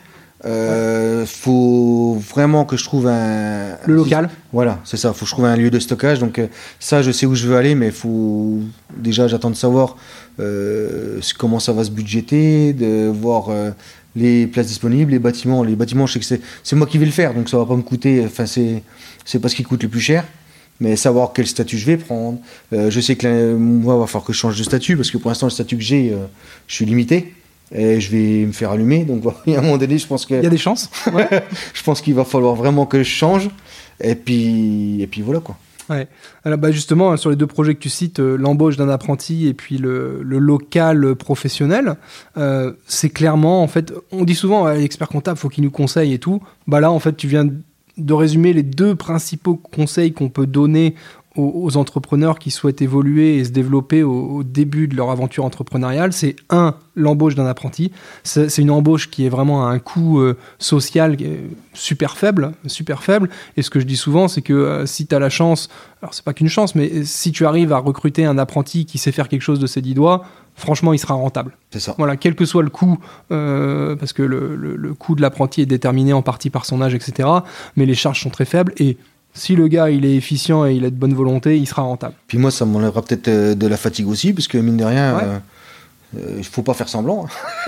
[0.45, 5.11] Euh, faut vraiment que je trouve un Le local Voilà, c'est ça.
[5.13, 6.19] Faut que je trouve un lieu de stockage.
[6.19, 6.47] Donc euh,
[6.79, 8.59] ça, je sais où je veux aller, mais faut
[8.95, 9.97] déjà j'attends de savoir
[10.39, 13.49] euh, comment ça va se budgéter, de voir
[14.15, 15.63] les places disponibles, les bâtiments.
[15.63, 17.65] Les bâtiments, je sais que c'est c'est moi qui vais le faire, donc ça va
[17.65, 18.23] pas me coûter.
[18.25, 18.83] Enfin, c'est
[19.23, 20.23] c'est pas ce qui coûte le plus cher.
[20.81, 22.37] Mais savoir quel statut je vais prendre.
[22.73, 25.17] Je sais que là, moi, il va falloir que je change de statut parce que
[25.17, 26.13] pour l'instant, le statut que j'ai,
[26.67, 27.33] je suis limité
[27.71, 29.03] et je vais me faire allumer.
[29.05, 31.27] Donc, voilà, à un moment donné, je pense que Il y a des chances Ouais.
[31.73, 33.49] je pense qu'il va falloir vraiment que je change.
[34.03, 35.57] Et puis, et puis voilà quoi.
[35.89, 36.07] Ouais.
[36.43, 39.53] Alors bah justement, sur les deux projets que tu cites, euh, l'embauche d'un apprenti et
[39.53, 41.95] puis le, le local professionnel,
[42.37, 46.13] euh, c'est clairement, en fait, on dit souvent, ouais, l'expert comptable, faut qu'il nous conseille
[46.13, 46.41] et tout.
[46.67, 47.47] Bah là, en fait, tu viens
[47.97, 50.95] de résumer les deux principaux conseils qu'on peut donner
[51.35, 55.45] aux, aux entrepreneurs qui souhaitent évoluer et se développer au, au début de leur aventure
[55.45, 56.13] entrepreneuriale.
[56.13, 57.91] C'est un, l'embauche d'un apprenti.
[58.23, 61.39] C'est une embauche qui est vraiment à un coût euh, social qui est
[61.73, 63.29] super faible, super faible.
[63.57, 65.69] Et ce que je dis souvent, c'est que euh, si tu as la chance,
[66.01, 69.11] alors c'est pas qu'une chance, mais si tu arrives à recruter un apprenti qui sait
[69.11, 70.23] faire quelque chose de ses dix doigts,
[70.55, 71.57] franchement, il sera rentable.
[71.71, 71.95] C'est ça.
[71.97, 72.97] Voilà, quel que soit le coût,
[73.31, 76.81] euh, parce que le, le- le coût de l'apprenti est déterminé en partie par son
[76.81, 77.27] âge, etc.
[77.75, 78.97] Mais les charges sont très faibles et
[79.35, 82.15] si le gars il est efficient et il a de bonne volonté, il sera rentable.
[82.25, 85.15] Puis moi, ça m'enlèvera peut-être euh, de la fatigue aussi, parce que mine de rien,
[85.15, 85.21] Ouais.
[85.25, 85.37] euh,
[86.17, 87.27] euh, il faut pas faire semblant.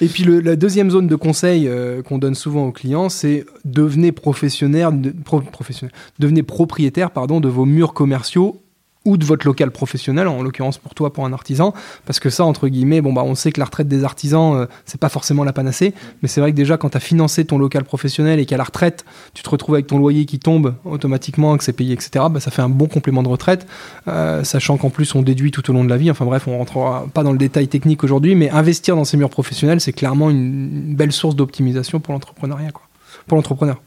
[0.00, 3.44] Et puis le- la deuxième zone de conseil euh, qu'on donne souvent aux clients, c'est
[3.64, 8.60] devenez professionnel, de- pro- professionnel, devenez propriétaire pardon de vos murs commerciaux
[9.06, 11.72] ou de votre local professionnel, en l'occurrence pour toi, pour un artisan,
[12.04, 14.66] parce que ça, entre guillemets, bon bah on sait que la retraite des artisans, euh,
[14.84, 17.56] c'est pas forcément la panacée, mais c'est vrai que déjà quand tu as financé ton
[17.56, 21.56] local professionnel et qu'à la retraite, tu te retrouves avec ton loyer qui tombe automatiquement,
[21.56, 23.66] que c'est payé, etc., bah, ça fait un bon complément de retraite,
[24.06, 26.58] euh, sachant qu'en plus on déduit tout au long de la vie, enfin bref, on
[26.58, 30.28] rentrera pas dans le détail technique aujourd'hui, mais investir dans ces murs professionnels, c'est clairement
[30.28, 32.82] une, belle source d'optimisation pour l'entrepreneuriat, quoi.
[33.26, 33.80] Pour l'entrepreneur.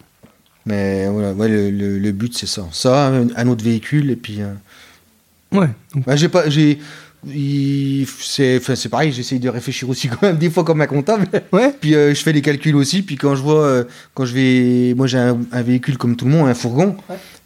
[0.66, 2.66] Mais voilà, ouais, le, but, c'est ça.
[2.72, 4.41] Ça, un autre véhicule, et puis.
[4.41, 4.53] euh,
[5.53, 5.69] Ouais.
[5.93, 6.79] Donc, bah, j'ai pas, j'ai,
[8.19, 11.27] c'est enfin, c'est pareil, j'essaye de réfléchir aussi quand même des fois comme un comptable.
[11.51, 11.73] Ouais.
[11.79, 13.01] Puis euh, je fais les calculs aussi.
[13.01, 13.83] Puis quand je vois, euh,
[14.13, 16.97] quand je vais, moi j'ai un, un véhicule comme tout le monde, un fourgon.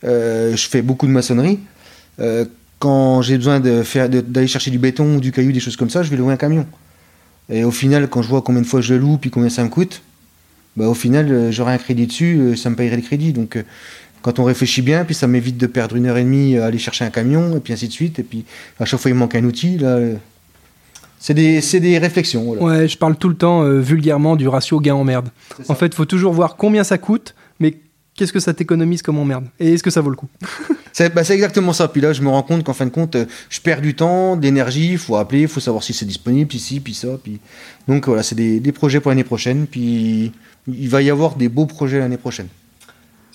[0.03, 1.59] Euh, je fais beaucoup de maçonnerie.
[2.79, 5.89] Quand j'ai besoin de faire, d'aller chercher du béton ou du caillou, des choses comme
[5.89, 6.67] ça, je vais louer un camion.
[7.49, 9.63] Et au final, quand je vois combien de fois je le loue, puis combien ça
[9.63, 10.03] me coûte,
[10.75, 13.33] bah au final, j'aurai un crédit dessus, ça me payerait le crédit.
[13.33, 13.57] Donc
[14.21, 16.77] quand on réfléchit bien, puis ça m'évite de perdre une heure et demie à aller
[16.77, 18.19] chercher un camion, et puis ainsi de suite.
[18.19, 18.45] Et puis
[18.79, 19.77] à chaque fois, il manque un outil.
[19.77, 20.15] Là, euh,
[21.19, 22.43] c'est des, c'est des réflexions.
[22.43, 22.61] voilà.
[22.63, 25.29] Ouais, je parle tout le temps euh, vulgairement du ratio gain en merde.
[25.67, 27.77] En fait, il faut toujours voir combien ça coûte, mais
[28.15, 29.45] qu'est-ce que ça t'économise comme emmerde?
[29.59, 30.29] Et est-ce que ça vaut le coup?
[30.93, 31.87] C'est bah, c'est exactement ça.
[31.87, 34.35] Puis là, je me rends compte qu'en fin de compte, euh, je perds du temps,
[34.35, 34.93] d'énergie.
[34.93, 37.19] Il faut appeler, il faut savoir si c'est disponible, puis ci, puis ça.
[37.23, 37.39] Puis...
[37.87, 39.67] Donc voilà, c'est des, des projets pour l'année prochaine.
[39.67, 40.31] Puis
[40.67, 42.47] il va y avoir des beaux projets l'année prochaine.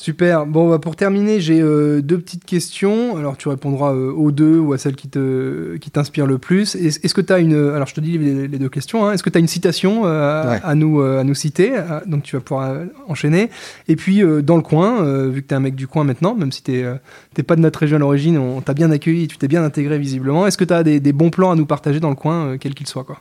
[0.03, 0.47] Super.
[0.47, 3.17] Bon, bah, pour terminer, j'ai euh, deux petites questions.
[3.17, 6.75] Alors, tu répondras euh, aux deux ou à celle qui te qui t'inspire le plus.
[6.75, 9.07] Est- Est-ce que tu as une alors je te dis les, les deux questions.
[9.07, 9.13] hein.
[9.13, 10.61] Est-ce que tu as une citation euh, Ouais.
[10.65, 13.49] à nous euh, à nous citer Euh, Donc tu vas pouvoir euh, enchaîner.
[13.87, 16.03] Et puis euh, dans le coin, euh, vu que tu es un mec du coin
[16.03, 19.29] maintenant, même si tu n'es pas de notre région à l'origine, on t'a bien accueilli,
[19.29, 20.49] tu t'es bien intégré visiblement.
[20.49, 22.57] Est-ce que tu as des, des bons plans à nous partager dans le coin, euh,
[22.59, 23.21] quels qu'ils soient quoi?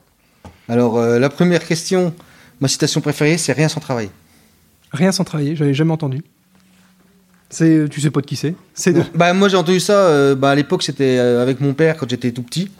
[0.67, 2.11] Alors, euh, la première question,
[2.59, 4.09] ma citation préférée, c'est Rien sans travail.
[4.91, 6.23] Rien sans travailler, j'avais jamais entendu.
[7.51, 8.55] C'est tu sais pas de qui c'est?
[8.73, 10.07] C'est de Bah, moi, j'ai entendu ça.
[10.07, 12.71] euh, bah, à l'époque, c'était euh, avec mon père quand j'étais tout petit.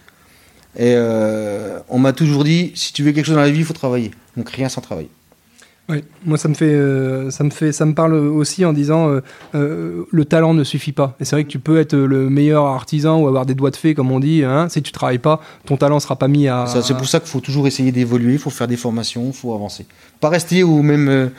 [0.77, 3.65] Et euh, on m'a toujours dit si tu veux quelque chose dans la vie, il
[3.65, 4.11] faut travailler.
[4.37, 5.07] Donc, rien sans travail.
[5.89, 9.09] Oui, moi ça me fait, euh, ça me fait, ça me parle aussi en disant
[9.09, 9.19] euh,
[9.55, 11.17] euh, le talent ne suffit pas.
[11.19, 13.75] Et c'est vrai que tu peux être le meilleur artisan ou avoir des doigts de
[13.75, 14.43] fée comme on dit.
[14.45, 16.65] Hein, si tu travailles pas, ton talent sera pas mis à.
[16.67, 19.33] Ça, c'est pour ça qu'il faut toujours essayer d'évoluer, il faut faire des formations, il
[19.33, 19.85] faut avancer.
[20.21, 21.31] Pas rester au même,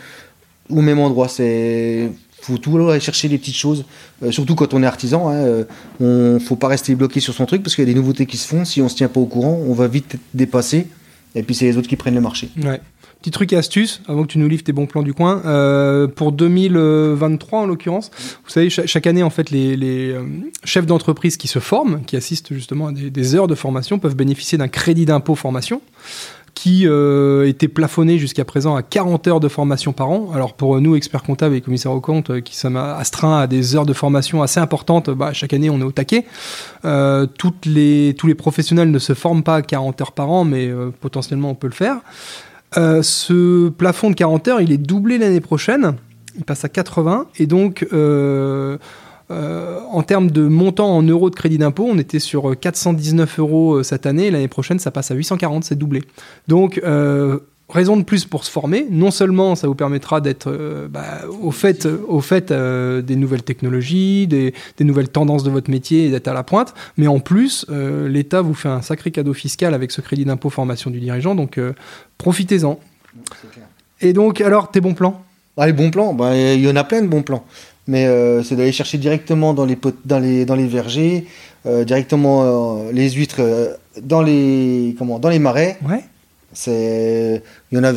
[0.69, 1.29] au même endroit.
[1.29, 2.11] C'est
[2.45, 3.85] faut toujours aller chercher les petites choses,
[4.23, 5.29] Euh, surtout quand on est artisan.
[5.29, 5.65] Hein, euh,
[6.01, 8.37] on faut pas rester bloqué sur son truc parce qu'il y a des nouveautés qui
[8.37, 8.65] se font.
[8.65, 10.87] Si on se tient pas au courant, on va vite être dépassé.
[11.35, 12.51] Et puis c'est les autres qui prennent le marché.
[12.63, 12.81] Ouais.
[13.21, 16.09] Petit truc et astuce, avant que tu nous livres tes bons plans du coin, euh,
[16.09, 18.11] pour 2023 en l'occurrence,
[18.45, 19.77] vous savez, cha- chaque année, en fait, les,
[20.11, 20.23] euh,
[20.65, 24.17] chefs d'entreprise qui se forment, qui assistent justement à des, des heures de formation, peuvent
[24.17, 25.81] bénéficier d'un crédit d'impôt formation
[26.55, 30.31] qui euh, était plafonné jusqu'à présent à 40 heures de formation par an.
[30.35, 33.75] Alors pour nous, experts comptables et commissaires aux comptes, euh, qui sommes astreints à des
[33.75, 36.27] heures de formation assez importantes, bah, chaque année on est au taquet.
[36.85, 40.91] Euh, tous les professionnels ne se forment pas à 40 heures par an, mais euh,
[41.01, 41.99] potentiellement on peut le faire.
[42.77, 45.95] Euh, ce plafond de 40 heures, il est doublé l'année prochaine.
[46.37, 47.27] Il passe à 80.
[47.39, 47.87] Et donc,
[49.33, 53.39] euh, euh, en termes de montant en euros de crédit d'impôt, on était sur 419
[53.39, 54.31] euros euh, cette année.
[54.31, 56.03] L'année prochaine, ça passe à 840, c'est doublé.
[56.49, 58.87] Donc, euh, raison de plus pour se former.
[58.91, 61.05] Non seulement ça vous permettra d'être euh, bah,
[61.43, 66.07] au fait, au fait euh, des nouvelles technologies, des, des nouvelles tendances de votre métier
[66.07, 69.35] et d'être à la pointe, mais en plus, euh, l'État vous fait un sacré cadeau
[69.35, 71.35] fiscal avec ce crédit d'impôt formation du dirigeant.
[71.35, 71.73] Donc, euh,
[72.19, 72.79] profitez-en.
[74.01, 75.23] Et donc, alors, tes bons plans?
[75.57, 77.45] Ah, les bons plans, bah, il y en a plein de bons plans.
[77.89, 81.27] Mais euh, c'est d'aller chercher directement dans les, pot- dans les, dans les vergers,
[81.67, 83.41] euh, directement euh, les huîtres
[84.01, 85.79] dans, les, comment, dans les marais.
[85.89, 86.05] Ouais.
[86.53, 87.93] C'est, il y en a,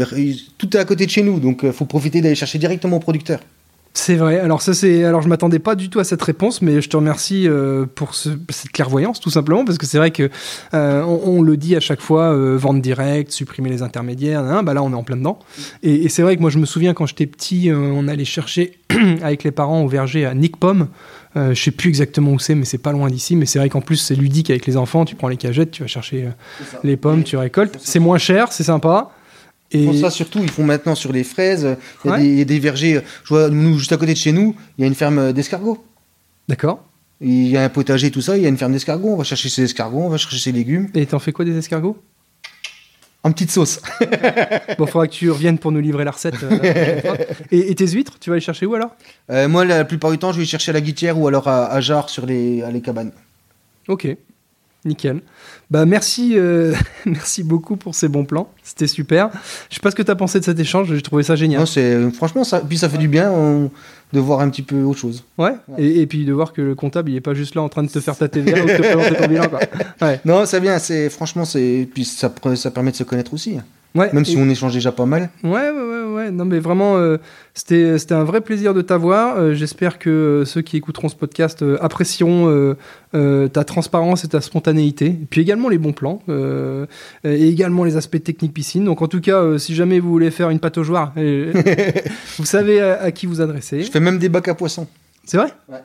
[0.57, 2.99] tout est à côté de chez nous, donc il faut profiter d'aller chercher directement au
[3.01, 3.39] producteur.
[3.97, 4.39] C'est vrai.
[4.39, 5.05] Alors ça c'est.
[5.05, 8.13] Alors je m'attendais pas du tout à cette réponse, mais je te remercie euh, pour
[8.13, 10.29] ce- cette clairvoyance tout simplement parce que c'est vrai que
[10.73, 14.41] euh, on, on le dit à chaque fois euh, vente directe, supprimer les intermédiaires.
[14.41, 15.39] hein, bah là on est en plein dedans.
[15.81, 18.73] Et, et c'est vrai que moi je me souviens quand j'étais petit, on allait chercher
[19.23, 20.89] avec les parents au verger à Nick Pomme.
[21.37, 23.35] Je sais plus exactement où c'est, mais c'est pas loin d'ici.
[23.37, 25.05] Mais c'est vrai qu'en plus c'est ludique avec les enfants.
[25.05, 26.29] Tu prends les cagettes, tu vas chercher
[26.83, 27.77] les pommes, tu récoltes.
[27.81, 29.11] C'est moins cher, c'est sympa.
[29.71, 31.75] Ils Et font ça surtout, ils font maintenant sur les fraises.
[32.05, 32.21] Il y a, Ouais.
[32.21, 33.01] des, il y a des vergers.
[33.23, 35.83] Je vois, nous, juste à côté de chez nous, il y a une ferme d'escargots.
[36.47, 36.83] d'accord.
[37.21, 39.07] Il y a un potager, tout ça, il y a une ferme d'escargots.
[39.09, 40.89] On va chercher ses escargots, on va chercher ses légumes.
[40.93, 41.97] Et t'en fais quoi des escargots?
[43.23, 43.81] En petite sauce.
[44.77, 46.35] Bon, faudra que tu reviennes pour nous livrer la recette.
[46.43, 47.15] euh, la
[47.51, 48.91] et, et tes huîtres, tu vas les chercher où alors?
[49.31, 51.67] Euh, moi, la plupart du temps, je vais chercher à la guitière ou alors à,
[51.71, 53.11] à Jarre sur les, à les cabanes.
[53.87, 54.07] Ok,
[54.85, 55.21] nickel.
[55.71, 56.73] Bah merci, euh,
[57.05, 58.49] merci beaucoup pour ces bons plans.
[58.63, 59.29] C'était super.
[59.69, 60.93] Je sais pas ce que tu as pensé de cet échange.
[60.93, 61.59] J'ai trouvé ça génial.
[61.61, 63.71] Non, c'est, franchement, ça, puis ça fait du bien on-
[64.13, 65.23] de voir un petit peu autre chose.
[65.37, 65.53] Ouais.
[65.77, 67.83] Et, et puis de voir que le comptable, il est pas juste là en train
[67.83, 69.49] de te faire ta TVA ou de te présenter ton bilan.
[69.49, 69.59] Quoi.
[70.01, 70.19] Ouais.
[70.23, 73.57] Non, c'est bien, c'est, franchement, c'est, puis ça permet de se connaître aussi.
[73.95, 74.09] Ouais.
[74.13, 75.29] Même et- si on échange déjà pas mal.
[75.43, 76.31] Ouais, ouais, ouais, ouais.
[76.31, 77.17] Non, mais vraiment, euh,
[77.53, 79.37] c'était, c'était un vrai plaisir de t'avoir.
[79.37, 82.75] Euh, j'espère que euh, ceux qui écouteront ce podcast euh, apprécieront euh,
[83.13, 85.05] euh, ta transparence et ta spontanéité.
[85.07, 86.21] Et puis également les bons plans.
[86.27, 86.85] euh,
[87.23, 88.83] et également les aspects techniques piscine.
[88.85, 91.53] Donc, en tout cas, euh, si jamais vous voulez faire une pataugeoire, euh,
[92.37, 93.81] vous savez à, à qui vous adresser.
[93.81, 94.87] Je fais même des bacs à poissons.
[95.23, 95.47] C'est vrai?
[95.69, 95.79] Ouais.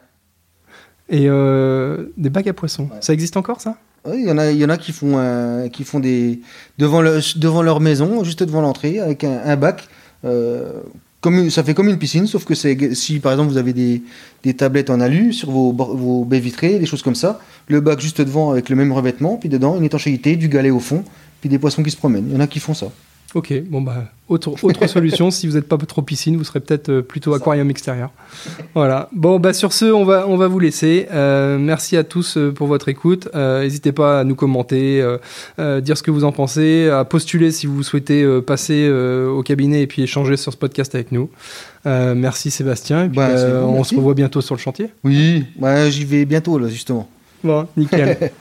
[1.09, 2.89] Et euh, des bacs à poissons.
[3.01, 3.77] Ça existe encore, ça?
[4.07, 6.41] Il y en a, il y en a qui font, euh, qui font des
[6.79, 9.89] devant, le- devant leur maison, juste devant l'entrée, avec un, bac.
[10.25, 10.73] euh,
[11.21, 14.03] comme ça fait comme une piscine, sauf que c'est si par exemple vous avez des,
[14.43, 18.01] des tablettes en alu sur vos, vos baies vitrées, des choses comme ça, le bac
[18.01, 21.05] juste devant avec le même revêtement, puis dedans une étanchéité, du galet au fond,
[21.43, 22.27] puis des poissons qui se promènent.
[22.29, 22.87] Il y en a qui font ça.
[23.33, 26.89] Ok, bon bah, autre, autre solution, si vous n'êtes pas trop piscine, vous serez peut-être
[26.89, 28.11] euh, plutôt aquarium extérieur.
[28.75, 29.09] Voilà.
[29.13, 31.07] Bon, bah sur ce, on va, on va vous laisser.
[31.13, 33.29] Euh, merci à tous euh, pour votre écoute.
[33.37, 35.01] Euh, N'hésitez pas à nous commenter,
[35.61, 39.83] euh, dire ce que vous en pensez, à postuler si vous souhaitez passer au cabinet
[39.83, 41.31] et puis échanger sur ce podcast avec nous.
[41.85, 43.05] Merci Sébastien.
[43.05, 43.91] Et puis, Bah, bah, bon, on merci.
[43.95, 44.89] se revoit bientôt sur le chantier.
[45.05, 47.09] Oui, ouais, j'y vais bientôt là justement.
[47.45, 48.33] Bon, nickel.